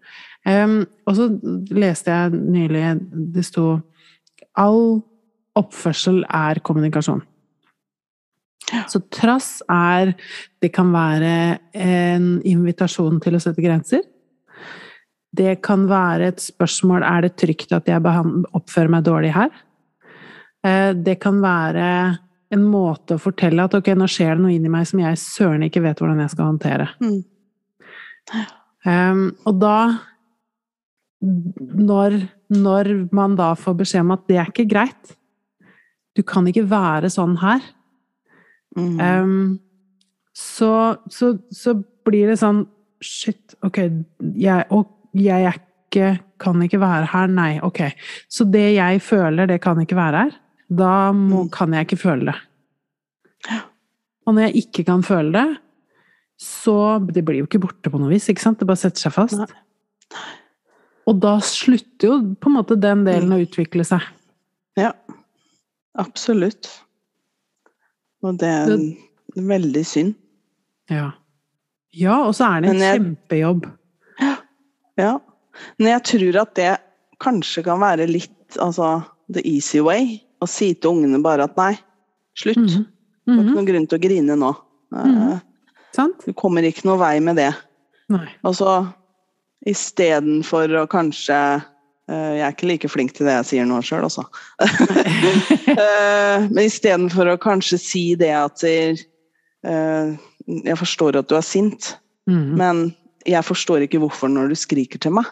Em, 0.47 0.80
og 1.07 1.16
så 1.18 1.26
leste 1.74 2.14
jeg 2.14 2.39
nylig 2.39 2.82
Det 3.34 3.43
sto 3.45 3.80
All 4.59 5.01
oppførsel 5.59 6.22
er 6.24 6.61
kommunikasjon. 6.64 7.20
Så 8.91 9.01
trass 9.14 9.62
er 9.70 10.14
Det 10.61 10.70
kan 10.74 10.93
være 10.93 11.59
en 11.74 12.39
invitasjon 12.47 13.20
til 13.22 13.39
å 13.39 13.43
sette 13.43 13.64
grenser. 13.64 14.03
Det 15.34 15.61
kan 15.62 15.86
være 15.89 16.32
et 16.32 16.43
spørsmål 16.43 17.05
er 17.05 17.26
det 17.26 17.36
trygt 17.39 17.72
at 17.76 17.89
jeg 17.89 18.03
oppfører 18.03 18.91
meg 18.91 19.05
dårlig 19.05 19.32
her. 19.34 19.51
Eh, 20.64 20.93
Det 20.95 21.18
kan 21.20 21.41
være 21.41 22.18
en 22.51 22.64
måte 22.64 23.16
å 23.16 23.20
fortelle 23.20 23.64
at 23.64 23.74
ok, 23.76 23.93
nå 23.95 24.09
skjer 24.09 24.36
det 24.36 24.43
noe 24.43 24.55
inni 24.55 24.70
meg 24.72 24.86
som 24.89 25.01
jeg 25.03 25.20
søren 25.20 25.66
ikke 25.66 25.82
vet 25.84 26.01
hvordan 26.01 26.22
jeg 26.24 26.32
skal 26.32 26.49
håndtere. 26.49 26.89
Mm. 27.03 27.24
Um, 28.89 29.36
og 29.49 29.61
da 29.61 29.76
når, 31.20 32.14
når 32.54 32.90
man 33.16 33.34
da 33.38 33.52
får 33.58 33.74
beskjed 33.80 34.04
om 34.04 34.12
at 34.14 34.26
det 34.30 34.36
er 34.38 34.50
ikke 34.52 34.68
greit 34.70 35.14
Du 36.14 36.22
kan 36.22 36.46
ikke 36.46 36.62
være 36.70 37.10
sånn 37.10 37.36
her. 37.42 37.60
Mm. 38.78 39.00
Um, 39.02 39.60
så, 40.36 40.70
så, 41.10 41.32
så 41.50 41.74
blir 42.06 42.30
det 42.30 42.38
sånn 42.38 42.64
Shit, 43.02 43.54
ok, 43.62 43.78
jeg, 44.38 44.64
og 44.74 44.88
jeg 45.14 45.44
er 45.46 45.58
ikke 45.58 46.08
Kan 46.42 46.62
ikke 46.62 46.78
være 46.82 47.06
her. 47.10 47.30
Nei, 47.30 47.58
ok. 47.66 47.80
Så 48.30 48.44
det 48.50 48.74
jeg 48.76 49.00
føler, 49.02 49.46
det 49.50 49.60
kan 49.64 49.78
ikke 49.82 49.96
være 49.98 50.24
her. 50.26 50.34
Da 50.70 51.10
må, 51.16 51.44
Mm. 51.46 51.50
kan 51.50 51.72
jeg 51.74 51.86
ikke 51.86 51.98
føle 52.02 52.28
det. 52.30 52.36
Og 54.26 54.34
når 54.36 54.44
jeg 54.48 54.62
ikke 54.66 54.84
kan 54.86 55.02
føle 55.02 55.32
det, 55.32 55.56
så 56.38 56.98
Det 57.08 57.24
blir 57.24 57.40
jo 57.40 57.46
ikke 57.48 57.58
borte 57.64 57.90
på 57.90 57.98
noe 57.98 58.12
vis, 58.12 58.28
ikke 58.30 58.44
sant? 58.44 58.58
Det 58.60 58.68
bare 58.68 58.78
setter 58.78 59.00
seg 59.08 59.14
fast. 59.16 59.38
Nei. 59.40 59.48
Og 61.09 61.20
da 61.22 61.36
slutter 61.44 62.11
jo 62.11 62.16
på 62.36 62.50
en 62.50 62.56
måte 62.59 62.76
den 62.80 63.04
delen 63.06 63.32
å 63.32 63.40
utvikle 63.40 63.84
seg. 63.88 64.04
Ja. 64.78 64.92
Absolutt. 65.98 66.68
Og 68.22 68.36
det 68.40 68.48
er 68.50 68.72
en 68.74 69.48
veldig 69.48 69.84
synd. 69.88 70.14
Ja. 70.92 71.11
Ja, 71.96 72.18
og 72.28 72.34
så 72.36 72.48
er 72.52 72.61
det 72.64 72.70
en 72.74 72.82
jeg- 72.84 73.00
kjempejobb. 73.00 73.66
Ja. 74.98 75.18
Men 75.78 75.88
jeg 75.94 76.02
tror 76.11 76.40
at 76.42 76.54
det 76.59 76.72
kanskje 77.22 77.64
kan 77.64 77.80
være 77.80 78.06
litt 78.11 78.56
altså 78.61 79.04
the 79.32 79.40
easy 79.48 79.80
way. 79.80 80.20
Å 80.42 80.46
si 80.48 80.74
til 80.74 80.90
ungene 80.92 81.22
bare 81.22 81.44
at 81.48 81.56
nei, 81.56 81.78
slutt. 82.36 82.56
Mhm. 82.59 82.86
Det 83.26 83.32
er 83.32 83.32
Mhm. 83.32 83.48
ikke 83.48 83.54
noen 83.56 83.66
grunn 83.66 83.86
til 83.88 83.98
å 83.98 84.02
grine 84.02 84.36
nå. 84.38 84.56
Mhm. 84.92 85.42
Sant? 85.92 86.24
Du 86.24 86.32
kommer 86.32 86.62
ikke 86.62 86.84
noe 86.84 86.98
vei 86.98 87.18
med 87.20 87.36
det. 87.36 87.54
Nei. 88.09 88.28
Altså 88.44 88.92
istedenfor 89.68 90.72
å 90.80 90.86
kanskje 90.90 91.36
eh, 92.08 92.32
Jeg 92.38 92.44
er 92.46 92.54
ikke 92.54 92.68
like 92.70 92.88
flink 92.90 93.12
til 93.16 93.26
det 93.28 93.34
jeg 93.38 93.48
sier 93.52 93.66
nå 93.68 93.80
sjøl, 93.84 94.06
altså. 94.08 94.24
Eh, 95.78 96.46
Men 96.50 96.64
istedenfor 96.64 97.28
å 97.34 97.38
kanskje 97.40 97.78
si 97.78 98.02
det 98.18 98.30
at 98.34 98.64
eh, 98.66 98.96
Jeg 100.48 100.78
forstår 100.80 101.18
at 101.20 101.28
du 101.30 101.36
er 101.38 101.44
sint, 101.46 101.96
Mhm. 102.28 102.56
men 102.60 102.80
jeg 103.24 103.40
forstår 103.44 103.84
ikke 103.86 104.00
hvorfor 104.02 104.28
når 104.28 104.50
du 104.50 104.54
skriker 104.56 105.00
til 105.00 105.12
meg. 105.16 105.24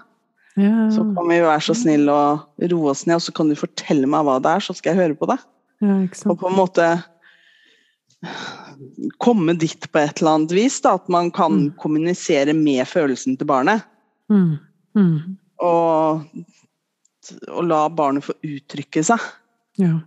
Ja, 0.57 0.89
Så 0.93 1.03
kan 1.15 1.29
vi 1.29 1.41
være 1.45 1.61
så 1.61 1.75
snill 1.77 2.09
å 2.09 2.41
roe 2.73 2.91
oss 2.91 3.03
ned, 3.07 3.17
og 3.19 3.25
så 3.27 3.35
kan 3.37 3.49
du 3.51 3.55
fortelle 3.57 4.09
meg 4.09 4.25
hva 4.25 4.39
det 4.41 4.49
er, 4.55 4.61
så 4.65 4.73
skal 4.77 4.95
jeg 4.95 5.03
høre 5.03 5.19
på 5.21 5.29
det. 5.29 5.37
ja, 5.85 5.97
Og 6.31 6.39
på 6.41 6.49
en 6.49 6.57
måte 6.57 6.87
komme 9.21 9.55
dit 9.61 9.85
på 9.93 9.99
et 10.01 10.21
eller 10.23 10.35
annet 10.39 10.53
vis. 10.57 10.81
Da, 10.81 10.95
at 10.97 11.09
man 11.13 11.31
kan 11.31 11.53
Mm. 11.53 11.75
kommunisere 11.81 12.55
med 12.55 12.87
følelsen 12.89 13.37
til 13.39 13.47
barnet. 13.47 13.83
Mhm. 14.33 14.57
Mm. 14.97 15.37
Og, 15.61 16.23
og 17.53 17.65
la 17.69 17.83
barnet 17.93 18.25
få 18.25 18.33
uttrykke 18.45 19.03
seg. 19.05 19.21
Ja. 19.77 19.99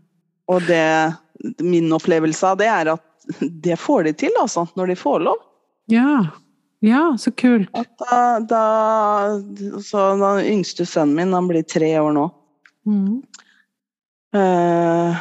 Og 0.49 0.65
det, 0.65 1.13
min 1.61 1.91
opplevelse 1.93 2.47
av 2.49 2.57
det 2.57 2.70
er 2.74 2.89
at 2.95 3.05
det 3.39 3.78
får 3.78 4.07
de 4.07 4.13
til, 4.26 4.34
altså, 4.41 4.65
når 4.80 4.93
de 4.93 4.99
får 4.99 5.26
lov. 5.30 5.41
ja. 5.93 6.30
Ja, 6.82 7.17
så 7.20 7.32
kult. 7.36 7.67
Da, 7.99 8.39
da, 8.39 8.63
så 9.84 10.03
den 10.15 10.45
yngste 10.47 10.86
sønnen 10.88 11.17
min, 11.17 11.34
han 11.36 11.49
blir 11.49 11.65
tre 11.67 11.89
år 11.99 12.13
nå. 12.15 12.24
Mm. 12.88 13.17
Eh, 14.39 15.17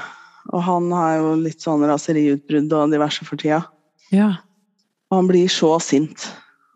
og 0.52 0.62
han 0.62 0.86
har 0.94 1.16
jo 1.18 1.32
litt 1.42 1.64
sånn 1.64 1.82
raseriutbrudd 1.90 2.70
og 2.78 2.94
diverse 2.94 3.26
for 3.26 3.42
tida. 3.42 3.64
Ja. 4.14 4.36
Og 5.10 5.16
han 5.18 5.30
blir 5.32 5.50
så 5.50 5.72
sint. 5.82 6.28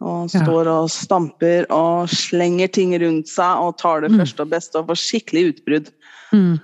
Og 0.03 0.31
står 0.33 0.69
og 0.71 0.91
stamper 0.91 1.67
og 1.71 2.11
slenger 2.11 2.71
ting 2.75 2.93
rundt 2.99 3.31
seg 3.31 3.63
og 3.63 3.77
tar 3.79 4.03
det 4.03 4.11
Mm. 4.13 4.19
første 4.23 4.43
og 4.43 4.51
beste 4.51 4.79
og 4.81 4.89
får 4.91 4.99
skikkelig 4.99 5.43
utbrudd. 5.53 5.91
Mm. 6.35 6.57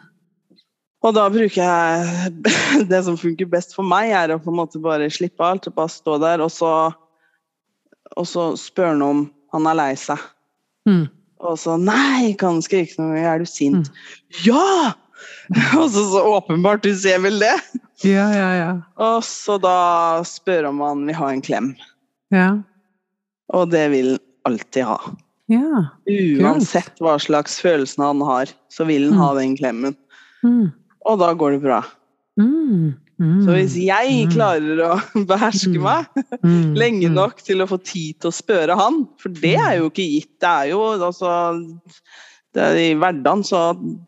Og 1.07 1.15
da 1.15 1.29
bruker 1.31 1.63
jeg 1.63 2.33
Det 2.91 3.05
som 3.07 3.17
funker 3.21 3.47
best 3.47 3.77
for 3.77 3.87
meg, 3.87 4.11
er 4.11 4.35
å 4.35 4.41
på 4.43 4.51
en 4.51 4.59
måte 4.59 4.81
bare 4.83 5.07
slippe 5.15 5.45
alt 5.47 5.69
og 5.71 5.77
bare 5.77 5.93
stå 5.95 6.19
der, 6.19 6.43
og 6.43 6.51
så, 6.51 6.73
og 8.17 8.27
så 8.27 8.51
spørre 8.59 8.97
han 8.97 9.05
om 9.07 9.21
han 9.55 9.67
er 9.71 9.79
lei 9.79 9.93
seg. 9.97 10.19
Mm. 10.89 11.07
Og 11.47 11.55
så 11.61 11.77
Nei, 11.79 12.33
kan 12.35 12.57
han 12.59 12.65
skrike 12.67 12.99
noe? 12.99 13.19
Er 13.23 13.39
du 13.39 13.47
sint? 13.47 13.87
Mm. 13.87 14.49
Ja! 14.49 14.95
Og 15.81 15.89
så 15.91 16.03
så 16.13 16.21
åpenbart, 16.23 16.83
du 16.85 16.95
ser 16.95 17.19
vel 17.25 17.41
det? 17.43 17.55
Ja, 18.07 18.29
ja, 18.31 18.49
ja. 18.55 18.69
Og 19.03 19.25
så 19.27 19.57
da 19.59 20.21
spør 20.27 20.69
om 20.69 20.83
han 20.85 21.01
vil 21.09 21.17
ha 21.19 21.31
en 21.35 21.41
klem. 21.43 21.73
Ja. 22.31 22.61
Og 23.57 23.71
det 23.73 23.87
vil 23.95 24.11
han 24.17 24.25
alltid 24.53 24.85
ha. 24.89 24.99
Ja. 25.49 25.83
Uansett 26.45 27.01
hva 27.01 27.17
slags 27.21 27.59
følelse 27.65 28.01
han 28.03 28.21
har, 28.25 28.51
så 28.73 28.85
vil 28.89 29.09
han 29.11 29.19
ha 29.21 29.33
den 29.39 29.57
klemmen. 29.57 29.97
Mm. 30.45 30.71
Og 31.09 31.19
da 31.23 31.33
går 31.37 31.57
det 31.57 31.63
bra. 31.65 31.83
Mm. 32.41 32.95
Mm. 33.19 33.39
Så 33.45 33.51
hvis 33.57 33.75
jeg 33.83 34.29
Mm. 34.29 34.31
klarer 34.31 34.79
å 34.85 34.93
beherske 35.33 35.75
Mm. 35.75 35.83
meg 35.83 36.07
lenge 36.83 37.09
nok 37.11 37.41
til 37.43 37.65
å 37.65 37.67
få 37.69 37.81
tid 37.83 38.21
til 38.21 38.31
å 38.31 38.37
spørre 38.37 38.77
han, 38.79 39.07
for 39.19 39.29
det 39.29 39.57
er 39.57 39.79
jo 39.81 39.89
ikke 39.91 40.07
gitt, 40.07 40.33
det 40.41 40.49
er 40.49 40.69
jo 40.71 40.83
altså 40.99 41.33
er 42.59 42.75
I 42.79 42.95
hverdagen 42.99 43.45
så 43.47 43.59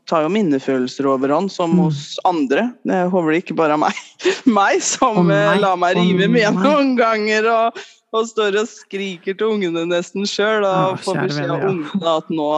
tar 0.09 0.25
jo 0.25 0.31
minnefølelser 0.33 1.07
overhånd, 1.07 1.51
som 1.53 1.71
Mm. 1.75 1.83
hos 1.85 2.19
andre. 2.25 2.73
Det 2.85 3.11
håper 3.13 3.31
det 3.33 3.45
ikke 3.45 3.57
bare 3.57 3.73
er 3.77 3.83
meg, 3.83 3.95
meg 4.47 4.81
som 4.83 5.19
oh, 5.31 5.59
lar 5.61 5.77
meg 5.77 5.97
rive 5.97 6.27
rive 6.27 6.29
med 6.33 6.55
noen 6.63 6.97
ganger. 6.99 7.47
Og, 7.47 7.79
og 8.11 8.27
står 8.27 8.59
og 8.61 8.69
skriker 8.71 9.37
til 9.39 9.55
ungene 9.55 9.85
nesten 9.89 10.27
sjøl, 10.29 10.65
og 10.67 10.71
ah, 10.71 11.01
får 11.01 11.21
beskjed 11.25 11.53
av 11.55 11.67
ungene 11.69 12.15
at 12.17 12.31
nå 12.33 12.49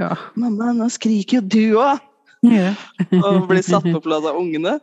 Ja. 0.00 0.12
'Mamma, 0.34 0.72
nå 0.76 0.88
skriker 0.92 1.40
jo 1.40 1.42
du 1.42 1.64
òg!' 1.82 2.04
Ja. 2.46 2.74
Og 3.26 3.48
blir 3.48 3.64
satt 3.64 3.86
på 3.88 4.00
plass 4.04 4.26
av 4.28 4.36
ungene. 4.38 4.76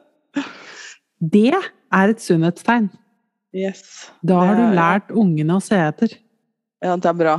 Det 1.21 1.53
er 1.53 2.11
et 2.11 2.21
sunnhetstegn. 2.21 2.89
Yes. 3.53 4.09
Da 4.25 4.41
har 4.41 4.57
du 4.57 4.63
lært 4.75 5.13
ungene 5.13 5.59
å 5.59 5.63
se 5.63 5.77
etter. 5.77 6.17
Ja, 6.83 6.97
det 6.97 7.07
er 7.07 7.15
bra. 7.15 7.35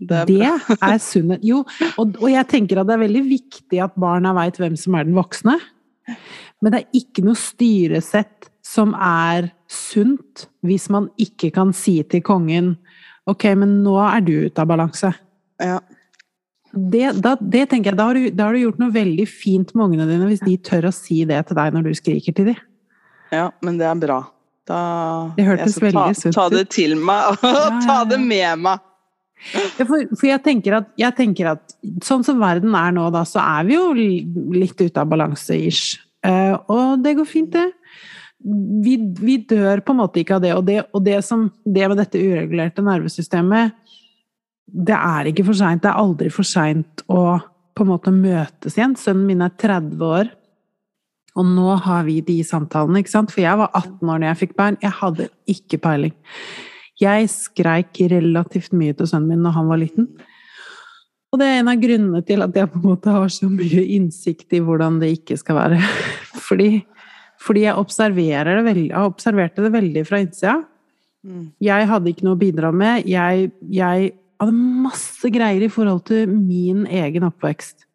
Det 0.00 0.18
er 0.18 0.26
Det 0.26 0.76
er 0.82 0.98
sunnhet. 0.98 1.44
Jo, 1.46 1.62
og, 1.94 2.18
og 2.18 2.28
jeg 2.32 2.48
tenker 2.50 2.82
at 2.82 2.90
det 2.90 2.96
er 2.96 3.04
veldig 3.06 3.22
viktig 3.28 3.80
at 3.84 3.96
barna 4.00 4.34
veit 4.36 4.58
hvem 4.60 4.76
som 4.76 4.98
er 4.98 5.06
den 5.08 5.16
voksne. 5.16 5.56
Men 6.60 6.74
det 6.74 6.82
er 6.82 7.00
ikke 7.00 7.24
noe 7.24 7.38
styresett 7.38 8.49
som 8.70 8.94
er 8.94 9.50
sunt 9.70 10.46
hvis 10.66 10.88
man 10.92 11.08
ikke 11.20 11.50
kan 11.54 11.74
si 11.76 12.00
til 12.06 12.22
kongen 12.26 12.76
Ok, 13.28 13.44
men 13.54 13.80
nå 13.84 13.92
er 14.00 14.22
du 14.24 14.32
ute 14.48 14.62
av 14.62 14.66
balanse. 14.66 15.10
Ja. 15.60 15.76
Det, 16.72 17.12
da, 17.22 17.36
det 17.38 17.66
tenker 17.70 17.92
jeg, 17.92 17.98
da 17.98 18.06
har, 18.08 18.16
du, 18.16 18.30
da 18.34 18.46
har 18.48 18.56
du 18.56 18.62
gjort 18.62 18.80
noe 18.80 18.94
veldig 18.94 19.26
fint 19.28 19.70
med 19.74 19.84
ungene 19.84 20.06
dine 20.08 20.26
hvis 20.26 20.42
de 20.42 20.56
tør 20.66 20.88
å 20.88 20.92
si 20.94 21.20
det 21.28 21.38
til 21.46 21.58
deg 21.58 21.76
når 21.76 21.86
du 21.86 21.90
skriker 21.98 22.34
til 22.34 22.48
dem. 22.52 22.60
ja, 23.34 23.48
men 23.62 23.78
det 23.78 23.86
er 23.86 24.00
bra. 24.02 24.20
Da 24.66 24.80
Det 25.36 25.46
hørtes 25.46 25.76
jeg 25.76 25.92
skal 25.92 26.32
ta, 26.34 26.34
ta 26.36 26.46
det 26.56 26.64
til 26.72 26.96
meg 26.98 27.32
og 27.32 27.46
Ja, 27.46 27.66
ta 27.86 27.98
det 28.08 28.18
med 28.22 28.64
meg. 28.66 28.86
Ja, 29.54 29.86
for, 29.88 30.04
for 30.14 30.26
jeg, 30.28 30.42
tenker 30.44 30.80
at, 30.80 30.90
jeg 31.00 31.16
tenker 31.16 31.54
at 31.54 31.76
sånn 32.04 32.24
som 32.26 32.40
verden 32.42 32.74
er 32.76 32.92
nå, 32.96 33.06
da, 33.14 33.22
så 33.28 33.40
er 33.42 33.68
vi 33.68 33.76
jo 33.78 33.86
litt 33.94 34.80
ute 34.80 35.00
av 35.00 35.08
balanse, 35.08 35.56
ish. 35.56 36.00
Eh, 36.26 36.56
og 36.70 37.00
det 37.04 37.14
går 37.18 37.28
fint, 37.28 37.54
det. 37.54 37.70
Vi, 38.40 38.96
vi 39.20 39.36
dør 39.44 39.82
på 39.84 39.92
en 39.92 40.00
måte 40.00 40.22
ikke 40.22 40.38
av 40.38 40.44
det. 40.44 40.52
Og 40.56 40.64
det, 40.66 40.78
og 40.96 41.04
det, 41.04 41.18
som, 41.26 41.48
det 41.64 41.88
med 41.90 42.00
dette 42.00 42.20
uregulerte 42.20 42.84
nervesystemet 42.84 43.76
Det 44.64 44.96
er 44.96 45.30
ikke 45.30 45.44
for 45.50 45.58
seint. 45.58 45.82
Det 45.82 45.90
er 45.90 46.02
aldri 46.02 46.30
for 46.32 46.46
seint 46.46 47.04
å 47.10 47.38
på 47.76 47.86
en 47.86 47.90
måte 47.92 48.12
møtes 48.12 48.76
igjen. 48.76 48.96
Sønnen 48.98 49.26
min 49.28 49.44
er 49.44 49.52
30 49.56 50.02
år, 50.04 50.30
og 51.38 51.46
nå 51.46 51.76
har 51.84 52.02
vi 52.08 52.18
de 52.26 52.40
samtalene, 52.44 53.00
ikke 53.00 53.12
sant? 53.12 53.30
For 53.32 53.44
jeg 53.44 53.56
var 53.60 53.70
18 53.72 54.02
år 54.02 54.18
når 54.18 54.26
jeg 54.28 54.40
fikk 54.42 54.56
barn. 54.58 54.78
Jeg 54.82 54.92
hadde 54.98 55.28
ikke 55.48 55.78
peiling. 55.82 56.16
Jeg 57.00 57.30
skreik 57.32 58.02
relativt 58.12 58.74
mye 58.76 58.96
til 58.96 59.08
sønnen 59.08 59.30
min 59.30 59.46
når 59.46 59.56
han 59.56 59.70
var 59.70 59.80
liten. 59.80 60.10
Og 61.30 61.38
det 61.38 61.46
er 61.46 61.60
en 61.60 61.70
av 61.70 61.78
grunnene 61.78 62.20
til 62.26 62.42
at 62.42 62.56
jeg 62.58 62.68
på 62.72 62.80
en 62.80 62.88
måte 62.90 63.12
har 63.14 63.30
så 63.30 63.46
mye 63.48 63.84
innsikt 63.94 64.56
i 64.58 64.62
hvordan 64.66 64.98
det 65.00 65.12
ikke 65.20 65.38
skal 65.38 65.60
være. 65.60 65.78
Fordi, 66.48 66.82
fordi 67.40 67.64
jeg 67.64 67.78
observerer 67.80 68.58
det 68.58 68.64
veldig, 68.66 68.88
jeg 68.90 69.10
observerte 69.12 69.64
det 69.64 69.72
veldig 69.72 70.02
fra 70.08 70.20
innsida. 70.20 70.56
Mm. 71.24 71.46
Jeg 71.64 71.86
hadde 71.90 72.12
ikke 72.12 72.26
noe 72.26 72.36
å 72.36 72.40
bidra 72.40 72.70
med. 72.72 73.06
Jeg, 73.08 73.50
jeg 73.72 74.10
hadde 74.40 74.56
masse 74.84 75.30
greier 75.32 75.64
i 75.64 75.72
forhold 75.72 76.04
til 76.08 76.28
min 76.32 76.84
egen 76.88 77.24
oppvekst. 77.28 77.86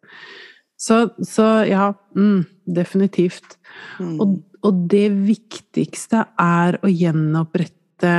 Så, 0.76 1.06
så 1.24 1.46
ja, 1.66 1.92
mm, 2.18 2.42
definitivt. 2.76 3.56
Mm. 4.02 4.18
Og, 4.20 4.36
og 4.66 4.84
det 4.90 5.08
viktigste 5.14 6.24
er 6.42 6.78
å 6.82 6.90
gjenopprette 6.90 8.14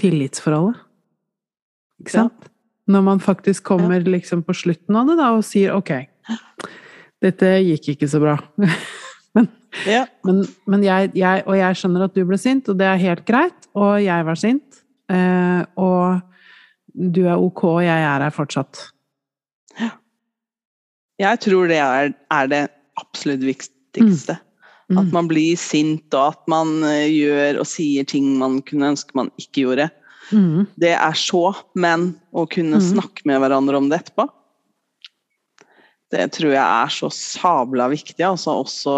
tillitsforholdet. 0.00 0.82
Ikke 2.00 2.16
Ja. 2.16 2.22
sant? 2.26 2.46
Når 2.90 3.02
man 3.06 3.20
faktisk 3.22 3.62
kommer 3.68 4.02
liksom 4.02 4.42
på 4.42 4.54
slutten 4.56 4.96
av 4.98 5.06
det 5.06 5.14
da, 5.20 5.28
og 5.36 5.44
sier 5.46 5.76
ok, 5.76 5.92
dette 7.22 7.50
gikk 7.62 7.92
ikke 7.94 8.08
så 8.10 8.18
bra. 8.18 8.34
ja. 9.86 10.04
Men, 10.26 10.42
men 10.66 10.82
jeg, 10.86 11.12
jeg, 11.18 11.44
og 11.46 11.56
jeg 11.58 11.78
skjønner 11.78 12.06
at 12.08 12.14
du 12.16 12.24
ble 12.28 12.38
sint, 12.40 12.68
og 12.72 12.78
det 12.80 12.86
er 12.90 13.00
helt 13.02 13.24
greit. 13.28 13.68
Og 13.78 14.00
jeg 14.02 14.26
var 14.26 14.38
sint. 14.40 14.80
Eh, 15.10 15.62
og 15.78 16.20
du 17.14 17.22
er 17.26 17.38
ok, 17.38 17.64
og 17.76 17.82
jeg 17.84 18.02
er 18.06 18.24
her 18.26 18.34
fortsatt. 18.34 18.88
Jeg 21.20 21.40
tror 21.44 21.68
det 21.68 21.76
er, 21.84 22.14
er 22.32 22.46
det 22.48 22.60
absolutt 23.00 23.42
viktigste. 23.44 24.38
Mm. 24.90 24.98
At 25.02 25.12
man 25.14 25.28
blir 25.30 25.58
sint, 25.60 26.08
og 26.16 26.32
at 26.32 26.40
man 26.50 26.80
eh, 26.88 27.10
gjør 27.12 27.60
og 27.62 27.68
sier 27.68 28.06
ting 28.08 28.32
man 28.40 28.58
kunne 28.66 28.94
ønske 28.94 29.14
man 29.18 29.28
ikke 29.38 29.66
gjorde. 29.66 29.90
Mm. 30.32 30.64
Det 30.80 30.94
er 30.96 31.16
så, 31.18 31.50
men 31.78 32.14
å 32.32 32.46
kunne 32.50 32.80
Mm. 32.80 32.86
snakke 32.94 33.26
med 33.28 33.40
hverandre 33.42 33.76
om 33.78 33.88
det 33.90 34.00
etterpå 34.00 34.26
Det 36.10 36.24
tror 36.34 36.50
jeg 36.50 36.58
er 36.58 36.90
så 36.90 37.06
sabla 37.14 37.84
viktig, 37.92 38.18
altså 38.26 38.56
også 38.64 38.94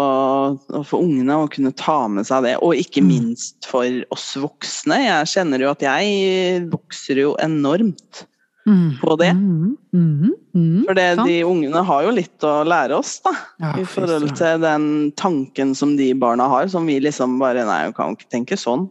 for 0.89 0.97
ungene 1.03 1.35
å 1.43 1.49
kunne 1.53 1.69
ta 1.77 2.07
med 2.09 2.25
seg 2.25 2.41
det. 2.47 2.55
Og 2.65 2.73
ikke 2.73 3.03
Mm. 3.03 3.07
minst 3.11 3.67
for 3.69 3.85
oss 4.11 4.31
voksne. 4.41 4.97
Jeg 4.97 5.29
kjenner 5.29 5.61
jo 5.61 5.69
at 5.69 5.85
jeg 5.85 6.69
vokser 6.71 7.21
jo 7.21 7.35
enormt 7.37 8.25
Mm. 8.65 8.97
på 9.01 9.17
det. 9.19 9.33
Mm. 9.35 9.77
Mm. 9.93 10.31
Mm. 10.55 10.85
For 10.87 10.93
de 10.95 11.43
ungene 11.43 11.83
har 11.85 12.03
jo 12.03 12.11
litt 12.15 12.39
å 12.47 12.63
lære 12.65 12.97
oss, 12.97 13.19
da. 13.19 13.33
Ja, 13.59 13.73
I 13.77 13.83
forhold 13.83 14.35
til 14.37 14.61
den 14.63 15.11
tanken 15.11 15.75
som 15.75 15.97
de 15.97 16.13
barna 16.13 16.47
har, 16.47 16.67
som 16.67 16.85
vi 16.87 16.99
liksom 16.99 17.37
bare 17.39 17.65
Nei, 17.65 17.87
vi 17.87 17.93
kan 17.93 18.15
ikke 18.15 18.29
tenke 18.31 18.57
sånn. 18.57 18.89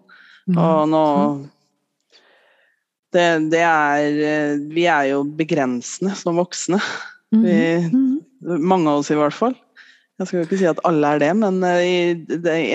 Og 0.57 0.89
nå 0.89 1.49
det, 3.13 3.51
det 3.51 3.61
er 3.61 4.59
Vi 4.69 4.87
er 4.87 5.11
jo 5.11 5.25
begrensende 5.25 6.15
som 6.17 6.37
voksne. 6.37 6.81
Vi. 7.33 7.89
Mange 8.43 8.91
av 8.91 9.03
oss 9.03 9.11
i 9.13 9.19
hvert 9.19 9.37
fall. 9.37 9.57
Jeg 10.21 10.29
skal 10.29 10.39
jo 10.39 10.47
ikke 10.47 10.59
si 10.61 10.69
at 10.71 10.81
alle 10.87 11.15
er 11.15 11.23
det, 11.23 11.31
men 11.41 11.63
eh, 11.67 11.83
i, 11.83 12.03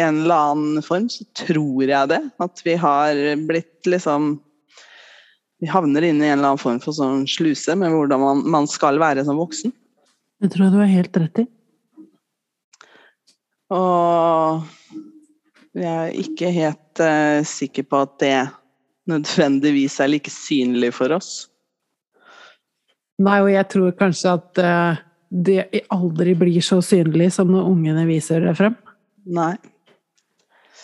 en 0.01 0.23
eller 0.23 0.51
annen 0.51 0.83
form 0.83 1.07
så 1.11 1.23
tror 1.37 1.85
jeg 1.85 2.11
det. 2.11 2.21
At 2.43 2.63
vi 2.65 2.75
har 2.81 3.21
blitt 3.47 3.87
liksom 3.89 4.35
Vi 5.57 5.69
havner 5.71 6.05
inn 6.05 6.19
i 6.21 6.27
en 6.27 6.37
eller 6.37 6.51
annen 6.51 6.61
form 6.61 6.77
for 6.83 6.93
sånn 6.93 7.23
sluse 7.25 7.73
med 7.79 7.89
hvordan 7.89 8.21
man, 8.21 8.41
man 8.45 8.67
skal 8.69 8.99
være 9.01 9.23
som 9.25 9.39
voksen. 9.41 9.71
Det 10.37 10.51
tror 10.53 10.67
jeg 10.67 10.73
du 10.75 10.81
har 10.83 10.91
helt 10.91 11.17
rett 11.17 11.41
i. 11.41 11.45
Og 13.73 14.67
jeg 15.73 15.89
er 15.89 16.13
ikke 16.21 16.51
helt 16.53 17.01
uh, 17.01 17.41
sikker 17.41 17.87
på 17.89 18.03
at 18.05 18.13
det 18.21 18.35
nødvendigvis 19.09 19.97
er 20.03 20.11
like 20.11 20.31
synlig 20.31 20.93
for 20.99 21.15
oss. 21.15 21.47
Nei, 23.17 23.39
og 23.41 23.49
jeg 23.49 23.65
tror 23.73 23.97
kanskje 23.97 24.33
at 24.37 24.61
eh, 24.61 24.99
det 25.29 25.83
aldri 25.93 26.33
blir 26.39 26.61
så 26.63 26.79
synlig 26.85 27.31
som 27.35 27.49
når 27.51 27.67
ungene 27.71 28.05
viser 28.07 28.45
det 28.45 28.55
frem. 28.57 28.75
Nei. 29.25 29.55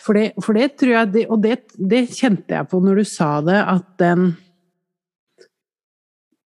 For 0.04 0.18
det, 0.20 0.34
for 0.44 0.58
det 0.58 0.74
tror 0.80 0.92
jeg, 0.98 1.12
det, 1.14 1.26
og 1.32 1.44
det, 1.46 1.58
det 1.80 2.02
kjente 2.12 2.58
jeg 2.58 2.68
på 2.68 2.82
når 2.84 3.00
du 3.00 3.04
sa 3.08 3.38
det, 3.46 3.60
at 3.62 3.86
den 4.02 4.34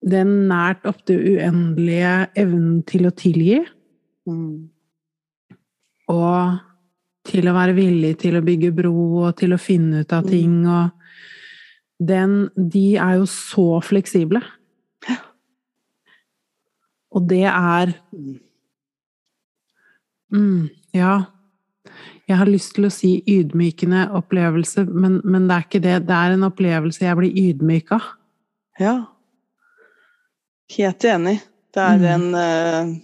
den 0.07 0.47
nært 0.47 0.85
opptil 0.87 1.19
uendelige 1.35 2.27
evnen 2.37 2.83
til 2.87 3.09
å 3.09 3.15
tilgi, 3.17 3.63
Mm. 4.27 4.67
og 6.11 6.59
til 7.25 7.47
å 7.47 7.53
være 7.55 7.73
villig 7.75 8.17
til 8.19 8.35
å 8.35 8.43
bygge 8.43 8.73
bro, 8.75 8.93
og 9.23 9.37
til 9.39 9.53
å 9.55 9.59
finne 9.59 10.01
ut 10.03 10.13
av 10.13 10.25
Mm. 10.25 10.29
ting, 10.29 10.67
og 10.67 10.91
den 11.99 12.49
De 12.55 12.95
er 12.97 13.17
jo 13.17 13.25
så 13.25 13.81
fleksible. 13.81 14.41
Og 17.17 17.25
det 17.31 17.43
er 17.49 17.95
Mm. 20.31 20.69
Ja. 20.93 21.23
Jeg 22.27 22.37
har 22.41 22.49
lyst 22.49 22.73
til 22.75 22.87
å 22.87 22.91
si 22.91 23.21
ydmykende 23.31 24.09
opplevelse, 24.17 24.83
men, 24.91 25.21
men 25.23 25.45
det 25.47 25.55
er 25.55 25.63
ikke 25.67 25.79
det. 25.85 25.93
Det 26.09 26.15
er 26.17 26.33
en 26.35 26.43
opplevelse 26.49 27.05
jeg 27.05 27.15
blir 27.15 27.37
ydmyk 27.39 27.93
av. 27.95 28.09
Ja. 28.81 28.95
Helt 30.75 31.05
enig. 31.07 31.37
Det 31.71 31.83
er 31.85 31.97
Mm. 31.97 32.07
en 32.11 32.35
eh, 32.35 33.01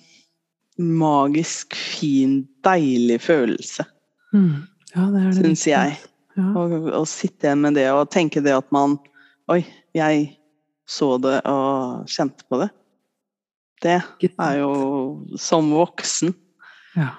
magisk, 0.83 1.75
fin, 1.75 2.41
deilig 2.65 3.21
følelse, 3.21 3.85
Mm. 4.33 4.67
Ja, 4.95 5.05
det 5.11 5.23
det. 5.23 5.45
syns 5.45 5.63
jeg. 5.67 5.97
Ja. 6.35 7.05
Sitte 7.05 7.47
igjen 7.47 7.61
med 7.61 7.75
det 7.75 7.87
og 7.93 8.09
tenke 8.11 8.41
det 8.43 8.51
at 8.57 8.71
man 8.71 8.97
Oi, 9.49 9.63
jeg 9.93 10.37
så 10.87 11.17
det 11.21 11.41
og 11.45 12.05
kjente 12.07 12.43
på 12.49 12.59
det. 12.61 12.69
Det 13.83 13.99
er 14.39 14.57
jo 14.61 14.71
som 15.39 15.69
voksen 15.75 16.31
ja. 16.95 17.09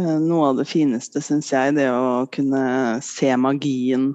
eh, 0.00 0.18
noe 0.24 0.50
av 0.52 0.58
det 0.62 0.66
fineste, 0.70 1.20
syns 1.24 1.50
jeg. 1.52 1.74
Det 1.76 1.88
å 1.92 2.24
kunne 2.32 2.64
se 3.04 3.30
magien 3.36 4.10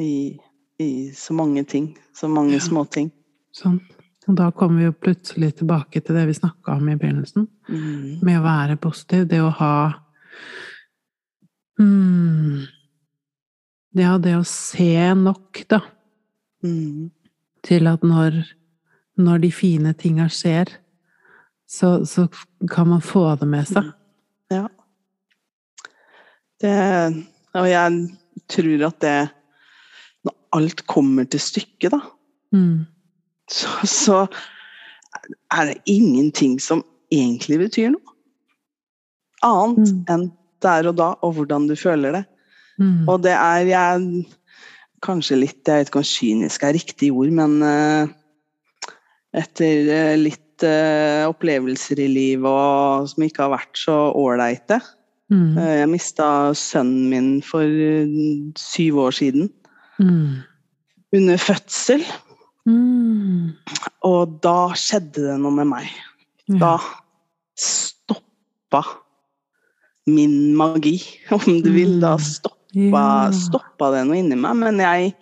i, 0.00 0.38
i 0.80 0.90
så 1.16 1.36
mange 1.36 1.64
ting. 1.68 1.92
Så 2.16 2.28
mange 2.32 2.56
Ja. 2.56 2.64
småting. 2.64 3.10
Sånn. 3.56 3.80
Og 4.28 4.36
da 4.38 4.50
kommer 4.54 4.78
vi 4.78 4.84
jo 4.88 4.92
plutselig 4.94 5.54
tilbake 5.58 6.00
til 6.04 6.14
det 6.14 6.26
vi 6.28 6.34
snakka 6.36 6.76
om 6.76 6.88
i 6.92 6.96
begynnelsen. 7.00 7.48
Mm. 7.68 8.20
Med 8.22 8.38
å 8.38 8.44
være 8.44 8.76
positiv. 8.78 9.24
Det 9.30 9.40
å 9.42 9.48
ha 9.58 9.72
mm, 11.80 12.60
Det 13.96 14.06
å, 14.06 14.18
det 14.22 14.36
å 14.38 14.44
se 14.46 14.92
nok, 15.18 15.64
da, 15.68 15.80
Mm. 16.62 17.10
til 17.64 17.86
at 17.88 18.02
når, 18.04 18.34
når 19.18 19.38
de 19.40 19.50
fine 19.50 19.94
tinga 19.96 20.26
skjer, 20.28 20.68
så, 21.70 22.00
så 22.06 22.26
kan 22.70 22.88
man 22.90 23.02
få 23.04 23.22
det 23.38 23.46
med 23.48 23.68
seg. 23.68 23.92
Ja. 24.50 24.64
Det 26.60 26.72
Og 27.54 27.66
jeg 27.70 28.00
tror 28.50 28.86
at 28.88 28.98
det 29.00 29.18
Når 30.26 30.34
alt 30.58 30.82
kommer 30.90 31.28
til 31.30 31.40
stykket, 31.40 31.92
da, 31.94 32.00
Mm. 32.52 32.82
så, 33.46 33.68
så 33.86 34.16
er 35.54 35.68
det 35.68 35.76
ingenting 35.86 36.56
som 36.60 36.82
egentlig 37.14 37.60
betyr 37.60 37.92
noe. 37.94 38.16
Annet 39.46 39.92
Mm. 39.92 40.04
enn 40.10 40.24
der 40.60 40.88
og 40.90 40.96
da, 40.98 41.14
og 41.22 41.34
hvordan 41.36 41.68
du 41.68 41.76
føler 41.78 42.12
det. 42.18 42.24
Mm. 42.78 43.08
Og 43.08 43.22
det 43.22 43.32
er 43.32 43.70
jeg 43.70 44.26
Kanskje 45.00 45.38
litt 45.38 45.64
Jeg 45.64 45.78
vet 45.78 45.88
ikke 45.88 46.02
om 46.02 46.04
kynisk 46.04 46.62
er 46.66 46.74
riktig 46.76 47.08
ord, 47.14 47.30
men 47.32 47.62
uh, 47.62 48.08
etter 49.32 49.86
uh, 49.88 50.16
litt 50.20 50.49
eh, 50.66 51.26
opplevelser 51.28 52.00
i 52.02 52.08
livet 52.10 52.48
og, 52.48 53.08
som 53.12 53.24
ikke 53.26 53.44
har 53.46 53.52
vært 53.54 53.80
så 53.80 53.96
ålreite. 54.16 54.80
Mm. 55.30 55.56
Uh, 55.56 55.74
Jeg 55.80 55.90
mista 55.92 56.26
sønnen 56.58 57.08
min 57.12 57.28
for 57.46 57.62
eh, 57.62 58.10
syv 58.58 58.98
år 59.06 59.16
siden. 59.18 59.50
Mm. 60.00 60.42
Under 61.16 61.42
fødsel. 61.42 62.04
Mm. 62.68 63.52
Og 64.06 64.38
da 64.44 64.70
skjedde 64.78 65.28
det 65.28 65.38
noe 65.42 65.54
med 65.54 65.70
meg. 65.70 65.90
Da 66.60 66.76
stoppa 67.58 68.82
min 70.10 70.56
magi, 70.58 70.96
om 71.34 71.60
du 71.62 71.70
vil. 71.74 72.00
Da 72.02 72.16
Mm. 72.16 72.26
stoppa, 72.30 73.32
stoppa 73.34 73.86
det 73.90 74.04
noe 74.06 74.18
inni 74.20 74.36
meg. 74.38 74.54
Men 74.60 74.78
jeg 74.78 75.14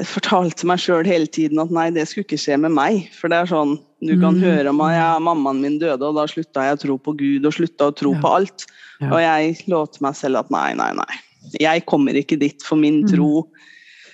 fortalte 0.00 0.64
meg 0.64 0.80
sjøl 0.80 1.04
hele 1.04 1.26
tiden 1.28 1.60
at 1.60 1.70
nei, 1.74 1.90
det 1.92 2.06
skulle 2.08 2.24
ikke 2.24 2.40
skje 2.40 2.56
med 2.62 2.72
meg. 2.72 3.10
For 3.12 3.28
det 3.28 3.42
er 3.42 3.50
sånn, 3.50 3.74
du 4.00 4.14
kan 4.20 4.34
Mm. 4.34 4.40
høre 4.40 4.68
om 4.70 4.80
at 4.80 4.94
ja, 4.96 5.18
mammaen 5.20 5.60
min 5.60 5.78
døde, 5.78 6.00
og 6.02 6.14
da 6.16 6.24
slutta 6.26 6.64
jeg 6.64 6.78
å 6.78 6.80
tro 6.80 6.96
på 6.98 7.16
Gud 7.18 7.44
og 7.46 7.52
slutta 7.52 7.90
å 7.90 7.94
tro 7.96 8.14
Ja. 8.14 8.20
på 8.20 8.34
alt. 8.36 8.66
Ja. 9.00 9.10
Og 9.12 9.20
jeg 9.20 9.64
lovte 9.68 10.00
meg 10.00 10.14
selv 10.14 10.38
at 10.38 10.50
nei, 10.50 10.72
nei, 10.74 10.92
nei. 10.92 11.14
Jeg 11.60 11.84
kommer 11.86 12.12
ikke 12.14 12.38
dit, 12.38 12.62
for 12.62 12.76
min 12.76 13.02
Mm. 13.02 13.08
tro, 13.12 13.48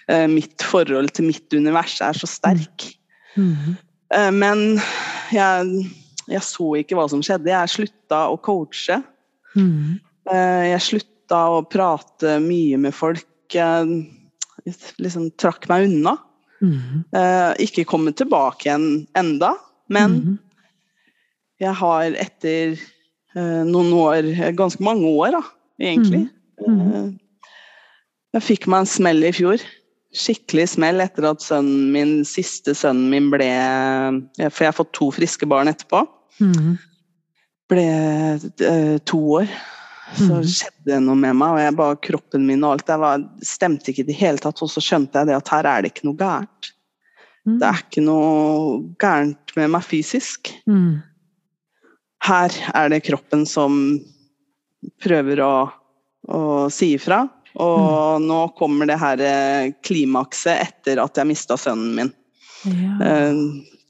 eh, 0.09 0.27
mitt 0.27 0.59
forhold 0.59 1.13
til 1.13 1.27
mitt 1.27 1.49
univers 1.53 2.01
er 2.01 2.13
så 2.13 2.27
sterk. 2.27 2.95
Mm. 3.37 3.77
Eh, 4.11 4.31
Men 4.33 4.81
jeg, 5.31 5.93
jeg 6.29 6.41
så 6.43 6.75
ikke 6.83 6.97
hva 6.97 7.09
som 7.09 7.21
skjedde. 7.23 7.47
Jeg 7.47 7.69
slutta 7.69 8.27
å 8.33 8.41
coache. 8.43 9.05
Mm. 9.55 10.01
Eh, 10.31 10.71
Jeg 10.73 10.81
slutta 10.81 11.37
å 11.61 11.69
prate 11.71 12.41
mye 12.41 12.77
med 12.79 12.95
folk. 12.95 13.25
Jeg 13.51 14.09
liksom 14.99 15.31
trakk 15.41 15.69
meg 15.71 15.87
unna. 15.89 16.17
Mm. 16.63 17.05
Eh, 17.15 17.53
Ikke 17.69 17.85
kommet 17.87 18.17
tilbake 18.19 18.67
igjen 18.67 19.07
enda, 19.17 19.55
men 19.89 20.11
Mm. 20.21 20.39
jeg 21.61 21.75
har 21.75 22.11
etter 22.19 22.73
eh, 23.37 23.63
noen 23.65 23.93
år, 23.95 24.53
ganske 24.57 24.81
mange 24.83 25.07
år 25.07 25.31
da, 25.39 25.43
egentlig. 25.81 26.29
mm. 26.67 26.81
Eh, 26.95 27.11
Jeg 28.35 28.43
fikk 28.43 28.67
meg 28.69 28.81
en 28.81 28.87
smell 28.87 29.25
i 29.25 29.33
fjor. 29.33 29.59
Skikkelig 30.13 30.69
smell 30.69 31.01
etter 31.01 31.25
at 31.31 31.41
sønnen 31.41 31.93
min, 31.93 32.25
siste 32.25 32.75
sønnen 32.75 33.09
min 33.11 33.31
ble 33.31 33.49
For 34.51 34.65
jeg 34.65 34.69
har 34.73 34.77
fått 34.77 34.93
to 34.97 35.11
friske 35.13 35.47
barn 35.49 35.69
etterpå. 35.69 36.03
Mm. 36.41 36.79
Ble 37.69 37.85
eh, 37.85 38.99
to 39.05 39.19
år. 39.41 39.49
Så 40.17 40.39
Mhm. 40.39 40.45
skjedde 40.49 40.85
det 40.89 41.03
noe 41.05 41.15
med 41.17 41.37
meg, 41.37 41.49
og 41.53 41.59
jeg 41.61 41.77
bare, 41.77 41.97
kroppen 41.97 42.47
min 42.47 42.65
og 42.65 42.73
alt 42.73 42.87
det 42.87 42.99
var, 42.99 43.19
stemte 43.43 43.91
ikke 43.93 44.01
i 44.01 44.09
det 44.09 44.17
hele 44.17 44.39
tatt. 44.39 44.63
Og 44.63 44.69
så 44.73 44.81
skjønte 44.81 45.13
jeg 45.21 45.27
det 45.27 45.37
at 45.37 45.49
her 45.49 45.67
er 45.67 45.83
det 45.83 45.93
ikke 45.93 46.07
noe 46.09 46.17
gærent. 46.17 46.71
Mm. 47.47 47.59
Det 47.59 47.69
er 47.69 47.83
ikke 47.83 48.05
noe 48.05 48.95
gærent 48.99 49.57
med 49.57 49.71
meg 49.71 49.83
fysisk. 49.83 50.53
Mm. 50.67 51.03
Her 52.25 52.51
er 52.75 52.89
det 52.89 53.05
kroppen 53.05 53.47
som 53.47 54.01
prøver 55.03 55.41
å, 55.45 55.71
å 56.29 56.71
si 56.73 56.95
ifra. 56.97 57.29
Og 57.59 58.21
nå 58.23 58.41
kommer 58.57 58.87
det 58.87 58.99
her 59.01 59.21
eh, 59.21 59.73
klimakset 59.83 60.61
etter 60.69 61.01
at 61.03 61.17
jeg 61.17 61.27
mista 61.27 61.57
sønnen 61.59 61.95
min. 61.97 62.13
Ja. 62.65 62.95
Eh, 63.03 63.35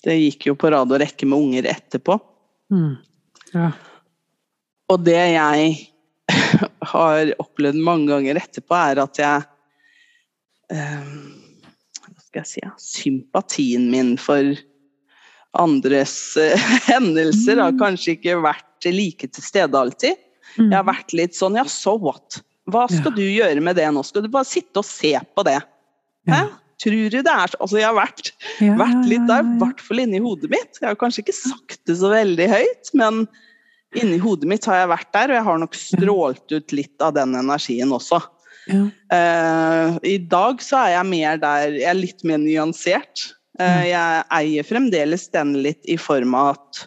Det 0.05 0.15
gikk 0.15 0.47
jo 0.47 0.55
på 0.55 0.71
rad 0.71 0.93
og 0.93 1.01
rekke 1.01 1.27
med 1.27 1.39
unger 1.43 1.67
etterpå. 1.73 2.15
Mm. 2.71 2.97
Ja. 3.53 3.73
Og 4.89 5.03
det 5.05 5.17
jeg 5.35 5.89
har 6.93 7.33
opplevd 7.43 7.81
mange 7.85 8.11
ganger 8.13 8.41
etterpå, 8.41 8.77
er 8.77 9.03
at 9.03 9.21
jeg 9.21 9.47
eh, 10.75 11.13
Hva 12.09 12.25
skal 12.27 12.43
jeg 12.43 12.51
si 12.53 12.65
Sympatien 13.03 13.89
min 13.93 14.17
for 14.21 14.55
andres 15.59 16.37
eh, 16.41 16.69
hendelser 16.93 17.61
har 17.63 17.73
Mm. 17.73 17.81
kanskje 17.81 18.15
ikke 18.19 18.37
vært 18.45 18.89
like 18.93 19.27
til 19.33 19.43
stede 19.45 19.75
alltid. 19.79 20.15
Mm. 20.59 20.69
Jeg 20.71 20.77
har 20.77 20.87
vært 20.87 21.13
litt 21.17 21.35
sånn 21.37 21.57
ja, 21.59 21.65
so 21.69 21.97
what? 21.99 22.41
Hva 22.69 22.85
skal 22.93 23.15
du 23.17 23.25
gjøre 23.25 23.61
med 23.65 23.79
det 23.81 23.89
nå? 23.95 24.03
Skal 24.05 24.23
du 24.23 24.29
bare 24.33 24.45
sitte 24.49 24.83
og 24.83 24.87
se 24.87 25.15
på 25.35 25.45
det? 25.49 25.59
Hæ? 26.29 26.45
Tror 26.79 27.09
du 27.11 27.17
det 27.25 27.33
er 27.33 27.51
så 27.51 27.59
Altså, 27.65 27.79
jeg 27.81 27.89
har 27.89 27.97
vært, 27.97 28.29
vært 28.61 29.07
litt 29.09 29.25
der, 29.27 29.43
i 29.43 29.59
hvert 29.59 29.81
fall 29.83 30.03
inni 30.05 30.21
hodet 30.23 30.51
mitt. 30.53 30.79
Jeg 30.79 30.87
har 30.93 30.99
kanskje 31.01 31.25
ikke 31.25 31.35
sagt 31.35 31.81
det 31.89 31.97
så 31.99 32.13
veldig 32.13 32.47
høyt, 32.53 32.93
men 33.01 33.25
inni 33.97 34.19
hodet 34.21 34.49
mitt 34.51 34.67
har 34.69 34.83
jeg 34.83 34.91
vært 34.91 35.13
der, 35.15 35.31
og 35.31 35.37
jeg 35.39 35.47
har 35.47 35.61
nok 35.63 35.79
strålt 35.79 36.53
ut 36.53 36.75
litt 36.77 37.05
av 37.05 37.15
den 37.17 37.35
energien 37.39 37.93
også. 37.95 38.21
Ja. 38.69 38.83
Uh, 39.09 39.97
I 40.05 40.19
dag 40.29 40.61
så 40.61 40.83
er 40.85 40.91
jeg 40.99 41.09
mer 41.09 41.39
der, 41.41 41.73
jeg 41.79 41.89
er 41.89 41.97
litt 41.97 42.25
mer 42.29 42.41
nyansert. 42.43 43.31
Uh, 43.59 43.85
jeg 43.89 44.27
eier 44.37 44.67
fremdeles 44.69 45.25
den 45.33 45.55
litt 45.65 45.81
i 45.89 45.97
form 45.99 46.37
av 46.37 46.53
at 46.57 46.83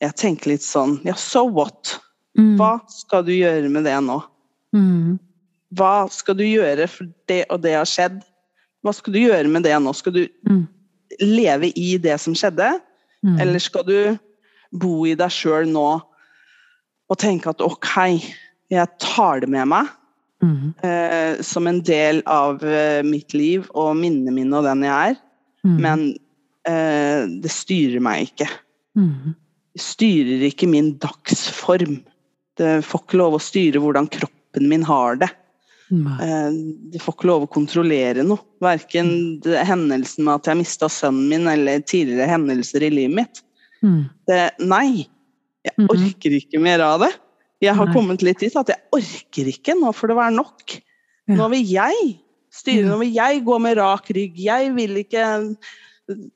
jeg 0.00 0.16
tenker 0.16 0.54
litt 0.54 0.64
sånn 0.64 0.94
Ja, 1.04 1.12
so 1.18 1.42
what? 1.44 1.98
Mm. 2.38 2.54
Hva 2.56 2.78
skal 2.88 3.26
du 3.26 3.34
gjøre 3.34 3.68
med 3.68 3.84
det 3.84 3.98
nå? 4.06 4.16
Mm. 4.72 5.18
Hva 5.76 6.06
skal 6.14 6.38
du 6.38 6.44
gjøre 6.46 6.86
for 6.88 7.10
det 7.28 7.42
og 7.52 7.60
det 7.66 7.74
har 7.76 7.90
skjedd? 7.90 8.22
Hva 8.86 8.94
skal 8.96 9.12
du 9.12 9.18
gjøre 9.20 9.50
med 9.52 9.66
det 9.66 9.74
nå? 9.82 9.92
Skal 9.98 10.14
du 10.14 10.22
Mm. 10.48 10.62
leve 11.20 11.68
i 11.76 11.98
det 11.98 12.16
som 12.22 12.32
skjedde, 12.38 12.70
eller 13.42 13.58
skal 13.60 13.84
du 13.84 14.16
bo 14.72 15.04
i 15.04 15.12
deg 15.18 15.28
sjøl 15.34 15.66
nå 15.68 16.00
og 17.10 17.18
tenke 17.18 17.50
at 17.50 17.60
ok, 17.64 17.90
jeg 18.70 18.86
tar 19.02 19.40
det 19.44 19.50
med 19.50 19.68
meg 19.72 19.96
Mm. 20.40 20.72
eh, 20.82 21.42
som 21.44 21.66
en 21.68 21.82
del 21.84 22.22
av 22.24 22.62
eh, 22.64 23.02
mitt 23.04 23.34
liv 23.36 23.66
og 23.76 23.90
minnene 23.98 24.32
mine 24.32 24.56
og 24.56 24.64
den 24.64 24.86
jeg 24.86 25.10
er, 25.10 25.18
Mm. 25.66 25.74
men 25.84 26.04
eh, 26.64 27.26
det 27.42 27.50
styrer 27.52 28.00
meg 28.00 28.30
ikke. 28.30 28.46
Mm. 28.96 29.34
Det 29.76 29.82
styrer 29.84 30.46
ikke 30.48 30.66
min 30.72 30.94
dagsform. 30.96 31.98
Det 32.56 32.80
får 32.88 33.02
ikke 33.04 33.20
lov 33.20 33.36
å 33.36 33.42
styre 33.44 33.82
hvordan 33.84 34.08
kroppen 34.08 34.68
min 34.72 34.82
har 34.88 35.16
det. 35.20 35.28
Eh, 36.24 36.50
Det 36.94 37.02
får 37.04 37.18
ikke 37.18 37.28
lov 37.28 37.44
å 37.44 37.52
kontrollere 37.52 38.24
noe. 38.24 38.40
Verken 38.64 39.42
hendelsen 39.44 40.24
med 40.24 40.34
at 40.40 40.46
jeg 40.48 40.56
mista 40.62 40.88
sønnen 40.88 41.28
min, 41.28 41.46
eller 41.52 41.80
tidligere 41.84 42.30
hendelser 42.32 42.80
i 42.88 42.90
livet 42.90 43.14
mitt. 43.20 43.42
Mm. 43.84 44.08
Det, 44.26 44.40
nei, 44.60 45.04
jeg 45.64 45.74
Mhm. 45.78 45.88
orker 45.90 46.30
ikke 46.40 46.60
mer 46.60 46.80
av 46.80 47.00
det. 47.00 47.12
Jeg 47.60 47.74
har 47.76 47.86
Nei. 47.86 47.94
kommet 47.94 48.22
litt 48.22 48.38
dit 48.38 48.56
at 48.56 48.66
jeg 48.68 48.78
orker 48.92 49.44
ikke. 49.52 49.74
Nå 49.80 49.92
får 49.94 50.08
det 50.08 50.16
være 50.16 50.34
nok. 50.34 50.80
Nå 51.28 51.50
vil 51.50 51.64
jeg 51.66 52.18
styre, 52.50 52.86
nå 52.88 52.98
vil 53.00 53.12
jeg 53.14 53.44
gå 53.44 53.60
med 53.60 53.76
rak 53.76 54.06
rygg. 54.08 54.34
Jeg 54.36 54.74
vil 54.74 54.96
ikke 55.04 55.56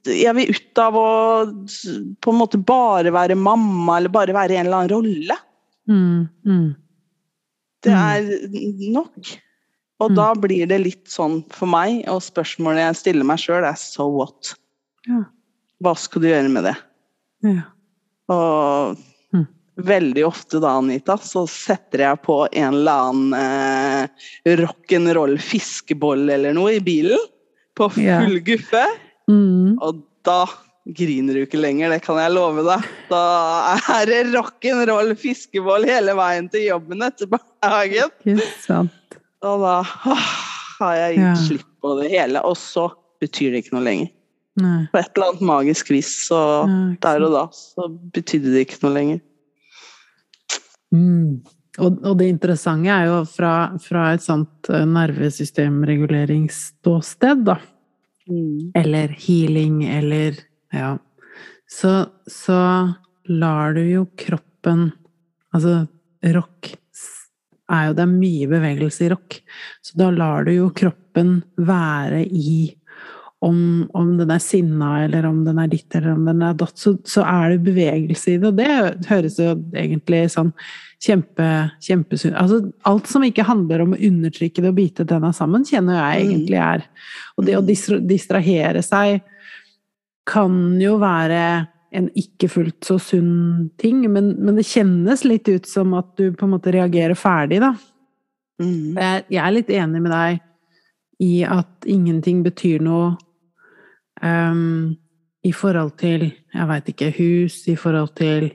Jeg 0.07 0.35
vil 0.37 0.51
ut 0.55 0.79
av 0.79 0.95
å 0.95 1.47
på 2.23 2.31
en 2.31 2.39
måte 2.39 2.65
bare 2.65 3.11
være 3.11 3.35
mamma, 3.37 3.97
eller 3.97 4.09
bare 4.09 4.29
være 4.33 4.51
i 4.53 4.57
en 4.61 4.67
eller 4.67 4.87
annen 4.87 4.91
rolle. 4.95 5.37
Mm. 5.89 6.29
Mm. 6.47 6.77
Det 7.83 7.91
Mm. 7.93 7.99
er 7.99 8.93
nok. 8.93 9.41
Og 10.01 10.11
Mm. 10.11 10.15
da 10.15 10.35
blir 10.35 10.69
det 10.69 10.81
litt 10.81 11.07
sånn 11.07 11.43
for 11.51 11.67
meg, 11.67 12.05
og 12.07 12.21
spørsmålet 12.23 12.77
jeg 12.87 12.97
stiller 12.97 13.25
meg 13.25 13.39
sjøl, 13.39 13.65
er 13.69 13.75
so 13.75 14.07
what? 14.09 14.55
Ja. 15.09 15.25
Hva 15.83 15.97
skal 15.99 16.23
du 16.23 16.29
gjøre 16.29 16.51
med 16.53 16.65
det? 16.65 16.77
Ja. 17.43 17.63
Og. 18.29 18.97
Veldig 19.77 20.23
ofte 20.27 20.61
da, 20.63 20.77
Anita, 20.79 21.17
så 21.19 21.45
setter 21.51 22.05
jeg 22.05 22.21
på 22.25 22.37
en 22.53 22.75
eller 22.81 23.09
annen 23.09 23.35
eh, 23.39 24.27
rock'n'roll 24.61 25.39
fiskeboll 25.43 26.29
eller 26.31 26.55
noe 26.57 26.77
i 26.77 26.83
bilen. 26.85 27.19
På 27.75 27.89
full 27.91 28.39
guffe. 28.47 28.85
Mm. 29.31 29.81
Og 29.83 30.03
da 30.27 30.45
griner 30.85 31.35
du 31.35 31.43
ikke 31.47 31.59
lenger, 31.59 31.91
det 31.95 32.03
kan 32.05 32.19
jeg 32.21 32.35
love 32.37 32.63
deg. 32.67 32.87
Da 33.11 33.23
er 33.97 34.07
det 34.11 34.23
rock'n'roll 34.35 35.15
fiskeboll 35.19 35.87
hele 35.89 36.15
veien 36.19 36.51
til 36.53 36.69
jobben 36.69 37.03
etter 37.07 37.31
barnehagen. 37.33 38.13
Ikke 38.29 38.51
sant. 38.63 39.19
Og 39.45 39.61
da 39.65 39.79
åh, 39.83 40.29
har 40.79 40.95
jeg 41.01 41.17
gitt 41.19 41.25
Ja. 41.27 41.35
slipp 41.49 41.71
på 41.85 41.97
det 42.01 42.11
hele, 42.15 42.41
og 42.47 42.55
så 42.57 42.87
betyr 43.21 43.53
det 43.53 43.65
ikke 43.65 43.75
noe 43.77 43.85
lenger. 43.89 44.13
Nei. 44.61 44.85
På 44.93 45.01
et 45.01 45.09
eller 45.17 45.33
annet 45.33 45.43
magisk 45.51 45.91
vis, 45.91 46.13
så 46.29 46.39
Ja, 46.63 46.95
der 47.03 47.25
og 47.27 47.33
da, 47.35 47.45
så 47.53 47.89
betydde 48.15 48.53
det 48.55 48.69
ikke 48.69 48.85
noe 48.87 48.95
lenger. 48.95 49.21
Mm. 50.95 51.43
Og, 51.83 51.99
og 52.07 52.15
det 52.21 52.29
interessante 52.31 52.87
er 52.95 53.09
jo 53.11 53.17
fra, 53.27 53.75
fra 53.83 54.15
et 54.15 54.23
sånt 54.23 54.71
eh, 54.71 54.87
nervesystemreguleringsståsted, 54.87 57.43
da, 57.49 57.57
eller 58.79 59.09
healing, 59.21 59.85
eller 59.91 60.39
ja, 60.73 60.99
så, 61.69 62.07
så 62.31 62.95
lar 63.29 63.75
du 63.77 63.83
jo 63.83 64.07
kroppen 64.17 64.93
Altså, 65.55 65.87
rock 66.35 66.73
er 67.71 67.89
jo 67.89 67.97
Det 67.97 68.05
er 68.05 68.11
mye 68.11 68.49
bevegelse 68.51 69.07
i 69.07 69.11
rock, 69.13 69.39
så 69.85 70.01
da 70.01 70.11
lar 70.13 70.49
du 70.49 70.53
jo 70.55 70.71
kroppen 70.77 71.39
være 71.57 72.25
i 72.27 72.75
om, 73.45 73.59
om 73.93 74.15
den 74.19 74.33
er 74.33 74.41
sinna, 74.43 74.95
eller 75.05 75.27
om 75.29 75.43
den 75.45 75.61
er 75.61 75.69
ditt, 75.69 75.89
eller 75.95 76.15
om 76.15 76.25
den 76.29 76.41
er 76.47 76.57
datt, 76.59 76.79
så, 76.81 76.95
så 77.05 77.25
er 77.29 77.55
det 77.55 77.67
bevegelse 77.67 78.35
i 78.35 78.39
det. 78.41 78.51
Og 78.51 78.57
det 78.59 79.11
høres 79.11 79.39
jo 79.41 79.53
egentlig 79.77 80.25
sånn 80.33 80.53
kjempe, 81.05 81.49
kjempesunt 81.85 82.37
Altså 82.41 82.63
alt 82.89 83.11
som 83.11 83.25
ikke 83.27 83.47
handler 83.47 83.85
om 83.85 83.95
å 83.95 84.01
undertrykke 84.09 84.65
det 84.65 84.73
og 84.73 84.79
bite 84.79 85.07
tenna 85.09 85.33
sammen, 85.37 85.67
kjenner 85.69 86.01
jeg 86.01 86.25
Mm. 86.25 86.33
egentlig 86.33 86.61
er 86.63 86.85
Og 87.37 87.47
det 87.47 87.57
å 87.59 87.67
distra 87.67 87.99
distrahere 88.01 88.83
seg 88.83 89.21
kan 90.25 90.81
jo 90.81 90.97
være 91.03 91.69
en 91.95 92.09
ikke 92.19 92.49
fullt 92.51 92.87
så 92.87 92.97
sunn 92.99 93.71
ting, 93.79 94.01
men, 94.11 94.33
men, 94.41 94.57
det 94.57 94.67
kjennes 94.67 95.23
litt 95.25 95.49
ut 95.49 95.67
som 95.69 95.93
at 95.95 96.17
du 96.19 96.33
på 96.33 96.47
en 96.47 96.55
måte 96.57 96.73
reagerer 96.75 97.15
ferdig, 97.15 97.61
da. 97.63 97.75
Mm. 98.63 98.97
Jeg, 98.97 99.25
jeg, 99.29 99.43
er 99.43 99.55
litt 99.55 99.71
enig 99.71 100.03
med 100.03 100.15
deg 100.15 100.41
i 101.23 101.45
at 101.47 101.87
ingenting 101.87 102.43
betyr 102.43 102.83
noe 102.83 103.13
um, 104.23 104.93
i 105.45 105.53
forhold 105.53 105.97
til, 106.01 106.29
jeg 106.55 106.69
veit 106.71 106.93
ikke, 106.93 107.11
hus, 107.19 107.63
i 107.69 107.77
forhold 107.77 108.15
til 108.17 108.49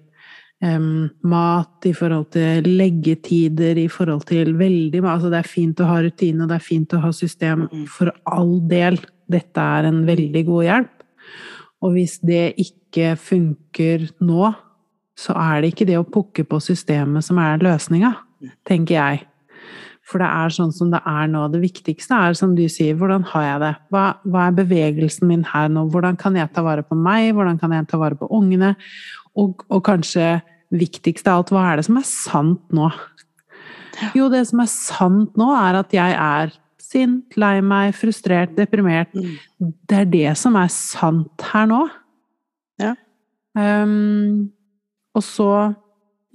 um, 0.66 1.10
mat, 1.30 1.86
i 1.86 1.93
forhold 1.93 2.30
til 2.34 2.70
leggetider, 2.80 3.78
i 3.78 3.88
forhold 3.88 4.26
til 4.30 4.55
veldig 4.57 5.03
Altså, 5.03 5.30
det 5.30 5.41
er 5.41 5.51
fint 5.51 5.82
å 5.82 5.89
ha 5.89 5.99
rutine, 6.01 6.43
og 6.43 6.49
det 6.49 6.60
er 6.60 6.70
fint 6.70 6.93
å 6.93 7.03
ha 7.03 7.12
system, 7.12 7.68
mm. 7.72 7.86
for 7.88 8.14
all 8.26 8.57
del. 8.70 8.99
Dette 9.30 9.62
er 9.62 9.89
en 9.89 10.05
veldig 10.07 10.45
god 10.45 10.64
hjelp. 10.64 10.95
Og 11.86 11.93
hvis 11.95 12.18
det 12.26 12.55
ikke 12.60 13.14
funker 13.16 14.10
nå, 14.26 14.51
så 15.20 15.36
er 15.36 15.62
det 15.62 15.74
ikke 15.74 15.88
det 15.88 15.99
å 15.99 16.07
pukke 16.07 16.45
på 16.47 16.60
systemet 16.64 17.26
som 17.26 17.39
er 17.43 17.62
løsninga, 17.64 18.14
tenker 18.68 18.95
jeg. 18.95 19.26
For 20.10 20.22
det 20.22 20.30
er 20.30 20.53
sånn 20.53 20.72
som 20.74 20.89
det 20.89 21.01
er 21.05 21.28
nå. 21.30 21.43
Det 21.53 21.62
viktigste 21.62 22.18
er, 22.18 22.38
som 22.38 22.55
du 22.57 22.64
sier, 22.72 22.97
hvordan 22.97 23.28
har 23.30 23.45
jeg 23.45 23.60
det? 23.62 23.74
Hva, 23.93 24.05
hva, 24.26 24.47
er 24.47 24.55
bevegelsen 24.57 25.30
min 25.30 25.45
her 25.45 25.70
nå? 25.70 25.86
Hvordan 25.93 26.18
kan 26.18 26.38
jeg 26.39 26.49
ta 26.55 26.64
vare 26.66 26.86
på 26.86 26.97
meg? 26.97 27.30
Hvordan 27.38 27.60
kan 27.62 27.76
jeg 27.78 27.86
ta 27.91 27.99
vare 28.01 28.18
på 28.18 28.30
ungene? 28.34 28.74
Og, 29.38 29.62
og 29.70 29.84
kanskje 29.86 30.39
viktigst 30.74 31.30
av 31.30 31.43
alt, 31.43 31.53
hva 31.53 31.68
er 31.70 31.80
det 31.80 31.86
som 31.88 31.99
er 32.01 32.07
sant 32.10 32.74
nå? 32.74 32.89
Jo, 34.16 34.30
det 34.32 34.45
som 34.49 34.64
er 34.64 34.72
sant 34.72 35.38
nå, 35.38 35.51
er 35.60 35.80
at 35.82 35.93
jeg 35.93 36.16
er 36.16 36.53
sint, 36.82 37.38
lei 37.38 37.60
meg, 37.62 37.93
frustrert, 37.97 38.55
deprimert. 38.57 39.14
Mm. 39.14 39.74
Det 39.89 39.99
er 39.99 40.10
det 40.10 40.32
som 40.39 40.57
er 40.57 40.72
sant 40.74 41.45
her 41.51 41.70
nå. 41.70 41.84
Ja. 42.82 42.95
Um, 43.57 44.49
og 45.14 45.26
så 45.26 45.51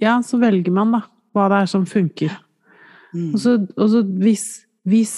Ja, 0.03 0.17
så 0.19 0.35
velger 0.35 0.73
man, 0.75 0.91
da, 0.91 1.05
hva 1.31 1.45
det 1.49 1.61
er 1.63 1.69
som 1.71 1.85
funker. 1.87 2.33
Mm. 3.15 3.31
Og, 3.31 3.39
så, 3.39 3.57
og 3.79 3.89
så 3.93 4.03
hvis, 4.21 4.45
hvis 4.83 5.15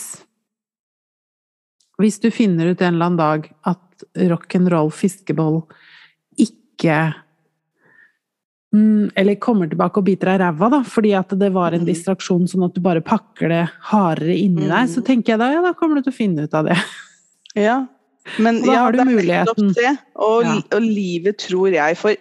Hvis 1.98 2.20
du 2.22 2.30
finner 2.30 2.70
ut 2.70 2.82
en 2.82 2.94
eller 2.94 3.08
annen 3.10 3.18
dag 3.18 3.48
at 3.66 4.04
rock'n'roll 4.30 4.92
fiskeboll 4.94 5.64
ikke 6.38 7.00
Mm, 8.76 9.10
eller 9.16 9.36
kommer 9.40 9.70
tilbake 9.72 10.02
og 10.02 10.06
biter 10.06 10.28
deg 10.28 10.42
i 10.42 10.44
ræva, 10.44 10.68
da, 10.74 10.80
fordi 10.84 11.14
at 11.16 11.32
det 11.40 11.48
var 11.56 11.72
en 11.72 11.86
mm. 11.86 11.88
distraksjon, 11.88 12.50
sånn 12.52 12.66
at 12.68 12.76
du 12.76 12.82
bare 12.84 13.02
pakker 13.06 13.48
det 13.50 13.62
hardere 13.94 14.36
inni 14.36 14.66
mm. 14.66 14.74
deg, 14.74 14.90
så 14.92 15.04
tenker 15.08 15.34
jeg 15.34 15.42
da 15.42 15.48
ja, 15.54 15.62
da 15.64 15.72
kommer 15.78 15.98
du 15.98 16.06
til 16.06 16.14
å 16.14 16.18
finne 16.18 16.48
ut 16.48 16.58
av 16.58 16.68
det. 16.68 16.76
Ja, 17.58 17.78
men 18.44 18.60
da 18.62 18.74
ja, 18.74 18.82
har 18.84 18.94
du 18.94 19.00
muligheten. 19.08 19.72
Det. 19.74 19.94
Og, 20.20 20.44
ja. 20.46 20.58
og, 20.76 20.84
livet, 20.84 21.40
tror 21.42 21.72
jeg, 21.74 21.98
for 21.98 22.14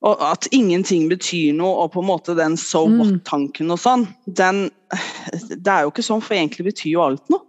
at 0.00 0.48
ingenting 0.56 1.08
betyr 1.10 1.52
noe, 1.56 1.84
og 1.84 1.92
på 1.94 2.00
en 2.00 2.08
måte 2.08 2.34
den 2.38 2.56
so 2.56 2.86
mm. 2.88 2.98
what-tanken 3.00 3.72
og 3.72 3.80
sånn, 3.82 4.06
den 4.24 4.68
Det 5.50 5.70
er 5.70 5.84
jo 5.84 5.92
ikke 5.92 6.02
sånn, 6.02 6.22
for 6.24 6.34
egentlig 6.34 6.70
betyr 6.70 6.94
jo 6.96 7.02
alt 7.04 7.28
noe. 7.30 7.44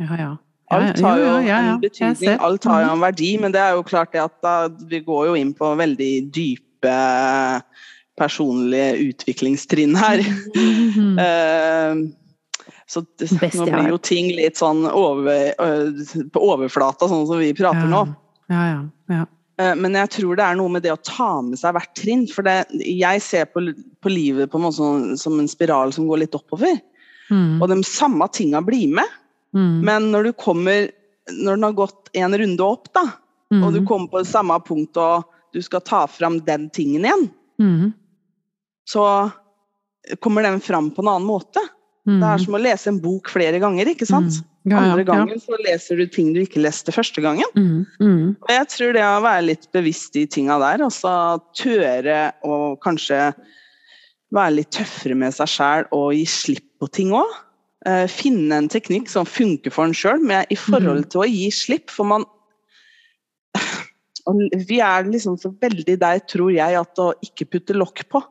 Ja, 0.00 0.16
ja. 0.16 0.32
Alt 0.74 0.98
har 1.04 1.20
jo 1.20 1.32
en 1.46 1.80
betydning, 1.82 2.38
alt 2.42 2.64
har 2.66 2.82
jo 2.82 2.94
en 2.96 3.02
verdi, 3.04 3.36
men 3.38 3.52
det 3.54 3.60
er 3.62 3.76
jo 3.76 3.84
klart 3.86 4.14
det 4.14 4.24
at 4.24 4.34
da, 4.42 4.54
vi 4.90 4.98
går 5.04 5.28
jo 5.28 5.34
inn 5.38 5.52
på 5.54 5.68
veldig 5.78 6.12
dype 6.34 6.94
personlige 8.18 8.96
utviklingstrinn 9.10 9.94
her. 9.98 10.24
Mm 10.56 10.90
-hmm. 10.90 12.12
så 12.86 13.04
det, 13.18 13.54
nå 13.54 13.64
blir 13.64 13.88
jo 13.88 13.98
ting 13.98 14.32
litt 14.34 14.56
sånn 14.56 14.86
over, 14.90 15.52
på 16.32 16.40
overflata, 16.40 17.08
sånn 17.08 17.26
som 17.26 17.38
vi 17.38 17.54
prater 17.54 17.86
ja. 17.86 17.92
nå. 17.92 18.02
Ja, 18.48 18.66
ja, 18.68 18.80
ja. 19.08 19.24
Eh, 19.60 19.74
men 19.78 19.96
jeg 19.96 20.12
tror 20.18 20.36
det 20.36 20.44
er 20.44 20.58
noe 20.58 20.72
med 20.72 20.84
det 20.84 20.92
å 20.92 21.00
ta 21.00 21.30
med 21.44 21.58
seg 21.60 21.76
hvert 21.76 21.94
trinn. 21.98 22.26
For 22.30 22.46
det, 22.46 22.58
jeg 22.76 23.22
ser 23.24 23.48
på, 23.50 23.64
på 24.02 24.12
livet 24.12 24.52
på 24.52 24.60
en 24.60 24.66
måte 24.66 24.78
som, 24.78 25.06
som, 25.20 25.38
en 25.40 25.50
spiral 25.50 25.94
som 25.96 26.08
går 26.08 26.24
litt 26.24 26.36
oppover. 26.36 26.78
Mm. 27.30 27.58
Og 27.60 27.68
de 27.72 27.80
samme 27.88 28.28
tinga 28.34 28.62
blir 28.64 28.92
med. 28.98 29.16
Mm. 29.56 29.78
Men 29.86 30.10
når 30.12 30.28
du 30.28 30.36
kommer 30.38 30.90
Når 31.26 31.56
den 31.56 31.64
har 31.64 31.72
gått 31.74 32.10
en 32.14 32.38
runde 32.38 32.62
opp, 32.62 32.86
da, 32.94 33.02
mm. 33.50 33.62
og 33.66 33.72
du 33.74 33.80
kommer 33.82 34.06
på 34.12 34.20
det 34.22 34.28
samme 34.30 34.54
punktet 34.62 35.00
og 35.02 35.24
du 35.50 35.58
skal 35.64 35.82
ta 35.82 36.04
fram 36.06 36.36
den 36.46 36.68
tingen 36.70 37.02
igjen, 37.02 37.24
mm. 37.58 37.88
så 38.86 39.02
kommer 40.22 40.46
den 40.46 40.60
fram 40.62 40.92
på 40.94 41.02
en 41.02 41.10
annen 41.10 41.26
måte. 41.26 41.58
Mm. 42.06 42.20
Det 42.20 42.28
er 42.28 42.44
som 42.44 42.54
å 42.54 42.60
lese 42.62 42.92
en 42.92 43.00
bok 43.02 43.32
flere 43.34 43.58
ganger, 43.58 43.90
ikke 43.90 44.06
sant? 44.06 44.38
Ja, 44.66 44.80
ja, 44.82 44.94
Andre 44.96 45.04
gangen 45.06 45.38
så 45.38 45.54
leser 45.62 46.00
du 46.00 46.08
ting 46.10 46.32
du 46.34 46.40
ikke 46.42 46.58
leste 46.58 46.90
første 46.90 47.22
gangen. 47.22 47.46
Mm, 47.54 47.84
mm. 48.02 48.22
Og 48.42 48.50
jeg 48.50 48.68
tror 48.72 48.96
det 48.96 49.04
å 49.06 49.22
være 49.22 49.44
litt 49.52 49.68
bevisst 49.76 50.18
i 50.18 50.24
tinga 50.26 50.58
der, 50.58 50.82
altså 50.88 51.12
tøre 51.54 52.32
å 52.42 52.74
kanskje 52.82 53.30
være 54.34 54.56
litt 54.56 54.72
tøffere 54.74 55.14
med 55.18 55.36
seg 55.36 55.52
sjæl 55.52 55.86
og 55.94 56.08
gi 56.16 56.24
slipp 56.26 56.66
på 56.82 56.90
ting 56.98 57.14
òg. 57.14 57.30
Eh, 57.86 58.08
finne 58.10 58.58
en 58.58 58.70
teknikk 58.72 59.06
som 59.12 59.28
funker 59.28 59.70
for 59.70 59.86
en 59.86 59.94
sjøl, 59.94 60.18
i 60.26 60.58
forhold 60.58 61.06
mm. 61.06 61.10
til 61.14 61.22
å 61.22 61.28
gi 61.30 61.46
slipp. 61.54 61.92
For 61.94 62.08
man 62.10 62.26
vi 64.66 64.80
er 64.82 65.06
liksom 65.06 65.36
så 65.38 65.52
veldig 65.54 65.98
der, 66.02 66.18
tror 66.26 66.50
jeg, 66.50 66.74
at 66.74 66.98
å 66.98 67.12
ikke 67.22 67.46
putte 67.52 67.76
lokk 67.76 68.02
på. 68.10 68.22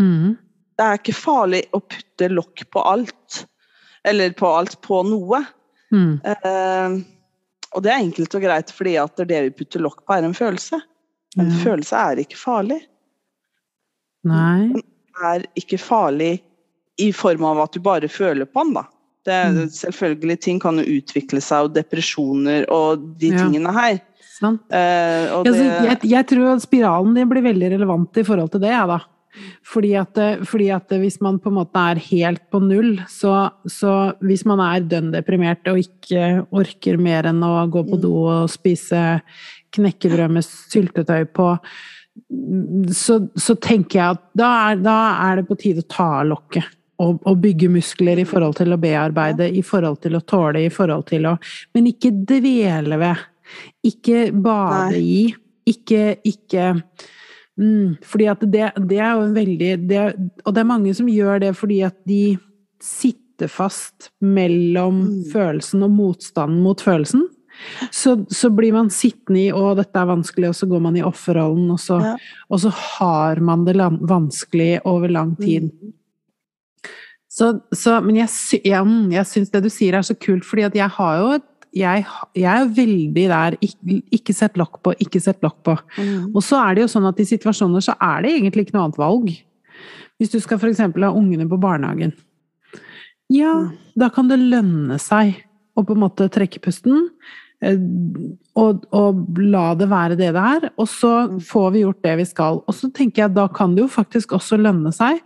Mm. 0.00 0.36
Det 0.76 0.84
er 0.84 0.98
ikke 1.00 1.16
farlig 1.16 1.62
å 1.72 1.80
putte 1.80 2.28
lokk 2.28 2.66
på 2.68 2.82
alt. 2.84 3.46
Eller 4.06 4.34
på 4.38 4.50
alt 4.54 4.78
på 4.84 5.02
noe. 5.06 5.42
Mm. 5.94 6.18
Uh, 6.22 6.98
og 7.76 7.84
det 7.84 7.92
er 7.92 8.02
enkelt 8.02 8.34
og 8.38 8.44
greit 8.44 8.72
fordi 8.74 8.96
at 9.00 9.24
det 9.28 9.40
vi 9.48 9.54
putter 9.60 9.82
lokk 9.84 10.04
på, 10.04 10.16
er 10.16 10.26
en 10.26 10.36
følelse. 10.36 10.80
En 11.36 11.50
ja. 11.50 11.62
følelse 11.62 12.02
er 12.12 12.22
ikke 12.22 12.38
farlig. 12.40 12.80
Nei. 14.26 14.72
Den 14.72 15.24
er 15.30 15.46
ikke 15.58 15.78
farlig 15.80 16.36
i 17.02 17.10
form 17.12 17.44
av 17.44 17.66
at 17.66 17.76
du 17.76 17.82
bare 17.84 18.08
føler 18.08 18.48
på 18.48 18.64
den, 18.64 18.76
da. 18.78 18.86
Det, 19.26 19.38
mm. 19.52 19.62
Selvfølgelig, 19.74 20.36
ting 20.40 20.60
kan 20.62 20.78
jo 20.78 21.00
utvikle 21.00 21.42
seg, 21.42 21.66
og 21.66 21.74
depresjoner 21.74 22.68
og 22.72 23.02
de 23.20 23.32
ja. 23.34 23.42
tingene 23.42 23.74
her. 23.74 23.98
Sant. 24.36 24.62
Uh, 24.70 25.42
det... 25.46 25.56
jeg, 25.58 25.98
jeg, 26.12 26.28
tror 26.30 26.60
spiralen 26.62 27.16
din 27.16 27.28
blir 27.30 27.44
veldig 27.44 27.72
relevant 27.74 28.20
i 28.20 28.24
forhold 28.26 28.52
til 28.54 28.62
det, 28.62 28.72
jeg, 28.72 28.88
da. 28.92 29.00
Fordi 29.66 29.92
at, 29.98 30.20
fordi 30.48 30.70
at, 30.74 30.94
hvis 31.02 31.18
man 31.24 31.40
på 31.42 31.50
en 31.50 31.58
måte 31.58 31.82
er 31.92 32.00
helt 32.08 32.44
på 32.52 32.60
null, 32.64 32.96
så, 33.10 33.50
så 33.68 33.96
hvis 34.24 34.46
man 34.48 34.62
er 34.64 34.86
dønn 34.88 35.12
deprimert 35.14 35.66
og 35.70 35.82
ikke 35.82 36.46
orker 36.54 37.00
mer 37.00 37.28
enn 37.30 37.42
å 37.44 37.66
gå 37.72 37.84
på 37.88 38.00
do 38.02 38.14
og 38.24 38.50
spise 38.52 39.20
knekkebrød 39.76 40.32
med 40.38 40.46
syltetøy 40.46 41.28
på, 41.36 41.50
så, 42.96 43.20
så 43.36 43.56
tenker 43.60 44.00
jeg 44.00 44.16
at 44.16 44.24
da 44.38 44.50
er, 44.70 44.80
da 44.80 44.96
er, 45.26 45.40
det 45.40 45.48
på 45.50 45.58
tide 45.60 45.84
å 45.84 45.90
ta 45.90 46.08
av 46.22 46.28
lokket. 46.32 46.72
Og, 46.96 47.18
og, 47.28 47.34
bygge 47.42 47.68
muskler 47.68 48.22
i 48.22 48.24
forhold 48.24 48.54
til 48.56 48.72
å 48.72 48.78
bearbeide, 48.80 49.50
i 49.52 49.60
forhold 49.60 49.98
til 50.00 50.16
å 50.16 50.22
tåle, 50.24 50.62
i 50.64 50.72
forhold 50.72 51.04
til 51.10 51.26
å 51.28 51.34
Men 51.76 51.90
ikke 51.90 52.08
dvele 52.24 52.96
ved 53.02 53.26
ikke 53.84 54.30
bade 54.32 55.00
i. 55.00 55.34
Ikke, 55.66 56.16
ikke 56.22 56.76
mm, 57.60 57.96
Fordi 58.04 58.26
at 58.32 58.42
det, 58.42 58.72
det, 58.88 58.98
er 58.98 59.14
jo 59.16 59.30
veldig 59.36 59.70
det, 59.88 60.02
Og 60.44 60.54
det 60.54 60.62
er 60.62 60.68
mange 60.68 60.92
som 60.96 61.08
gjør 61.10 61.40
det 61.46 61.54
fordi 61.56 61.80
at 61.86 61.96
de 62.08 62.36
sitter 62.82 63.50
fast 63.52 64.10
mellom 64.24 65.02
mm. 65.06 65.24
følelsen 65.32 65.84
og 65.84 65.96
motstanden 65.96 66.62
mot 66.64 66.80
følelsen. 66.80 67.26
Så, 67.90 68.26
så, 68.28 68.50
blir 68.52 68.72
man 68.72 68.90
sittende 68.92 69.46
i 69.46 69.52
'å, 69.52 69.74
dette 69.76 69.96
er 69.96 70.08
vanskelig', 70.08 70.50
og 70.52 70.56
så 70.58 70.68
går 70.68 70.82
man 70.84 70.96
i 70.96 71.04
offerrollen, 71.04 71.70
og, 71.72 71.80
ja. 72.04 72.14
og, 72.50 72.60
så 72.60 72.72
har 72.72 73.40
man 73.40 73.64
det 73.64 73.76
vanskelig 73.80 74.80
over 74.84 75.08
lang 75.08 75.34
tid. 75.40 75.70
Mm. 75.72 75.94
Så, 77.36 77.50
så, 77.72 77.98
men 78.00 78.16
jeg, 78.16 78.28
jeg, 78.64 78.92
jeg 79.12 79.28
syns 79.28 79.52
det 79.52 79.64
du 79.64 79.70
sier 79.72 79.96
er 79.96 80.04
så 80.06 80.16
kult, 80.16 80.44
fordi 80.48 80.64
at 80.68 80.76
jeg 80.76 80.88
har 80.96 81.18
jo 81.20 81.32
et 81.36 81.48
jeg, 81.76 82.04
jeg, 82.36 82.48
er 82.50 82.70
veldig 82.76 83.24
der 83.30 83.56
ikke, 83.60 83.98
ikke 84.16 84.34
sett 84.36 84.56
lokk 84.60 84.80
på, 84.84 84.94
ikke 85.02 85.20
sett 85.22 85.42
lokk 85.44 85.58
på. 85.66 85.74
Mm. 85.98 86.30
Og 86.32 86.40
så 86.44 86.60
er 86.62 86.76
det 86.76 86.86
jo 86.86 86.92
sånn 86.92 87.08
at 87.08 87.20
i 87.20 87.28
situasjoner 87.28 87.84
så 87.84 87.96
er 88.00 88.24
det 88.24 88.34
egentlig 88.36 88.66
ikke 88.66 88.76
noe 88.78 88.86
annet 88.86 89.00
valg. 89.00 89.32
Hvis 90.16 90.32
du 90.32 90.38
skal 90.40 90.60
f.eks. 90.60 90.80
ha 90.80 91.10
ungene 91.12 91.48
på 91.50 91.60
barnehagen. 91.60 92.14
Ja, 93.32 93.52
mm. 93.66 93.74
da 94.00 94.08
kan 94.14 94.30
det 94.30 94.40
lønne 94.40 95.00
seg 95.02 95.34
å 95.76 95.84
på 95.84 95.96
en 95.96 96.04
måte 96.06 96.30
trekke 96.32 96.62
pusten. 96.64 97.10
Eh, 97.64 97.76
og, 98.56 98.86
og, 98.96 99.20
la 99.40 99.66
det 99.76 99.90
være 99.92 100.16
det 100.16 100.30
det 100.36 100.46
er. 100.54 100.70
Og 100.80 100.88
så 100.88 101.12
mm. 101.28 101.42
får 101.50 101.68
vi 101.74 101.84
gjort 101.84 102.02
det 102.06 102.16
vi 102.22 102.30
skal. 102.30 102.62
Og 102.64 102.78
så 102.78 102.88
tenker 102.94 103.26
jeg 103.26 103.36
da 103.36 103.48
kan 103.52 103.76
det 103.76 103.84
jo 103.84 103.92
faktisk 103.92 104.32
også 104.38 104.60
lønne 104.60 104.94
seg 104.96 105.20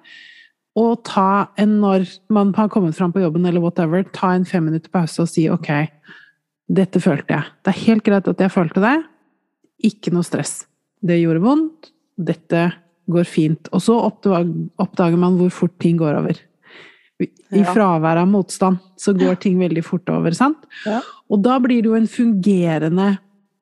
å 0.79 0.95
ta 1.07 1.51
en 1.59 1.79
når 1.83 2.07
man 2.33 2.53
har 2.55 2.71
kommet 2.71 2.95
fram 2.97 3.13
på 3.13 3.23
jobben 3.25 3.47
eller 3.47 3.63
whatever, 3.63 4.05
ta 4.15 4.35
en 4.37 4.47
fem 4.47 4.69
minutter 4.69 4.91
pause 4.93 5.19
og 5.25 5.31
si 5.31 5.49
ok, 5.51 5.71
dette 6.71 7.01
følte 7.03 7.35
jeg. 7.35 7.49
Det 7.65 7.73
er 7.73 7.83
helt 7.87 8.05
greit 8.07 8.29
at 8.31 8.45
jeg 8.45 8.55
følte 8.55 8.83
det. 8.85 8.97
Ikke 9.91 10.13
noe 10.15 10.27
stress. 10.27 10.61
Det 11.03 11.19
gjorde 11.19 11.43
vondt. 11.43 11.91
Dette 12.21 12.69
går 13.11 13.27
fint. 13.27 13.71
Og 13.75 13.83
så 13.83 13.97
oppdager 14.07 15.19
man 15.19 15.39
hvor 15.41 15.51
fort 15.55 15.75
ting 15.83 15.99
går 16.01 16.21
over. 16.21 16.39
I 17.21 17.65
fravær 17.67 18.23
av 18.23 18.29
motstand 18.31 18.79
så 19.01 19.13
går 19.17 19.41
ting 19.43 19.59
veldig 19.61 19.83
fort 19.85 20.09
over, 20.13 20.33
sant? 20.37 20.63
Ja. 20.87 21.03
Og 21.29 21.43
da 21.45 21.59
blir 21.61 21.83
det 21.83 21.91
jo 21.91 21.99
en 21.99 22.09
fungerende 22.09 23.11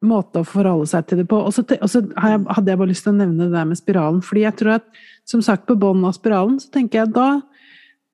måte 0.04 0.42
å 0.42 0.46
forholde 0.46 0.86
seg 0.90 1.08
til 1.08 1.22
det 1.22 1.26
på. 1.30 1.40
Og 1.42 1.54
så, 1.56 1.64
og 1.64 1.90
så 1.90 2.04
hadde 2.20 2.70
jeg 2.70 2.78
bare 2.78 2.90
lyst 2.92 3.06
til 3.06 3.16
å 3.16 3.18
nevne 3.18 3.48
det 3.48 3.56
der 3.56 3.66
med 3.66 3.80
spiralen. 3.80 4.20
fordi 4.22 4.44
jeg 4.44 4.58
tror 4.60 4.76
at, 4.76 4.86
som 5.26 5.42
sagt, 5.42 5.66
på 5.66 5.78
bunnen 5.80 6.06
av 6.06 6.14
spiralen, 6.14 6.58
så 6.62 6.70
tenker 6.74 7.02
jeg 7.02 7.14
da, 7.16 7.28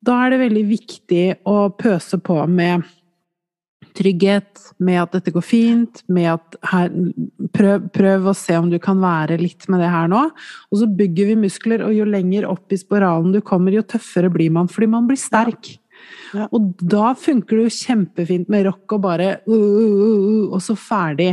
da 0.05 0.21
er 0.23 0.33
det 0.33 0.45
veldig 0.47 0.65
viktig 0.71 1.25
å 1.49 1.59
pøse 1.77 2.21
på 2.25 2.39
med 2.49 2.87
trygghet, 3.95 4.61
med 4.83 5.01
at 5.05 5.15
dette 5.17 5.33
går 5.35 5.45
fint, 5.47 6.03
med 6.11 6.33
at 6.33 6.57
her, 6.73 6.91
prøv, 7.55 7.89
prøv, 7.95 8.29
å 8.31 8.37
se 8.37 8.57
om 8.59 8.69
du 8.73 8.81
kan 8.83 8.99
være 9.03 9.39
litt 9.41 9.69
med 9.71 9.83
det 9.85 9.93
her 9.93 10.11
nå. 10.11 10.27
Og 10.71 10.81
så 10.81 10.89
bygger 10.91 11.31
vi 11.31 11.39
muskler, 11.47 11.87
og 11.87 11.95
jo 11.95 12.09
lenger 12.09 12.49
opp 12.51 12.75
i 12.75 12.81
spiralen 12.81 13.35
du 13.35 13.41
kommer, 13.45 13.77
jo 13.77 13.87
tøffere 13.87 14.33
blir 14.35 14.53
man, 14.55 14.71
fordi 14.71 14.91
man 14.97 15.09
blir 15.11 15.21
sterk. 15.21 15.77
Ja. 16.35 16.49
Og 16.51 16.75
da 16.83 17.13
funker 17.19 17.61
det 17.61 17.69
jo 17.69 17.77
kjempefint 17.79 18.51
med 18.53 18.67
rock 18.67 18.97
og 18.97 19.05
bare 19.05 19.29
uh, 19.47 19.55
uh, 19.55 19.99
uh, 20.03 20.55
og 20.57 20.63
så 20.65 20.75
ferdig. 20.79 21.33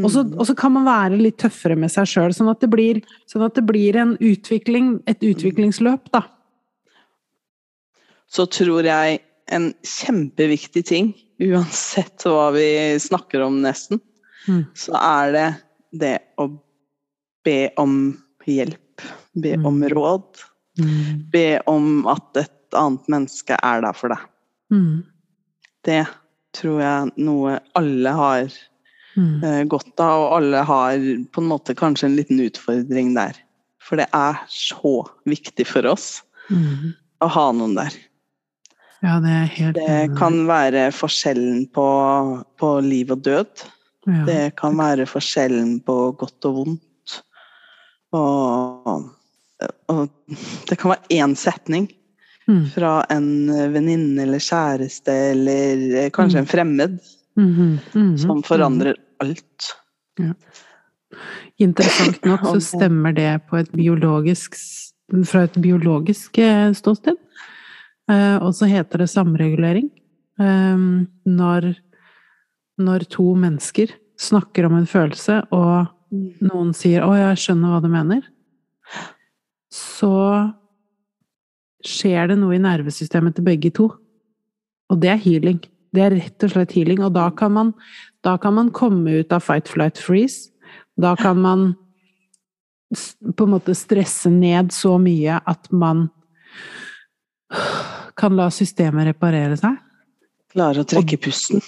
Og 0.00 0.08
så, 0.08 0.22
mm. 0.24 0.36
og 0.38 0.46
så, 0.48 0.54
kan 0.56 0.72
man 0.72 0.86
være 0.86 1.18
litt 1.20 1.40
tøffere 1.42 1.76
med 1.76 1.92
seg 1.92 2.08
sjøl, 2.08 2.34
sånn, 2.34 2.52
at 2.52 2.62
det 2.62 2.70
blir, 2.72 3.02
sånn 3.28 3.44
at 3.44 3.58
det 3.58 3.66
blir 3.68 3.98
en 4.00 4.14
utvikling, 4.16 4.94
et 5.10 5.26
utviklingsløp, 5.26 6.08
da. 6.14 6.22
Så 8.30 8.46
tror 8.46 8.86
jeg 8.86 9.18
en 9.50 9.70
kjempeviktig 9.86 10.84
ting 10.88 11.12
uansett 11.40 12.26
hva 12.28 12.50
vi 12.54 12.68
snakker 13.00 13.42
om, 13.44 13.60
nesten, 13.64 14.00
mm. 14.48 14.64
så 14.76 14.96
er 15.00 15.32
det 15.34 15.48
det 16.02 16.16
å 16.40 16.50
be 17.44 17.60
om 17.80 17.94
hjelp. 18.46 19.04
Be 19.32 19.56
mm. 19.56 19.66
om 19.66 19.84
råd. 19.88 20.42
Mm. 20.80 21.30
Be 21.32 21.60
om 21.70 22.06
at 22.10 22.42
et 22.42 22.76
annet 22.76 23.08
menneske 23.10 23.56
er 23.56 23.84
der 23.84 23.96
for 23.96 24.12
deg. 24.12 24.26
Mm. 24.74 25.02
Det 25.86 26.02
tror 26.56 26.82
jeg 26.82 27.24
noe 27.24 27.58
alle 27.78 28.12
har 28.16 28.42
mm. 29.16 29.36
uh, 29.44 29.62
godt 29.70 30.02
av, 30.02 30.26
og 30.26 30.34
alle 30.40 30.64
har 30.68 31.06
på 31.32 31.42
en 31.42 31.50
måte 31.50 31.76
kanskje 31.78 32.10
en 32.10 32.18
liten 32.18 32.42
utfordring 32.44 33.14
der. 33.16 33.38
For 33.80 34.00
det 34.00 34.10
er 34.14 34.38
så 34.52 35.00
viktig 35.30 35.66
for 35.66 35.88
oss 35.88 36.20
mm. 36.50 36.92
å 37.24 37.30
ha 37.32 37.46
noen 37.56 37.78
der. 37.78 37.96
Ja, 39.00 39.16
det 39.20 39.72
Det 39.74 40.16
kan 40.18 40.42
være 40.48 40.90
forskjellen 40.92 41.66
på, 41.72 41.86
på 42.60 42.80
liv 42.84 43.10
og 43.10 43.24
død. 43.24 43.64
Ja. 44.06 44.24
Det 44.26 44.56
kan 44.60 44.76
være 44.78 45.06
forskjellen 45.08 45.80
på 45.84 46.12
godt 46.18 46.48
og 46.48 46.58
vondt. 46.58 47.16
Og, 48.12 49.10
og 49.88 50.02
det 50.68 50.78
kan 50.78 50.92
være 50.92 51.16
én 51.16 51.34
setning 51.38 51.88
mm. 52.48 52.66
fra 52.74 53.04
en 53.12 53.48
venninne 53.72 54.24
eller 54.24 54.42
kjæreste 54.42 55.14
eller 55.32 56.10
kanskje 56.10 56.40
mm. 56.40 56.42
en 56.42 56.52
fremmed 56.52 56.98
mm 57.36 57.54
-hmm. 57.54 57.78
-hmm. 57.92 58.16
som 58.18 58.42
forandrer 58.42 58.94
alt. 59.20 59.76
Ja. 60.18 60.32
Interessant 61.58 62.24
nok 62.24 62.40
så 62.54 62.60
stemmer 62.60 63.12
det 63.12 63.40
på 63.50 63.56
et 63.56 63.72
biologisk, 63.72 64.54
fra 65.24 65.42
et 65.42 65.62
biologisk 65.62 66.38
eh, 66.38 66.72
ståsted. 66.72 67.16
Eh, 68.10 68.36
og 68.42 68.54
så 68.56 68.68
heter 68.70 69.04
det 69.04 69.10
samregulering. 69.12 69.88
Eh, 70.40 70.84
når, 71.28 71.70
når 72.80 73.06
to 73.12 73.30
mennesker 73.38 73.94
snakker 74.20 74.68
om 74.68 74.76
en 74.80 74.88
følelse, 74.88 75.42
og 75.54 75.88
noen 76.42 76.74
sier 76.74 77.04
'Å, 77.06 77.14
jeg 77.16 77.42
skjønner 77.44 77.70
hva 77.70 77.82
du 77.82 77.88
mener', 77.88 78.26
så 79.70 80.52
skjer 81.86 82.32
det 82.32 82.38
noe 82.40 82.56
i 82.56 82.62
nervesystemet 82.62 83.36
til 83.36 83.46
begge 83.46 83.70
to. 83.72 83.88
Og 84.90 85.00
det 85.00 85.12
er 85.14 85.22
healing. 85.22 85.60
Det 85.94 86.02
er 86.02 86.16
rett 86.18 86.44
og 86.44 86.50
slett 86.52 86.74
healing. 86.74 87.00
Og 87.06 87.14
da 87.14 87.30
kan 87.30 87.52
man, 87.52 87.74
da 88.26 88.36
kan 88.36 88.54
man 88.54 88.72
komme 88.74 89.20
ut 89.22 89.32
av 89.32 89.42
fight, 89.42 89.68
flight, 89.68 89.98
freeze. 89.98 90.50
Da 91.00 91.14
kan 91.16 91.40
man 91.40 91.76
på 92.90 93.46
en 93.46 93.54
måte 93.54 93.74
stresse 93.78 94.30
ned 94.30 94.74
så 94.74 94.98
mye 94.98 95.38
at 95.46 95.70
man 95.72 96.08
kan 98.20 98.36
la 98.38 98.50
systemet 98.54 99.10
reparere 99.10 99.58
seg. 99.60 99.78
Klare 100.50 100.82
å 100.82 100.88
trekke 100.88 101.18
og, 101.18 101.26
pusten. 101.28 101.62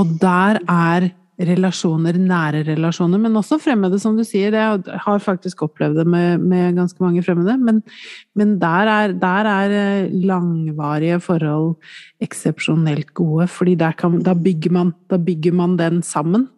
Og 0.00 0.16
der 0.20 0.60
er 0.70 1.12
relasjoner, 1.34 2.14
nære 2.20 2.62
relasjoner, 2.68 3.18
men 3.18 3.34
også 3.38 3.58
fremmede, 3.62 3.98
som 4.02 4.14
du 4.18 4.22
sier. 4.26 4.54
Jeg 4.54 4.98
har 5.02 5.22
faktisk 5.22 5.64
opplevd 5.66 5.98
det 5.98 6.06
med, 6.06 6.42
med 6.46 6.76
ganske 6.78 7.02
mange 7.02 7.24
fremmede. 7.26 7.56
Men, 7.58 7.80
men 8.38 8.56
der, 8.62 8.90
er, 8.90 9.14
der, 9.18 9.50
er, 9.50 9.74
eh, 9.80 10.14
langvarige 10.26 11.18
forhold 11.24 11.74
eksepsjonelt 12.22 13.14
gode, 13.18 13.48
fordi 13.50 13.76
kan, 13.98 14.20
da, 14.22 14.34
bygger 14.34 14.74
man, 14.74 14.94
da, 15.10 15.18
bygger 15.18 15.52
man, 15.52 15.78
den 15.78 16.02
sammen. 16.02 16.48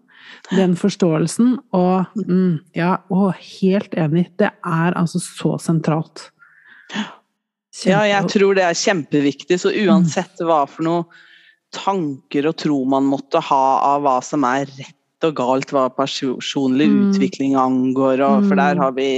Den 0.53 0.77
forståelsen. 0.77 1.57
Og 1.73 2.05
mm, 2.27 2.59
ja, 2.77 2.99
og 3.09 3.33
helt 3.41 3.97
enig. 3.97 4.29
Det 4.39 4.51
er 4.53 4.97
altså 4.97 5.23
så 5.23 5.57
sentralt. 5.63 6.29
Ja, 7.85 8.01
jeg 8.09 8.29
tror 8.33 8.57
det 8.57 8.65
er 8.65 8.79
kjempeviktig. 8.79 9.59
Så 9.61 9.73
uansett 9.85 10.41
hva 10.41 10.63
for 10.71 10.87
noe 10.87 11.25
tanker 11.75 12.49
og 12.49 12.57
tro 12.63 12.79
man 12.89 13.09
måtte 13.11 13.43
ha 13.43 13.65
av 13.85 14.05
hva 14.07 14.21
som 14.25 14.47
er 14.49 14.69
rett 14.79 15.27
og 15.27 15.35
galt 15.37 15.73
hva 15.73 15.87
personlig 15.97 16.87
mm. 16.93 16.99
utvikling 17.09 17.57
angår, 17.59 18.21
og, 18.25 18.47
for 18.49 18.59
der 18.59 18.77
mm. 18.77 18.83
har 18.85 18.93
vi 18.97 19.09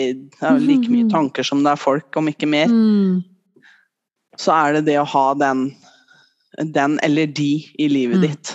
like 0.64 0.90
mye 0.90 1.06
mm. 1.08 1.12
tanker 1.12 1.46
som 1.46 1.64
det 1.64 1.74
er 1.74 1.82
folk, 1.82 2.08
om 2.16 2.30
ikke 2.30 2.48
mer. 2.50 2.72
Så 4.38 4.54
er 4.54 4.78
det 4.78 4.86
det 4.88 4.98
å 5.00 5.06
ha 5.10 5.26
den, 5.38 5.68
den 6.62 6.98
eller 7.06 7.30
de 7.34 7.50
i 7.78 7.90
livet 7.90 8.22
ditt 8.24 8.54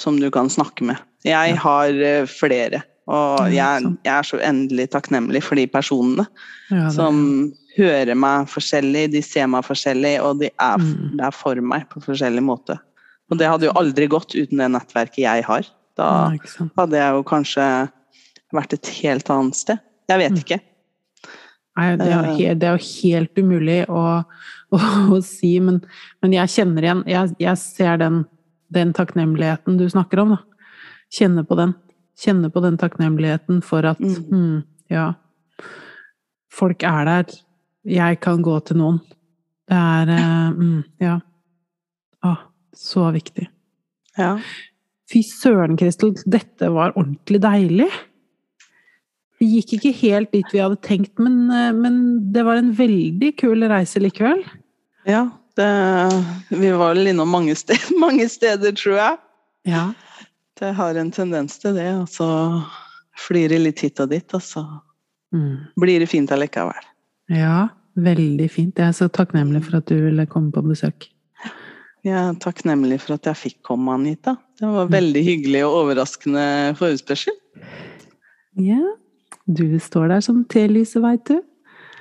som 0.00 0.16
du 0.20 0.30
kan 0.32 0.48
snakke 0.52 0.88
med. 0.88 1.00
Jeg 1.28 1.58
har 1.60 1.92
uh, 1.92 2.24
flere, 2.24 2.80
og 3.10 3.52
jeg, 3.52 3.92
jeg, 4.06 4.14
er 4.14 4.26
så 4.26 4.40
endelig 4.40 4.88
takknemlig 4.94 5.42
for 5.44 5.60
de 5.60 5.66
personene 5.68 6.24
ja, 6.72 6.88
som 6.94 7.50
hører 7.80 8.16
meg 8.18 8.48
forskjellig, 8.52 9.08
de 9.14 9.22
ser 9.24 9.48
meg 9.50 9.66
forskjellig, 9.66 10.14
og 10.24 10.40
de 10.42 10.50
er, 10.52 10.80
mm. 10.80 11.20
er, 11.20 11.34
for 11.34 11.60
meg 11.64 11.88
på 11.90 12.02
forskjellig 12.04 12.44
måte. 12.44 12.78
Og 13.30 13.38
det 13.40 13.48
hadde 13.50 13.68
jo 13.68 13.76
aldri 13.78 14.08
gått 14.10 14.34
uten 14.34 14.62
det 14.62 14.70
nettverket 14.74 15.22
jeg 15.24 15.46
har. 15.46 15.68
Da 15.98 16.08
hadde 16.78 16.98
jeg 16.98 17.16
jo 17.16 17.24
kanskje 17.26 17.66
vært 18.54 18.74
et 18.74 18.90
helt 19.00 19.30
annet 19.30 19.58
sted. 19.58 19.82
Jeg 20.10 20.22
vet 20.22 20.34
mm. 20.34 20.42
ikke. 20.42 20.58
Nei, 21.78 21.86
det 21.96 22.08
er, 22.08 22.14
jo, 22.26 22.32
eh. 22.34 22.56
det 22.58 22.68
er 22.68 22.82
helt 22.82 23.38
umulig 23.38 23.78
å, 23.88 24.04
å, 24.74 24.80
å 25.14 25.20
si, 25.24 25.54
men, 25.62 25.80
men, 26.20 26.34
jeg 26.34 26.52
kjenner 26.56 26.86
igjen 26.86 27.04
Jeg, 27.08 27.34
jeg 27.40 27.60
ser 27.62 28.00
den, 28.02 28.24
den, 28.74 28.94
takknemligheten 28.96 29.78
du 29.80 29.86
snakker 29.90 30.24
om, 30.24 30.34
da. 30.36 30.72
Kjenner 31.14 31.46
på 31.46 31.56
den. 31.58 31.76
Kjenner 32.20 32.52
på 32.52 32.62
den 32.62 32.76
takknemligheten 32.78 33.62
for 33.66 33.86
at 33.88 34.02
mm. 34.02 34.18
mm, 34.30 34.58
ja, 34.92 35.12
folk 36.54 36.84
er 36.86 37.08
der 37.08 37.38
jeg 37.88 38.20
kan 38.24 38.42
gå 38.44 38.56
til 38.66 38.80
noen. 38.80 39.00
Det 39.70 39.78
er 39.78 40.12
uh, 40.12 40.50
mm, 40.60 40.82
Ja. 41.02 41.16
Å, 42.26 42.34
så 42.76 43.08
viktig. 43.14 43.46
Ja. 44.20 44.34
Fy 45.10 45.22
søren, 45.26 45.78
Kristel, 45.80 46.12
dette 46.28 46.68
var 46.74 46.92
ordentlig 46.94 47.40
deilig. 47.42 47.88
Vi 49.40 49.48
gikk 49.54 49.78
ikke 49.78 49.94
helt 50.02 50.32
dit 50.34 50.52
vi 50.52 50.60
hadde 50.60 50.76
tenkt, 50.84 51.14
men, 51.22 51.46
uh, 51.48 51.70
men 51.76 52.20
det 52.34 52.44
var 52.46 52.60
en 52.60 52.74
veldig 52.76 53.32
kul 53.40 53.64
reise 53.70 54.02
likevel. 54.02 54.44
Ja, 55.08 55.30
det, 55.56 55.70
vi 56.52 56.70
var 56.70 56.94
vel 56.94 57.14
innom 57.14 57.32
mange 57.32 57.56
steder, 57.56 57.96
mange 58.04 58.28
steder, 58.28 58.76
tror 58.76 59.00
jeg. 59.00 59.18
Ja. 59.70 59.88
Det 60.60 60.74
har 60.76 60.94
en 61.00 61.10
tendens 61.14 61.56
til 61.62 61.76
det, 61.78 61.88
og 61.96 62.08
så 62.12 62.28
flyr 63.20 63.52
det 63.52 63.64
litt 63.64 63.80
hit 63.80 64.00
og 64.02 64.10
dit, 64.12 64.36
og 64.36 64.44
så 64.44 64.62
mm. 65.32 65.72
blir 65.80 66.02
det 66.02 66.08
fint 66.10 66.32
allikevel. 66.32 66.84
Ja, 67.30 67.70
veldig 68.00 68.48
fint. 68.50 68.78
Jeg 68.78 68.90
er 68.90 68.96
så 68.96 69.08
takknemlig 69.12 69.62
for 69.66 69.78
at 69.78 69.88
du 69.90 69.96
ville 70.02 70.26
komme 70.30 70.50
på 70.54 70.62
besøk. 70.66 71.08
Jeg 72.04 72.16
er 72.16 72.38
takknemlig 72.40 72.96
for 73.02 73.18
at 73.18 73.28
jeg 73.28 73.38
fikk 73.38 73.58
komme, 73.68 73.92
Anita. 73.92 74.34
Det 74.58 74.68
var 74.72 74.88
veldig 74.92 75.22
hyggelig 75.24 75.60
og 75.66 75.76
overraskende 75.82 76.44
forespørsel. 76.78 77.36
Ja. 78.60 78.80
Du 79.50 79.64
står 79.82 80.08
der 80.14 80.24
som 80.24 80.42
telyset, 80.48 81.02
veit 81.04 81.26
du. 81.28 81.40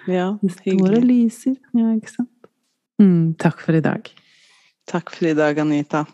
Ja, 0.10 0.32
hyggelig. 0.42 0.56
du 0.56 0.86
står 0.86 0.96
og 0.98 1.06
lyser. 1.06 1.56
Ja, 1.76 1.92
ikke 1.98 2.14
sant. 2.14 2.32
Mm, 3.00 3.36
takk 3.40 3.62
for 3.64 3.78
i 3.78 3.84
dag. 3.84 4.10
Takk 4.90 5.12
for 5.14 5.30
i 5.30 5.36
dag, 5.38 5.60
Anita. 5.62 6.06